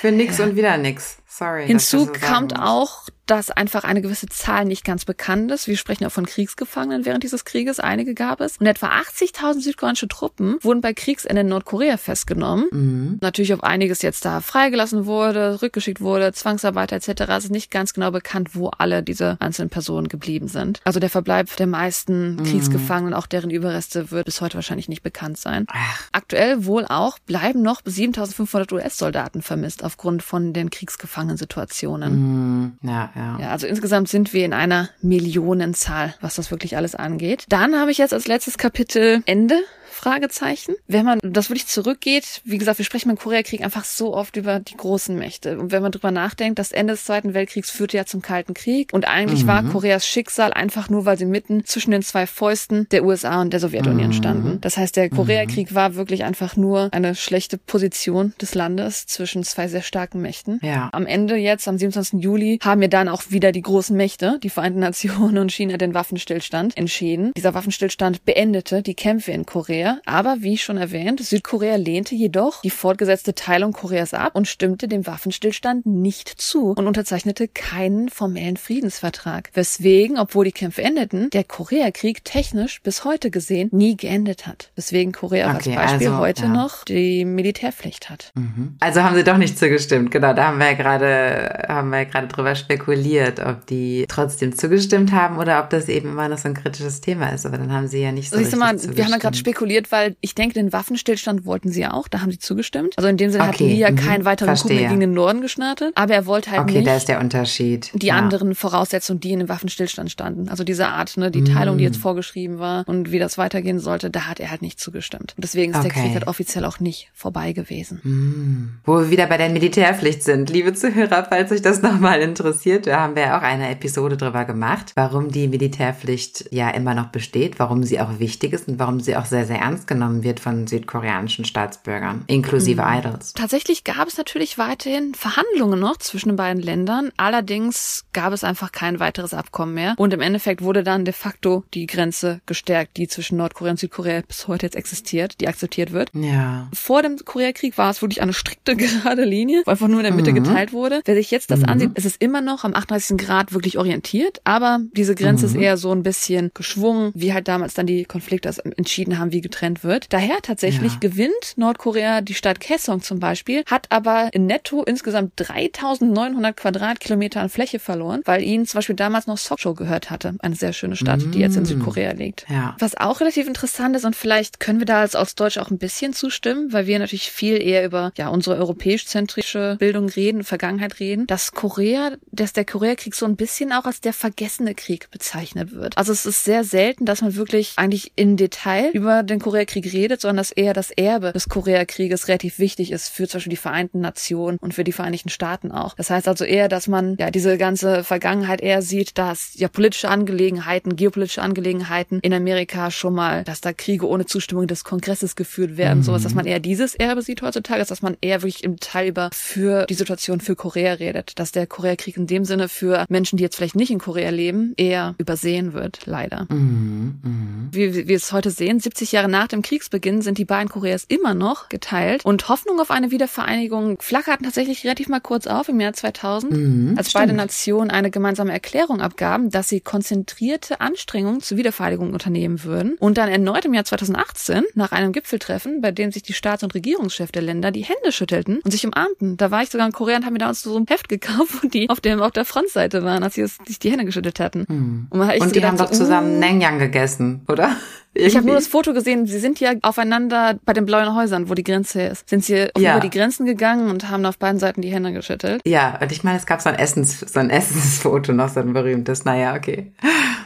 Für 0.00 0.10
nix 0.10 0.38
ja. 0.38 0.46
und 0.46 0.56
wieder 0.56 0.76
nix. 0.78 1.19
Sorry. 1.40 1.66
Hinzu 1.66 2.06
kommt 2.28 2.54
auch, 2.60 3.08
dass 3.26 3.50
einfach 3.50 3.84
eine 3.84 4.02
gewisse 4.02 4.26
Zahl 4.26 4.64
nicht 4.64 4.84
ganz 4.84 5.04
bekannt 5.04 5.50
ist. 5.52 5.68
Wir 5.68 5.76
sprechen 5.76 6.04
auch 6.04 6.12
von 6.12 6.26
Kriegsgefangenen 6.26 7.04
während 7.04 7.22
dieses 7.22 7.44
Krieges. 7.44 7.80
Einige 7.80 8.14
gab 8.14 8.40
es. 8.40 8.56
Und 8.58 8.66
etwa 8.66 8.88
80.000 8.88 9.60
südkoreanische 9.60 10.08
Truppen 10.08 10.56
wurden 10.62 10.80
bei 10.80 10.92
Kriegsende 10.94 11.42
in 11.42 11.48
Nordkorea 11.48 11.96
festgenommen. 11.96 12.66
Mhm. 12.70 13.18
Natürlich 13.20 13.54
auf 13.54 13.62
einiges 13.62 14.02
jetzt 14.02 14.24
da 14.24 14.40
freigelassen 14.40 15.06
wurde, 15.06 15.62
rückgeschickt 15.62 16.00
wurde, 16.00 16.32
Zwangsarbeiter 16.32 16.96
etc. 16.96 17.22
Es 17.28 17.44
ist 17.44 17.50
nicht 17.50 17.70
ganz 17.70 17.94
genau 17.94 18.10
bekannt, 18.10 18.54
wo 18.54 18.68
alle 18.68 19.02
diese 19.02 19.36
einzelnen 19.40 19.70
Personen 19.70 20.08
geblieben 20.08 20.48
sind. 20.48 20.80
Also 20.84 21.00
der 21.00 21.10
Verbleib 21.10 21.54
der 21.56 21.66
meisten 21.66 22.36
mhm. 22.36 22.44
Kriegsgefangenen, 22.44 23.14
auch 23.14 23.26
deren 23.26 23.50
Überreste, 23.50 24.10
wird 24.10 24.24
bis 24.24 24.40
heute 24.40 24.54
wahrscheinlich 24.54 24.88
nicht 24.88 25.02
bekannt 25.02 25.38
sein. 25.38 25.66
Ach. 25.68 26.08
Aktuell 26.12 26.64
wohl 26.64 26.84
auch 26.86 27.18
bleiben 27.20 27.62
noch 27.62 27.82
7.500 27.82 28.72
US-Soldaten 28.72 29.42
vermisst 29.42 29.84
aufgrund 29.84 30.22
von 30.22 30.52
den 30.52 30.70
Kriegsgefangenen-Situationen. 30.70 32.12
Mhm. 32.12 32.78
Ja, 32.82 33.10
ja. 33.20 33.38
Ja, 33.40 33.50
also 33.50 33.66
insgesamt 33.66 34.08
sind 34.08 34.32
wir 34.32 34.44
in 34.44 34.52
einer 34.52 34.88
Millionenzahl, 35.02 36.14
was 36.20 36.34
das 36.34 36.50
wirklich 36.50 36.76
alles 36.76 36.94
angeht. 36.94 37.44
Dann 37.48 37.76
habe 37.76 37.90
ich 37.90 37.98
jetzt 37.98 38.14
als 38.14 38.26
letztes 38.26 38.58
Kapitel 38.58 39.22
Ende 39.26 39.60
Fragezeichen. 40.00 40.76
Wenn 40.86 41.04
man 41.04 41.18
das 41.22 41.50
wirklich 41.50 41.66
zurückgeht, 41.66 42.40
wie 42.44 42.56
gesagt, 42.56 42.78
wir 42.78 42.86
sprechen 42.86 43.08
beim 43.08 43.18
Koreakrieg 43.18 43.62
einfach 43.62 43.84
so 43.84 44.14
oft 44.14 44.36
über 44.38 44.58
die 44.58 44.76
großen 44.76 45.14
Mächte. 45.14 45.58
Und 45.58 45.72
wenn 45.72 45.82
man 45.82 45.92
drüber 45.92 46.10
nachdenkt, 46.10 46.58
das 46.58 46.72
Ende 46.72 46.94
des 46.94 47.04
Zweiten 47.04 47.34
Weltkriegs 47.34 47.70
führte 47.70 47.98
ja 47.98 48.06
zum 48.06 48.22
Kalten 48.22 48.54
Krieg. 48.54 48.94
Und 48.94 49.06
eigentlich 49.06 49.42
mhm. 49.42 49.48
war 49.48 49.62
Koreas 49.62 50.06
Schicksal 50.06 50.54
einfach 50.54 50.88
nur, 50.88 51.04
weil 51.04 51.18
sie 51.18 51.26
mitten 51.26 51.66
zwischen 51.66 51.90
den 51.90 52.00
zwei 52.00 52.26
Fäusten 52.26 52.88
der 52.90 53.04
USA 53.04 53.42
und 53.42 53.52
der 53.52 53.60
Sowjetunion 53.60 54.08
mhm. 54.08 54.12
standen. 54.14 54.60
Das 54.62 54.78
heißt, 54.78 54.96
der 54.96 55.10
Koreakrieg 55.10 55.70
mhm. 55.70 55.74
war 55.74 55.94
wirklich 55.96 56.24
einfach 56.24 56.56
nur 56.56 56.88
eine 56.92 57.14
schlechte 57.14 57.58
Position 57.58 58.32
des 58.40 58.54
Landes 58.54 59.06
zwischen 59.06 59.44
zwei 59.44 59.68
sehr 59.68 59.82
starken 59.82 60.22
Mächten. 60.22 60.60
Ja. 60.62 60.88
Am 60.92 61.04
Ende 61.04 61.36
jetzt, 61.36 61.68
am 61.68 61.76
27. 61.76 62.22
Juli, 62.22 62.58
haben 62.62 62.80
wir 62.80 62.88
dann 62.88 63.08
auch 63.08 63.24
wieder 63.28 63.52
die 63.52 63.62
großen 63.62 63.94
Mächte, 63.94 64.38
die 64.42 64.48
Vereinten 64.48 64.80
Nationen 64.80 65.36
und 65.36 65.52
China, 65.52 65.76
den 65.76 65.92
Waffenstillstand 65.92 66.74
entschieden. 66.78 67.32
Dieser 67.36 67.52
Waffenstillstand 67.52 68.24
beendete 68.24 68.82
die 68.82 68.94
Kämpfe 68.94 69.32
in 69.32 69.44
Korea 69.44 69.89
Nordkorea. 69.90 70.00
Aber 70.06 70.36
wie 70.40 70.58
schon 70.58 70.76
erwähnt, 70.76 71.20
Südkorea 71.20 71.76
lehnte 71.76 72.14
jedoch 72.14 72.62
die 72.62 72.70
fortgesetzte 72.70 73.34
Teilung 73.34 73.72
Koreas 73.72 74.14
ab 74.14 74.34
und 74.34 74.48
stimmte 74.48 74.88
dem 74.88 75.06
Waffenstillstand 75.06 75.86
nicht 75.86 76.28
zu 76.28 76.72
und 76.72 76.86
unterzeichnete 76.86 77.48
keinen 77.48 78.08
formellen 78.08 78.56
Friedensvertrag. 78.56 79.50
Weswegen, 79.54 80.18
obwohl 80.18 80.44
die 80.44 80.52
Kämpfe 80.52 80.82
endeten, 80.82 81.30
der 81.30 81.44
Koreakrieg 81.44 82.24
technisch 82.24 82.82
bis 82.82 83.04
heute 83.04 83.30
gesehen 83.30 83.68
nie 83.72 83.96
geendet 83.96 84.46
hat. 84.46 84.70
Weswegen 84.76 85.12
Korea 85.12 85.54
Okay, 85.54 85.76
als 85.76 85.90
Beispiel 85.90 86.08
also, 86.08 86.18
heute 86.18 86.42
ja. 86.42 86.48
noch 86.48 86.84
die 86.84 87.24
Militärpflicht 87.24 88.10
hat. 88.10 88.32
Mhm. 88.34 88.76
Also 88.80 89.02
haben 89.02 89.16
sie 89.16 89.24
doch 89.24 89.36
nicht 89.36 89.58
zugestimmt. 89.58 90.10
Genau, 90.10 90.32
da 90.34 90.48
haben 90.48 90.58
wir 90.58 90.66
ja 90.66 90.74
gerade, 90.74 91.66
haben 91.68 91.90
wir 91.90 91.98
ja 91.98 92.04
gerade 92.04 92.28
drüber 92.28 92.54
spekuliert, 92.54 93.40
ob 93.40 93.66
die 93.66 94.06
trotzdem 94.08 94.56
zugestimmt 94.56 95.12
haben 95.12 95.38
oder 95.38 95.62
ob 95.62 95.70
das 95.70 95.88
eben 95.88 96.10
immer 96.10 96.28
noch 96.28 96.38
so 96.38 96.48
ein 96.48 96.54
kritisches 96.54 97.00
Thema 97.00 97.28
ist. 97.28 97.46
Aber 97.46 97.58
dann 97.58 97.72
haben 97.72 97.88
sie 97.88 98.00
ja 98.00 98.12
nicht 98.12 98.30
so 98.30 98.36
Siehst 98.36 98.52
du 98.52 98.56
mal, 98.56 98.76
wir 98.80 99.04
haben 99.04 99.12
ja 99.12 99.18
gerade 99.18 99.36
zugestimmt. 99.36 99.40
Spekuliert, 99.86 99.92
weil 99.92 100.16
ich 100.20 100.34
denke, 100.34 100.54
den 100.54 100.72
Waffenstillstand 100.72 101.44
wollten 101.44 101.70
sie 101.70 101.86
auch, 101.86 102.08
da 102.08 102.20
haben 102.20 102.30
sie 102.30 102.38
zugestimmt. 102.38 102.94
Also 102.96 103.08
in 103.08 103.16
dem 103.16 103.30
Sinne 103.30 103.46
hat 103.46 103.54
Okay, 103.54 103.68
Lee 103.68 103.74
ja 103.78 103.90
mhm, 103.90 103.96
keinen 103.96 104.24
weiteren 104.24 104.56
verstehe. 104.56 104.88
gegen 104.88 105.00
den 105.00 105.12
Norden 105.12 105.40
gestartet, 105.40 105.92
aber 105.94 106.14
er 106.14 106.26
wollte 106.26 106.50
halt 106.50 106.60
Okay, 106.62 106.74
nicht 106.78 106.86
da 106.86 106.96
ist 106.96 107.08
der 107.08 107.20
Unterschied. 107.20 107.90
die 107.94 108.06
ja. 108.08 108.16
anderen 108.16 108.54
Voraussetzungen, 108.54 109.20
die 109.20 109.32
in 109.32 109.40
dem 109.40 109.48
Waffenstillstand 109.48 110.10
standen. 110.10 110.48
Also 110.48 110.64
diese 110.64 110.88
Art, 110.88 111.16
ne, 111.16 111.30
die 111.30 111.44
Teilung, 111.44 111.78
die 111.78 111.84
jetzt 111.84 111.98
Mm. 111.98 112.02
vorgeschrieben 112.02 112.58
war 112.58 112.84
und 112.88 113.10
wie 113.12 113.18
das 113.18 113.36
weitergehen 113.38 113.78
sollte, 113.78 114.10
da 114.10 114.26
hat 114.26 114.40
er 114.40 114.50
halt 114.50 114.62
nicht 114.62 114.78
zugestimmt. 114.80 115.34
Und 115.36 115.44
deswegen 115.44 115.72
ist 115.72 115.82
der 115.82 115.90
Okay. 115.90 116.00
Krieg 116.02 116.12
halt 116.14 116.26
offiziell 116.28 116.64
auch 116.64 116.80
nicht 116.80 117.10
vorbei 117.14 117.52
gewesen. 117.52 118.00
Hm. 118.02 118.70
Wo 118.84 118.98
wir 118.98 119.10
wieder 119.10 119.26
bei 119.26 119.36
der 119.36 119.48
Militärpflicht 119.50 120.22
sind. 120.22 120.50
Liebe 120.50 120.72
Zuhörer, 120.74 121.26
falls 121.28 121.50
euch 121.52 121.62
das 121.62 121.82
nochmal 121.82 122.20
interessiert, 122.20 122.86
da 122.86 123.00
haben 123.00 123.14
wir 123.16 123.22
ja 123.22 123.38
auch 123.38 123.42
eine 123.42 123.70
Episode 123.70 124.16
drüber 124.16 124.44
gemacht, 124.44 124.92
warum 124.94 125.30
die 125.30 125.48
Militärpflicht 125.48 126.46
ja 126.52 126.70
immer 126.70 126.94
noch 126.94 127.06
besteht, 127.08 127.58
warum 127.58 127.82
sie 127.82 128.00
auch 128.00 128.18
wichtig 128.18 128.52
ist 128.52 128.68
und 128.68 128.78
warum 128.78 129.00
sie 129.00 129.16
auch 129.16 129.24
sehr, 129.24 129.44
sehr 129.46 129.62
ernst 129.70 129.86
genommen 129.86 130.22
wird 130.24 130.40
von 130.40 130.66
südkoreanischen 130.66 131.44
Staatsbürgern, 131.44 132.24
inklusive 132.26 132.82
Idols. 132.84 133.32
Tatsächlich 133.34 133.84
gab 133.84 134.08
es 134.08 134.16
natürlich 134.18 134.58
weiterhin 134.58 135.14
Verhandlungen 135.14 135.78
noch 135.78 135.96
zwischen 135.98 136.30
den 136.30 136.36
beiden 136.36 136.60
Ländern. 136.62 137.10
Allerdings 137.16 138.04
gab 138.12 138.32
es 138.32 138.42
einfach 138.44 138.72
kein 138.72 138.98
weiteres 139.00 139.32
Abkommen 139.32 139.74
mehr. 139.74 139.94
Und 139.96 140.12
im 140.12 140.20
Endeffekt 140.20 140.62
wurde 140.62 140.82
dann 140.82 141.04
de 141.04 141.14
facto 141.14 141.64
die 141.74 141.86
Grenze 141.86 142.40
gestärkt, 142.46 142.96
die 142.96 143.06
zwischen 143.06 143.36
Nordkorea 143.38 143.70
und 143.72 143.78
Südkorea 143.78 144.22
bis 144.26 144.48
heute 144.48 144.66
jetzt 144.66 144.74
existiert, 144.76 145.40
die 145.40 145.46
akzeptiert 145.48 145.92
wird. 145.92 146.10
Ja. 146.14 146.68
Vor 146.72 147.02
dem 147.02 147.16
Koreakrieg 147.24 147.78
war 147.78 147.90
es 147.90 148.02
wirklich 148.02 148.20
eine 148.22 148.32
strikte 148.32 148.74
gerade 148.76 149.24
Linie, 149.24 149.62
wo 149.64 149.70
einfach 149.70 149.86
nur 149.88 150.00
in 150.00 150.04
der 150.04 150.12
Mitte 150.14 150.32
Mhm. 150.32 150.42
geteilt 150.42 150.72
wurde. 150.72 151.00
Wer 151.04 151.14
sich 151.14 151.30
jetzt 151.30 151.50
das 151.50 151.60
Mhm. 151.60 151.66
ansieht, 151.66 151.90
es 151.94 152.04
ist 152.04 152.20
immer 152.20 152.40
noch 152.40 152.64
am 152.64 152.74
38. 152.74 153.16
Grad 153.16 153.52
wirklich 153.52 153.78
orientiert, 153.78 154.40
aber 154.44 154.80
diese 154.96 155.14
Grenze 155.14 155.46
ist 155.46 155.54
Mhm. 155.54 155.62
eher 155.62 155.76
so 155.76 155.92
ein 155.92 156.02
bisschen 156.02 156.50
geschwungen, 156.54 157.12
wie 157.14 157.32
halt 157.32 157.46
damals 157.46 157.74
dann 157.74 157.86
die 157.86 158.04
Konflikte 158.04 158.50
entschieden 158.76 159.18
haben, 159.18 159.32
wie 159.32 159.40
getrennt 159.40 159.59
wird. 159.84 160.12
Daher 160.12 160.38
tatsächlich 160.42 160.92
Ja. 160.94 160.98
gewinnt 161.00 161.54
Nordkorea 161.56 162.20
die 162.20 162.34
Stadt 162.34 162.60
Kaesong 162.60 163.02
zum 163.02 163.18
Beispiel, 163.20 163.62
hat 163.66 163.86
aber 163.90 164.30
in 164.32 164.46
netto 164.46 164.82
insgesamt 164.82 165.32
3900 165.36 166.56
Quadratkilometer 166.56 167.40
an 167.40 167.48
Fläche 167.48 167.78
verloren, 167.78 168.22
weil 168.24 168.42
ihnen 168.42 168.66
zum 168.66 168.78
Beispiel 168.78 168.96
damals 168.96 169.26
noch 169.26 169.38
Sokcho 169.38 169.74
gehört 169.74 170.10
hatte. 170.10 170.34
Eine 170.40 170.54
sehr 170.54 170.72
schöne 170.72 170.96
Stadt, 170.96 171.20
die 171.34 171.38
jetzt 171.40 171.56
in 171.56 171.62
Mm. 171.62 171.66
Südkorea 171.66 172.12
liegt. 172.12 172.46
Ja. 172.48 172.76
Was 172.78 172.96
auch 172.96 173.20
relativ 173.20 173.46
interessant 173.46 173.96
ist 173.96 174.04
und 174.04 174.16
vielleicht 174.16 174.60
können 174.60 174.78
wir 174.78 174.86
da 174.86 175.00
als 175.00 175.14
aus 175.14 175.34
Deutsch 175.34 175.58
auch 175.58 175.70
ein 175.70 175.78
bisschen 175.78 176.12
zustimmen, 176.12 176.72
weil 176.72 176.86
wir 176.86 176.98
natürlich 176.98 177.30
viel 177.30 177.60
eher 177.60 177.84
über 177.84 178.12
ja 178.16 178.28
unsere 178.28 178.56
europäisch-zentrische 178.56 179.76
Bildung 179.78 180.08
reden, 180.08 180.44
Vergangenheit 180.44 181.00
reden, 181.00 181.26
dass 181.26 181.52
Korea, 181.52 182.12
dass 182.30 182.52
der 182.52 182.64
Koreakrieg 182.64 183.14
so 183.14 183.26
ein 183.26 183.36
bisschen 183.36 183.72
auch 183.72 183.84
als 183.84 184.00
der 184.00 184.12
vergessene 184.12 184.74
Krieg 184.74 185.10
bezeichnet 185.10 185.72
wird. 185.72 185.96
Also 185.98 186.12
es 186.12 186.26
ist 186.26 186.44
sehr 186.44 186.64
selten, 186.64 187.04
dass 187.06 187.22
man 187.22 187.34
wirklich 187.36 187.72
eigentlich 187.76 188.12
in 188.16 188.36
Detail 188.36 188.90
über 188.92 189.22
den 189.22 189.39
Koreakrieg 189.40 189.92
redet, 189.92 190.20
sondern 190.20 190.38
dass 190.38 190.50
eher 190.50 190.72
das 190.74 190.90
Erbe 190.90 191.32
des 191.32 191.48
Koreakrieges 191.48 192.28
relativ 192.28 192.58
wichtig 192.58 192.92
ist 192.92 193.08
für 193.08 193.26
zum 193.28 193.38
Beispiel 193.38 193.50
die 193.50 193.56
Vereinten 193.56 194.00
Nationen 194.00 194.58
und 194.60 194.74
für 194.74 194.84
die 194.84 194.92
Vereinigten 194.92 195.28
Staaten 195.28 195.72
auch. 195.72 195.94
Das 195.96 196.10
heißt 196.10 196.28
also 196.28 196.44
eher, 196.44 196.68
dass 196.68 196.88
man 196.88 197.16
ja 197.18 197.30
diese 197.30 197.58
ganze 197.58 198.04
Vergangenheit 198.04 198.60
eher 198.60 198.82
sieht, 198.82 199.18
dass 199.18 199.52
ja 199.54 199.68
politische 199.68 200.08
Angelegenheiten, 200.08 200.96
geopolitische 200.96 201.42
Angelegenheiten 201.42 202.20
in 202.20 202.32
Amerika 202.32 202.90
schon 202.90 203.14
mal, 203.14 203.44
dass 203.44 203.60
da 203.60 203.72
Kriege 203.72 204.06
ohne 204.06 204.26
Zustimmung 204.26 204.66
des 204.66 204.84
Kongresses 204.84 205.36
geführt 205.36 205.76
werden, 205.76 206.00
Mhm. 206.00 206.02
sowas, 206.04 206.22
dass 206.22 206.34
man 206.34 206.46
eher 206.46 206.60
dieses 206.60 206.94
Erbe 206.94 207.22
sieht 207.22 207.42
heutzutage, 207.42 207.84
dass 207.84 208.02
man 208.02 208.16
eher 208.20 208.42
wirklich 208.42 208.64
im 208.64 208.76
Detail 208.76 209.08
über 209.08 209.30
für 209.32 209.86
die 209.86 209.94
Situation 209.94 210.40
für 210.40 210.56
Korea 210.56 210.94
redet, 210.94 211.38
dass 211.38 211.52
der 211.52 211.66
Koreakrieg 211.66 212.16
in 212.16 212.26
dem 212.26 212.44
Sinne 212.44 212.68
für 212.68 213.04
Menschen, 213.08 213.36
die 213.36 213.42
jetzt 213.42 213.56
vielleicht 213.56 213.76
nicht 213.76 213.90
in 213.90 213.98
Korea 213.98 214.30
leben, 214.30 214.74
eher 214.76 215.14
übersehen 215.18 215.72
wird, 215.72 216.06
leider. 216.06 216.46
Mhm. 216.50 217.18
Mhm. 217.22 217.68
Wie 217.72 217.94
wie 217.94 218.08
wir 218.08 218.16
es 218.16 218.32
heute 218.32 218.50
sehen, 218.50 218.80
70 218.80 219.12
Jahre 219.12 219.28
nach 219.30 219.48
dem 219.48 219.62
Kriegsbeginn 219.62 220.22
sind 220.22 220.38
die 220.38 220.44
beiden 220.44 220.68
Koreas 220.68 221.04
immer 221.08 221.34
noch 221.34 221.68
geteilt 221.68 222.24
und 222.24 222.48
Hoffnung 222.48 222.80
auf 222.80 222.90
eine 222.90 223.10
Wiedervereinigung 223.10 223.98
flackerten 224.00 224.44
tatsächlich 224.44 224.84
relativ 224.84 225.08
mal 225.08 225.20
kurz 225.20 225.46
auf 225.46 225.68
im 225.68 225.80
Jahr 225.80 225.92
2000, 225.92 226.52
Mhm. 226.52 226.94
als 226.98 227.12
beide 227.12 227.26
Stimmt. 227.28 227.36
Nationen 227.38 227.90
eine 227.90 228.10
gemeinsame 228.10 228.52
Erklärung 228.52 229.00
abgaben, 229.00 229.50
dass 229.50 229.68
sie 229.68 229.80
konzentrierte 229.80 230.80
Anstrengungen 230.80 231.40
zur 231.40 231.56
Wiedervereinigung 231.58 232.12
unternehmen 232.12 232.64
würden 232.64 232.96
und 232.98 233.16
dann 233.18 233.28
erneut 233.28 233.64
im 233.64 233.74
Jahr 233.74 233.84
2018 233.84 234.64
nach 234.74 234.92
einem 234.92 235.12
Gipfeltreffen, 235.12 235.80
bei 235.80 235.92
dem 235.92 236.12
sich 236.12 236.22
die 236.22 236.32
Staats- 236.32 236.62
und 236.62 236.74
Regierungschefs 236.74 237.32
der 237.32 237.42
Länder 237.42 237.70
die 237.70 237.84
Hände 237.84 238.12
schüttelten 238.12 238.60
und 238.64 238.70
sich 238.70 238.84
umarmten. 238.86 239.36
Da 239.36 239.50
war 239.50 239.62
ich 239.62 239.70
sogar 239.70 239.86
in 239.86 239.92
Korea 239.92 240.16
und 240.16 240.24
habe 240.24 240.32
mir 240.32 240.38
damals 240.40 240.62
so 240.62 240.76
ein 240.76 240.86
Heft 240.88 241.08
gekauft, 241.08 241.62
wo 241.62 241.68
die 241.68 241.88
auf 241.88 242.00
dem 242.00 242.20
auf 242.20 242.32
der 242.32 242.44
Frontseite 242.44 243.04
waren, 243.04 243.22
als 243.22 243.34
sie 243.34 243.46
sich 243.46 243.78
die 243.78 243.90
Hände 243.90 244.04
geschüttelt 244.04 244.40
hatten. 244.40 244.64
Mhm. 244.68 245.06
Und, 245.10 245.18
man 245.18 245.28
hat 245.28 245.34
echt 245.34 245.42
Und 245.42 245.48
so 245.48 245.54
die 245.54 245.60
gedacht, 245.60 245.78
haben 245.78 245.86
doch 245.88 245.92
so, 245.92 246.04
zusammen 246.04 246.36
uh, 246.36 246.38
Nengyang 246.40 246.78
gegessen, 246.78 247.42
oder? 247.48 247.76
Ich 248.14 248.36
habe 248.36 248.46
nur 248.46 248.54
das 248.56 248.66
Foto 248.66 248.92
gesehen, 248.92 249.26
sie 249.26 249.38
sind 249.38 249.60
ja 249.60 249.72
aufeinander 249.82 250.58
bei 250.64 250.72
den 250.72 250.84
blauen 250.86 251.14
Häusern, 251.14 251.48
wo 251.48 251.54
die 251.54 251.64
Grenze 251.64 252.02
ist. 252.02 252.28
Sind 252.28 252.44
sie 252.44 252.68
Ja. 252.76 252.92
über 252.92 253.00
die 253.00 253.10
Grenzen 253.10 253.46
gegangen 253.46 253.90
und 253.90 254.08
haben 254.10 254.24
auf 254.26 254.38
beiden 254.38 254.58
Seiten 254.58 254.82
die 254.82 254.88
Hände 254.90 255.12
geschüttelt. 255.12 255.60
Ja, 255.64 255.98
und 256.00 256.10
ich 256.12 256.24
meine, 256.24 256.38
es 256.38 256.46
gab 256.46 256.60
so 256.60 256.68
ein 256.68 256.74
Essens, 256.76 257.20
so 257.20 257.40
ein 257.40 257.50
Essensfoto 257.50 258.32
noch, 258.32 258.48
so 258.48 258.60
ein 258.60 258.72
berühmtes. 258.72 259.24
Naja, 259.24 259.54
okay. 259.54 259.92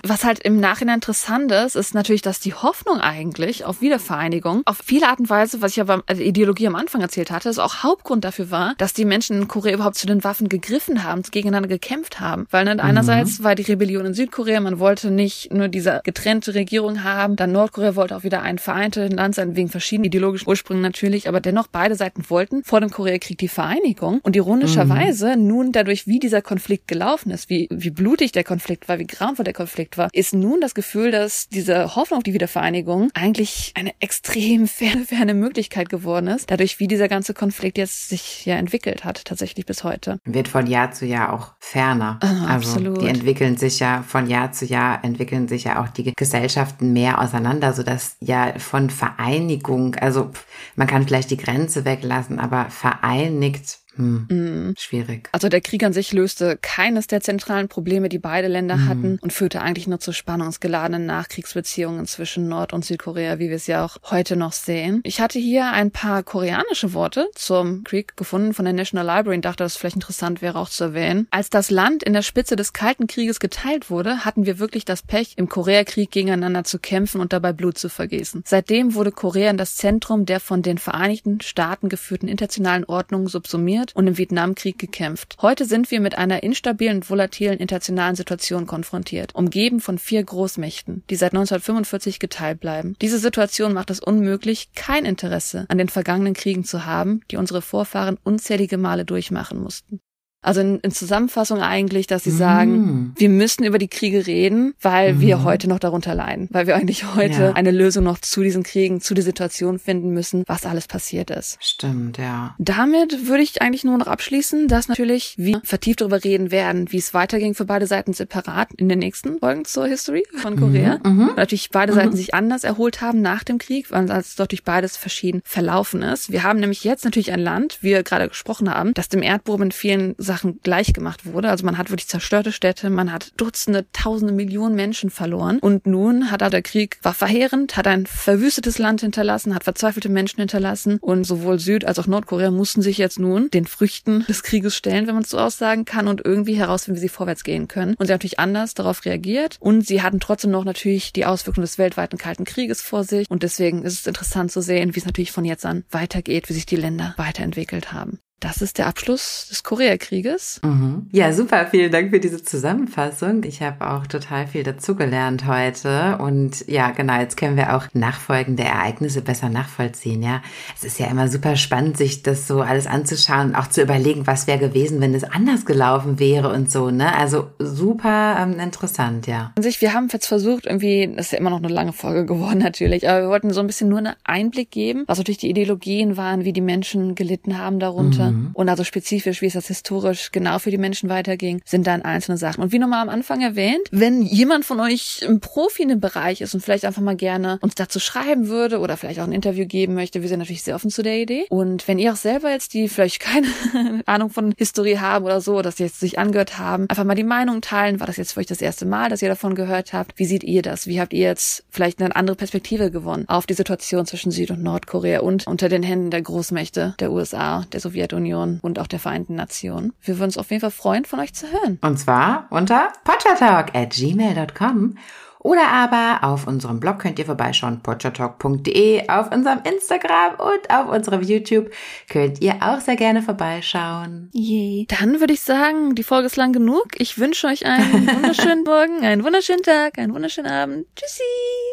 Was 0.07 0.25
halt 0.25 0.41
im 0.41 0.61
Nachhinein 0.61 0.97
interessant 0.97 1.51
ist, 1.51 1.77
ist 1.77 1.95
natürlich, 1.95 2.21
dass 2.21 2.39
die 2.39 2.53
Hoffnung 2.53 3.01
eigentlich 3.01 3.65
auf 3.65 3.81
Wiedervereinigung 3.81 4.61
auf 4.67 4.79
viele 4.85 5.09
Art 5.09 5.19
und 5.21 5.31
Weise, 5.31 5.63
was 5.63 5.73
ich 5.73 5.81
aber 5.81 6.03
also 6.07 6.21
Ideologie 6.23 6.67
am 6.67 6.75
Anfang 6.77 7.01
erzählt 7.01 7.31
hatte, 7.31 7.49
ist 7.49 7.59
auch 7.59 7.83
Hauptgrund 7.83 8.25
dafür 8.25 8.51
war, 8.51 8.75
dass 8.77 8.93
die 8.93 9.07
Menschen 9.07 9.41
in 9.41 9.49
Korea 9.49 9.73
überhaupt 9.75 9.97
zu 9.97 10.07
den 10.07 10.23
Waffen 10.23 10.51
gegriffen 10.51 11.05
haben, 11.05 11.23
gegeneinander 11.23 11.69
gekämpft 11.71 12.21
haben. 12.21 12.47
Weil 12.51 12.67
ne, 12.67 12.83
einerseits 12.83 13.43
war 13.43 13.55
die 13.55 13.63
Rebellion 13.63 14.05
in 14.05 14.13
Südkorea, 14.15 14.61
man 14.61 14.79
wollte 14.79 15.11
nicht 15.11 15.53
nur 15.55 15.69
diese 15.69 16.03
getrennte 16.05 16.55
Regierung 16.55 17.03
haben, 17.03 17.37
dann 17.37 17.53
Nordkorea 17.55 17.97
wollte 17.97 18.17
auch 18.17 18.25
wieder 18.25 18.43
ein 18.43 18.59
vereintes 18.59 19.11
Land 19.11 19.35
sein, 19.35 19.57
wegen 19.57 19.69
verschiedenen 19.69 20.07
ideologischen 20.07 20.49
Ursprüngen 20.49 20.83
natürlich, 20.83 21.29
aber 21.29 21.41
dennoch 21.41 21.69
beide 21.69 21.95
Seiten 21.95 22.29
wollten 22.29 22.63
vor 22.65 22.81
dem 22.81 22.91
Koreakrieg 22.91 23.39
die 23.39 23.49
Vereinigung. 23.49 24.21
Und 24.23 24.37
ironischerweise 24.37 25.37
nun 25.37 25.73
dadurch, 25.73 26.07
wie 26.07 26.19
dieser 26.19 26.43
Konflikt 26.43 26.89
gelaufen 26.89 27.31
ist, 27.31 27.49
wie, 27.49 27.69
wie 27.71 27.91
blutig 27.91 28.33
der 28.33 28.45
Konflikt 28.45 28.89
war, 28.89 28.99
wie 28.99 29.07
grauenvoll 29.07 29.45
der 29.45 29.55
Konflikt 29.55 29.97
war, 29.97 30.09
ist 30.13 30.35
nun 30.35 30.61
das 30.61 30.75
Gefühl, 30.75 31.11
dass 31.11 31.49
diese 31.49 31.97
Hoffnung 31.97 32.19
auf 32.19 32.25
die 32.25 32.35
Wiedervereinigung 32.35 33.11
eigentlich 33.15 33.73
eine 33.75 33.93
extrem 34.01 34.67
ferne, 34.69 35.05
ferne 35.05 35.35
Möglichkeit 35.35 35.89
geworden 35.89 36.27
ist, 36.27 36.51
dadurch, 36.51 36.81
wie 36.81 36.89
dieser 36.89 37.09
ganze 37.09 37.35
Konflikt 37.35 37.79
jetzt 37.79 38.09
sich 38.09 38.45
ja 38.45 38.57
entwickelt 38.57 39.05
hat, 39.05 39.25
tatsächlich 39.25 39.65
bis 39.65 39.85
heute. 39.85 40.19
Wird 40.25 40.49
von 40.49 40.67
Jahr 40.67 40.93
zu 40.93 41.07
Jahr 41.07 41.33
auch 41.33 41.53
ferner. 41.61 42.19
Ah, 42.21 42.55
also 42.55 42.71
absolut. 42.71 43.03
die 43.03 43.07
entwickeln 43.07 43.57
sich 43.57 43.79
ja 43.79 44.03
von 44.07 44.29
Jahr 44.29 44.53
zu 44.53 44.65
Jahr 44.65 45.05
entwickeln 45.05 45.49
sich 45.49 45.65
ja 45.65 45.83
auch 45.83 45.89
die 45.89 46.13
Gesellschaften 46.15 46.93
mehr 46.93 47.21
auseinander, 47.21 47.44
sodass 47.73 48.17
ja 48.21 48.59
von 48.59 48.91
Vereinigung, 48.91 49.95
also 49.97 50.31
man 50.77 50.87
kann 50.87 51.07
vielleicht 51.07 51.31
die 51.31 51.37
Grenze 51.37 51.85
weglassen, 51.85 52.39
aber 52.39 52.71
vereinigt, 52.71 53.79
hm, 53.97 54.27
Mm. 54.29 54.75
schwierig. 54.79 55.29
Also 55.33 55.49
der 55.49 55.61
Krieg 55.61 55.83
an 55.85 55.93
sich 55.93 56.13
löste 56.13 56.59
keines 56.61 57.07
der 57.07 57.21
zentralen 57.21 57.69
Probleme, 57.69 58.09
die 58.09 58.19
beide 58.19 58.49
Länder 58.49 58.77
Mhm. 58.77 58.89
hatten 58.89 59.19
und 59.21 59.33
führte 59.33 59.61
eigentlich 59.63 59.87
nur 59.87 60.01
zu 60.01 60.13
spannungsgeladenen 60.13 61.07
Nachkriegsbeziehungen 61.07 62.07
zwischen 62.07 62.49
Nord- 62.49 62.73
und 62.73 62.85
Südkorea, 62.85 63.39
wie 63.39 63.49
wir 63.49 63.57
es 63.57 63.67
ja 63.67 63.85
auch 63.85 63.97
heute 64.11 64.37
noch 64.37 64.53
sehen. 64.53 65.01
Ich 65.05 65.21
hatte 65.21 65.39
hier 65.39 65.71
ein 65.73 65.91
paar 65.91 66.23
koreanische 66.23 66.93
Worte 66.95 67.29
zum 67.35 67.85
Krieg 67.85 68.17
gefunden 68.17 68.55
von 68.55 68.65
der 68.65 68.75
National 68.75 69.07
Library 69.07 69.37
und 69.37 69.45
dachte, 69.45 69.65
dass 69.65 69.73
es 69.73 69.79
vielleicht 69.79 69.97
interessant 69.97 70.43
wäre 70.43 70.59
auch 70.59 70.69
zu 70.69 70.85
erwähnen. 70.85 71.27
Als 71.31 71.51
das 71.51 71.71
Land 71.71 72.03
in 72.03 72.13
der 72.13 72.23
Spitze 72.23 72.57
des 72.57 72.73
Kalten 72.73 73.07
Krieges 73.07 73.41
geteilt 73.41 73.91
wurde, 73.91 74.25
hatten 74.25 74.47
wir 74.47 74.59
wirklich 74.59 74.85
das 74.85 75.03
Pech, 75.03 75.35
im 75.37 75.49
Koreakrieg 75.49 76.11
gegeneinander 76.11 76.65
zu 76.65 76.79
kämpfen 76.79 77.21
und 77.21 77.33
dabei 77.33 77.53
Blut 77.53 77.79
zu 77.79 77.89
vergießen. 77.89 78.43
Seitdem 78.47 78.95
wurde 78.95 79.13
Korea 79.13 79.51
in 79.51 79.57
das 79.57 79.77
Zentrum 79.77 80.27
der 80.27 80.41
von 80.41 80.63
den 80.63 80.79
Vereinigten 80.79 81.41
Staaten 81.41 81.89
geführten 81.89 82.29
internationalen 82.29 82.85
Ordnung 82.85 83.29
subsumiert 83.29 83.84
und 83.93 84.07
im 84.07 84.19
Vietnamkrieg 84.19 84.79
gekämpft. 84.79 85.37
Heute 85.43 85.65
sind 85.65 85.91
wir 85.91 86.01
mit 86.01 86.17
einer 86.17 86.43
instabilen 86.43 86.97
und 86.97 87.11
volatilen 87.11 87.59
internationalen 87.59 88.17
Situation 88.17 88.67
konfrontiert, 88.67 89.35
umgeben 89.35 89.81
von 89.81 89.99
vier 89.99 90.23
Großmächten, 90.23 91.05
die 91.11 91.17
seit 91.17 91.33
1945 91.33 92.19
geteilt 92.19 92.61
bleiben. 92.61 92.97
Diese 93.03 93.19
Situation 93.19 93.73
macht 93.73 93.91
es 93.91 94.01
unmöglich, 94.01 94.71
kein 94.75 95.05
Interesse 95.05 95.67
an 95.69 95.79
den 95.79 95.89
vergangenen 95.89 96.35
Kriegen 96.35 96.65
zu 96.65 96.87
haben, 96.87 97.21
die 97.31 97.37
unsere 97.37 97.63
Vorfahren 97.63 98.19
unzählige 98.25 98.79
Male 98.79 99.05
durchmachen 99.05 99.61
mussten. 99.61 100.01
Also 100.45 100.61
in, 100.61 100.79
in 100.81 100.91
Zusammenfassung 100.91 101.61
eigentlich, 101.61 102.07
dass 102.07 102.25
sie 102.25 102.31
Mhm. 102.31 102.37
sagen, 102.39 103.13
wir 103.17 103.29
müssen 103.29 103.65
über 103.65 103.79
die 103.79 103.89
Kriege 103.89 104.27
reden, 104.27 104.75
weil 104.81 105.21
wir 105.21 105.39
Mhm. 105.39 105.45
heute 105.45 105.69
noch 105.69 105.79
darunter 105.79 106.15
leiden, 106.15 106.49
weil 106.51 106.67
wir 106.67 106.77
eigentlich 106.77 107.15
heute 107.15 107.43
Ja. 107.43 107.53
eine 107.53 107.71
Lösung 107.71 108.05
noch 108.05 108.19
zu 108.19 108.43
diesen 108.43 108.63
Kriegen, 108.63 109.01
zu 109.01 109.15
der 109.15 109.25
Situation 109.25 109.79
finden 109.79 110.11
müssen, 110.11 110.45
was 110.47 110.67
alles 110.67 110.87
passiert 110.87 111.31
ist. 111.31 111.57
Stimmt, 111.61 112.19
ja. 112.19 112.55
Damit 112.59 113.27
würde 113.27 113.43
ich 113.43 113.63
eigentlich 113.63 113.85
nur 113.85 113.97
noch 113.99 114.07
abschließen, 114.07 114.69
dass 114.69 114.89
natürlich 114.89 115.35
wir 115.39 115.61
vertieft 115.65 116.01
darüber 116.03 116.23
reden 116.23 116.51
werden, 116.51 116.93
wie 116.93 116.99
es 116.99 117.15
weiterging 117.15 117.55
für 117.55 117.65
beide 117.65 117.87
Seiten 117.87 118.13
separat 118.13 118.69
in 118.77 118.89
den 118.89 118.99
nächsten 118.99 119.39
Folgen 119.39 119.65
zur 119.65 119.87
History 119.87 120.25
von 120.37 120.57
Korea. 120.57 120.99
Mhm. 121.05 121.29
Und 121.31 121.37
natürlich 121.37 121.71
beide 121.71 121.93
Seiten 121.95 122.15
sich 122.15 122.35
anders 122.35 122.65
erholt 122.65 123.01
haben 123.01 123.23
nach 123.23 123.45
dem 123.45 123.59
Krieg, 123.59 123.91
weil 123.91 124.11
es 124.11 124.37
natürlich 124.39 124.65
beides 124.65 124.97
verschieden 124.97 125.41
verlaufen 125.45 126.03
ist. 126.03 126.31
Wir 126.31 126.43
haben 126.43 126.61
nämlich 126.61 126.85
jetzt 126.85 127.05
natürlich 127.05 127.33
ein 127.33 127.41
Land, 127.41 127.79
wie 127.81 127.89
wir 127.95 128.03
gerade 128.03 128.29
gesprochen 128.29 128.69
haben, 128.73 128.93
das 128.95 129.09
dem 129.09 129.23
Erdboden 129.23 129.67
in 129.67 129.73
vielen 129.73 130.15
Sachen 130.19 130.34
gleich 130.63 130.93
gemacht 130.93 131.27
wurde. 131.27 131.51
Also 131.51 131.65
man 131.65 131.79
hat 131.79 131.91
wirklich 131.91 132.09
zerstörte 132.09 132.53
Städte, 132.53 132.91
man 132.91 133.13
hat 133.13 133.33
Dutzende, 133.37 133.87
Tausende, 133.93 134.33
Millionen 134.33 134.75
Menschen 134.75 135.11
verloren. 135.11 135.59
Und 135.59 135.87
nun 135.87 136.31
hat 136.31 136.43
auch 136.43 136.51
der 136.51 136.63
Krieg, 136.63 136.99
war 137.03 137.15
verheerend, 137.15 137.77
hat 137.77 137.87
ein 137.87 138.07
verwüstetes 138.07 138.79
Land 138.79 139.01
hinterlassen, 139.01 139.55
hat 139.55 139.65
verzweifelte 139.65 140.09
Menschen 140.09 140.41
hinterlassen. 140.41 140.99
Und 141.01 141.25
sowohl 141.25 141.59
Süd- 141.59 141.85
als 141.85 141.99
auch 141.99 142.07
Nordkorea 142.07 142.51
mussten 142.51 142.83
sich 142.83 142.99
jetzt 142.99 143.19
nun 143.19 143.51
den 143.51 143.67
Früchten 143.67 144.25
des 144.27 144.43
Krieges 144.43 144.77
stellen, 144.77 145.07
wenn 145.07 145.15
man 145.15 145.25
es 145.25 145.31
so 145.31 145.39
aussagen 145.39 145.85
kann, 145.85 146.09
und 146.09 146.25
irgendwie 146.25 146.55
herausfinden, 146.55 146.97
wie 146.97 147.03
sie 147.03 147.09
vorwärts 147.09 147.45
gehen 147.45 147.69
können. 147.69 147.95
Und 147.95 148.07
sie 148.07 148.13
haben 148.13 148.19
natürlich 148.19 148.39
anders 148.39 148.75
darauf 148.75 149.05
reagiert. 149.05 149.57
Und 149.61 149.87
sie 149.87 150.03
hatten 150.03 150.21
trotzdem 150.21 150.51
noch 150.51 150.65
natürlich 150.65 151.13
die 151.13 151.27
Auswirkungen 151.27 151.65
des 151.65 151.79
weltweiten 151.79 152.19
Kalten 152.19 152.45
Krieges 152.45 152.83
vor 152.83 153.05
sich. 153.05 153.31
Und 153.31 153.43
deswegen 153.43 153.83
ist 153.83 154.01
es 154.01 154.07
interessant 154.07 154.53
zu 154.53 154.61
sehen, 154.61 154.95
wie 154.95 154.99
es 154.99 155.07
natürlich 155.07 155.33
von 155.33 155.45
jetzt 155.45 155.67
an 155.67 155.85
weitergeht, 155.91 156.49
wie 156.49 156.55
sich 156.55 156.67
die 156.67 156.77
Länder 156.77 157.15
weiterentwickelt 157.17 157.93
haben. 157.93 158.19
Das 158.45 158.61
ist 158.61 158.77
der 158.77 158.89
Abschluss 158.89 159.47
des 159.49 159.63
Koreakrieges. 159.63 160.61
Mhm. 160.63 161.07
Ja, 161.13 161.33
super. 161.33 161.67
Vielen 161.71 161.91
Dank 161.91 162.11
für 162.11 162.21
diese 162.21 162.43
Zusammenfassung. 162.43 163.43
Ich 163.45 163.63
habe 163.63 163.91
auch 163.91 164.07
total 164.07 164.47
viel 164.47 164.63
dazugelernt 164.63 165.47
heute. 165.47 166.19
Und 166.19 166.63
ja, 166.69 166.91
genau, 166.91 167.19
jetzt 167.19 167.39
können 167.39 167.57
wir 167.57 167.75
auch 167.75 167.87
nachfolgende 167.95 168.63
Ereignisse 168.63 169.23
besser 169.23 169.49
nachvollziehen. 169.49 170.23
Ja, 170.23 170.43
es 170.77 170.85
ist 170.85 170.99
ja 170.99 171.07
immer 171.07 171.29
super 171.29 171.57
spannend, 171.57 171.97
sich 171.97 172.23
das 172.23 172.47
so 172.47 172.61
alles 172.61 172.87
anzuschauen 172.87 173.49
und 173.49 173.55
auch 173.55 173.69
zu 173.69 173.81
überlegen, 173.81 174.27
was 174.27 174.47
wäre 174.47 174.59
gewesen, 174.59 175.01
wenn 175.01 175.15
es 175.15 175.25
anders 175.25 175.65
gelaufen 175.65 176.19
wäre 176.19 176.53
und 176.53 176.71
so. 176.71 176.91
Ne? 176.91 177.17
Also 177.17 177.49
super 177.59 178.37
ähm, 178.39 178.61
interessant, 178.61 179.27
ja. 179.27 179.53
An 179.57 179.63
sich, 179.63 179.81
wir 179.81 179.95
haben 179.95 180.09
jetzt 180.13 180.27
versucht, 180.27 180.67
irgendwie, 180.67 181.11
das 181.17 181.27
ist 181.27 181.33
ja 181.33 181.39
immer 181.39 181.49
noch 181.49 181.63
eine 181.63 181.69
lange 181.69 181.95
Folge 181.95 182.27
geworden 182.27 182.59
natürlich, 182.63 183.09
aber 183.09 183.23
wir 183.23 183.29
wollten 183.31 183.55
so 183.55 183.61
ein 183.61 183.67
bisschen 183.67 183.89
nur 183.89 184.01
einen 184.01 184.17
Einblick 184.25 184.71
geben, 184.71 185.05
was 185.07 185.17
natürlich 185.17 185.39
die 185.39 185.49
Ideologien 185.49 186.19
waren, 186.19 186.45
wie 186.45 186.53
die 186.53 186.61
Menschen 186.61 187.15
gelitten 187.15 187.57
haben 187.57 187.79
darunter. 187.79 188.34
Und 188.55 188.69
also 188.69 188.85
spezifisch, 188.85 189.43
wie 189.43 189.47
es 189.47 189.55
das 189.55 189.69
historisch 189.69 190.31
genau 190.33 190.59
für 190.59 190.71
die 190.71 190.79
Menschen 190.79 191.09
weiterging, 191.09 191.61
sind 191.65 191.87
dann 191.87 192.03
einzelne 192.03 192.39
Sachen. 192.39 192.63
Und 192.63 192.73
wie 192.73 192.79
nochmal 192.79 193.03
am 193.03 193.09
Anfang 193.09 193.41
erwähnt, 193.41 193.89
wenn 193.91 194.23
jemand 194.23 194.65
von 194.65 194.81
euch 194.81 195.25
ein 195.27 195.41
Profi 195.41 195.83
in 195.83 195.89
dem 195.89 196.01
Bereich 196.01 196.41
ist 196.41 196.55
und 196.55 196.61
vielleicht 196.61 196.85
einfach 196.85 197.03
mal 197.03 197.17
gerne 197.17 197.59
uns 197.61 197.75
dazu 197.75 198.01
schreiben 198.01 198.49
würde 198.49 198.81
oder 198.81 198.97
vielleicht 198.97 199.21
auch 199.21 199.25
ein 199.25 199.33
Interview 199.33 199.67
geben 199.67 199.95
möchte, 199.95 200.23
wir 200.23 200.29
sind 200.29 200.39
natürlich 200.39 200.63
sehr 200.63 200.75
offen 200.75 200.91
zu 200.91 201.03
der 201.03 201.19
Idee. 201.19 201.47
Und 201.49 201.87
wenn 201.89 201.99
ihr 201.99 202.13
auch 202.13 202.17
selber 202.17 202.51
jetzt, 202.51 202.75
die 202.75 202.89
vielleicht 202.89 203.21
keine 203.21 203.49
Ahnung 204.07 204.31
von 204.31 204.55
Historie 204.57 204.99
haben 204.99 205.25
oder 205.25 205.41
so, 205.41 205.63
dass 205.63 205.77
sie 205.77 205.85
jetzt 205.85 206.01
sich 206.01 206.19
angehört 206.19 206.59
haben, 206.59 206.89
einfach 206.89 207.05
mal 207.05 207.15
die 207.15 207.25
Meinung 207.25 207.61
teilen. 207.61 208.01
War 208.01 208.07
das 208.07 208.17
jetzt 208.17 208.33
für 208.33 208.41
euch 208.41 208.47
das 208.47 208.61
erste 208.61 208.87
Mal, 208.87 209.11
dass 209.11 209.23
ihr 209.23 209.29
davon 209.29 209.55
gehört 209.55 209.93
habt? 209.93 210.19
Wie 210.19 210.25
seht 210.25 210.45
ihr 210.45 210.63
das? 210.63 210.87
Wie 210.87 211.01
habt 211.01 211.13
ihr 211.13 211.27
jetzt 211.29 211.65
vielleicht 211.71 212.01
eine 212.01 212.15
andere 212.15 212.37
Perspektive 212.37 212.91
gewonnen 212.91 213.25
auf 213.29 213.47
die 213.47 213.55
Situation 213.55 214.07
zwischen 214.07 214.31
Süd- 214.31 214.51
und 214.51 214.63
Nordkorea 214.63 215.21
und 215.21 215.47
unter 215.47 215.69
den 215.69 215.83
Händen 215.83 216.11
der 216.11 216.23
Großmächte 216.23 216.95
der 216.99 217.13
USA, 217.13 217.65
der 217.73 217.81
Sowjetunion 217.81 218.24
und 218.33 218.79
auch 218.79 218.87
der 218.87 219.01
Vereinten 219.01 219.35
Nationen? 219.35 219.93
Wir 220.01 220.15
würden 220.17 220.29
uns 220.29 220.39
auf 220.39 220.51
jeden 220.51 220.61
Fall 220.61 220.71
freuen, 220.71 221.05
von 221.05 221.21
euch 221.21 221.35
zu 221.35 221.47
hören. 221.51 221.79
Und 221.83 221.99
zwar 221.99 222.47
unter 222.51 222.93
pottertalk 223.05 223.75
at 223.75 223.91
gmail.com 223.91 224.97
oder 225.45 225.69
aber 225.69 226.27
auf 226.27 226.47
unserem 226.47 226.81
Blog 226.81 227.01
könnt 227.01 227.19
ihr 227.19 227.27
vorbeischauen, 227.27 227.81
pottertalk.de, 227.83 229.11
auf 229.11 229.31
unserem 229.31 229.61
Instagram 229.65 230.37
und 230.39 230.71
auf 230.71 230.89
unserem 230.89 231.21
YouTube 231.21 231.71
könnt 232.09 232.41
ihr 232.41 232.55
auch 232.63 232.81
sehr 232.81 232.97
gerne 232.97 233.21
vorbeischauen. 233.21 234.31
Yay. 234.33 234.87
Dann 234.89 235.21
würde 235.21 235.35
ich 235.35 235.43
sagen, 235.43 235.95
die 235.95 236.03
Folge 236.03 236.27
ist 236.27 236.37
lang 236.37 236.55
genug. 236.55 236.87
Ich 236.97 237.19
wünsche 237.19 237.47
euch 237.47 237.67
einen 237.67 238.09
wunderschönen 238.17 238.65
Morgen, 238.65 239.05
einen 239.05 239.23
wunderschönen 239.23 239.63
Tag, 239.63 239.99
einen 239.99 240.15
wunderschönen 240.15 240.51
Abend. 240.51 240.87
Tschüssi! 240.97 241.23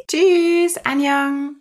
Tschüss, 0.10 0.86
Anjong! 0.86 1.56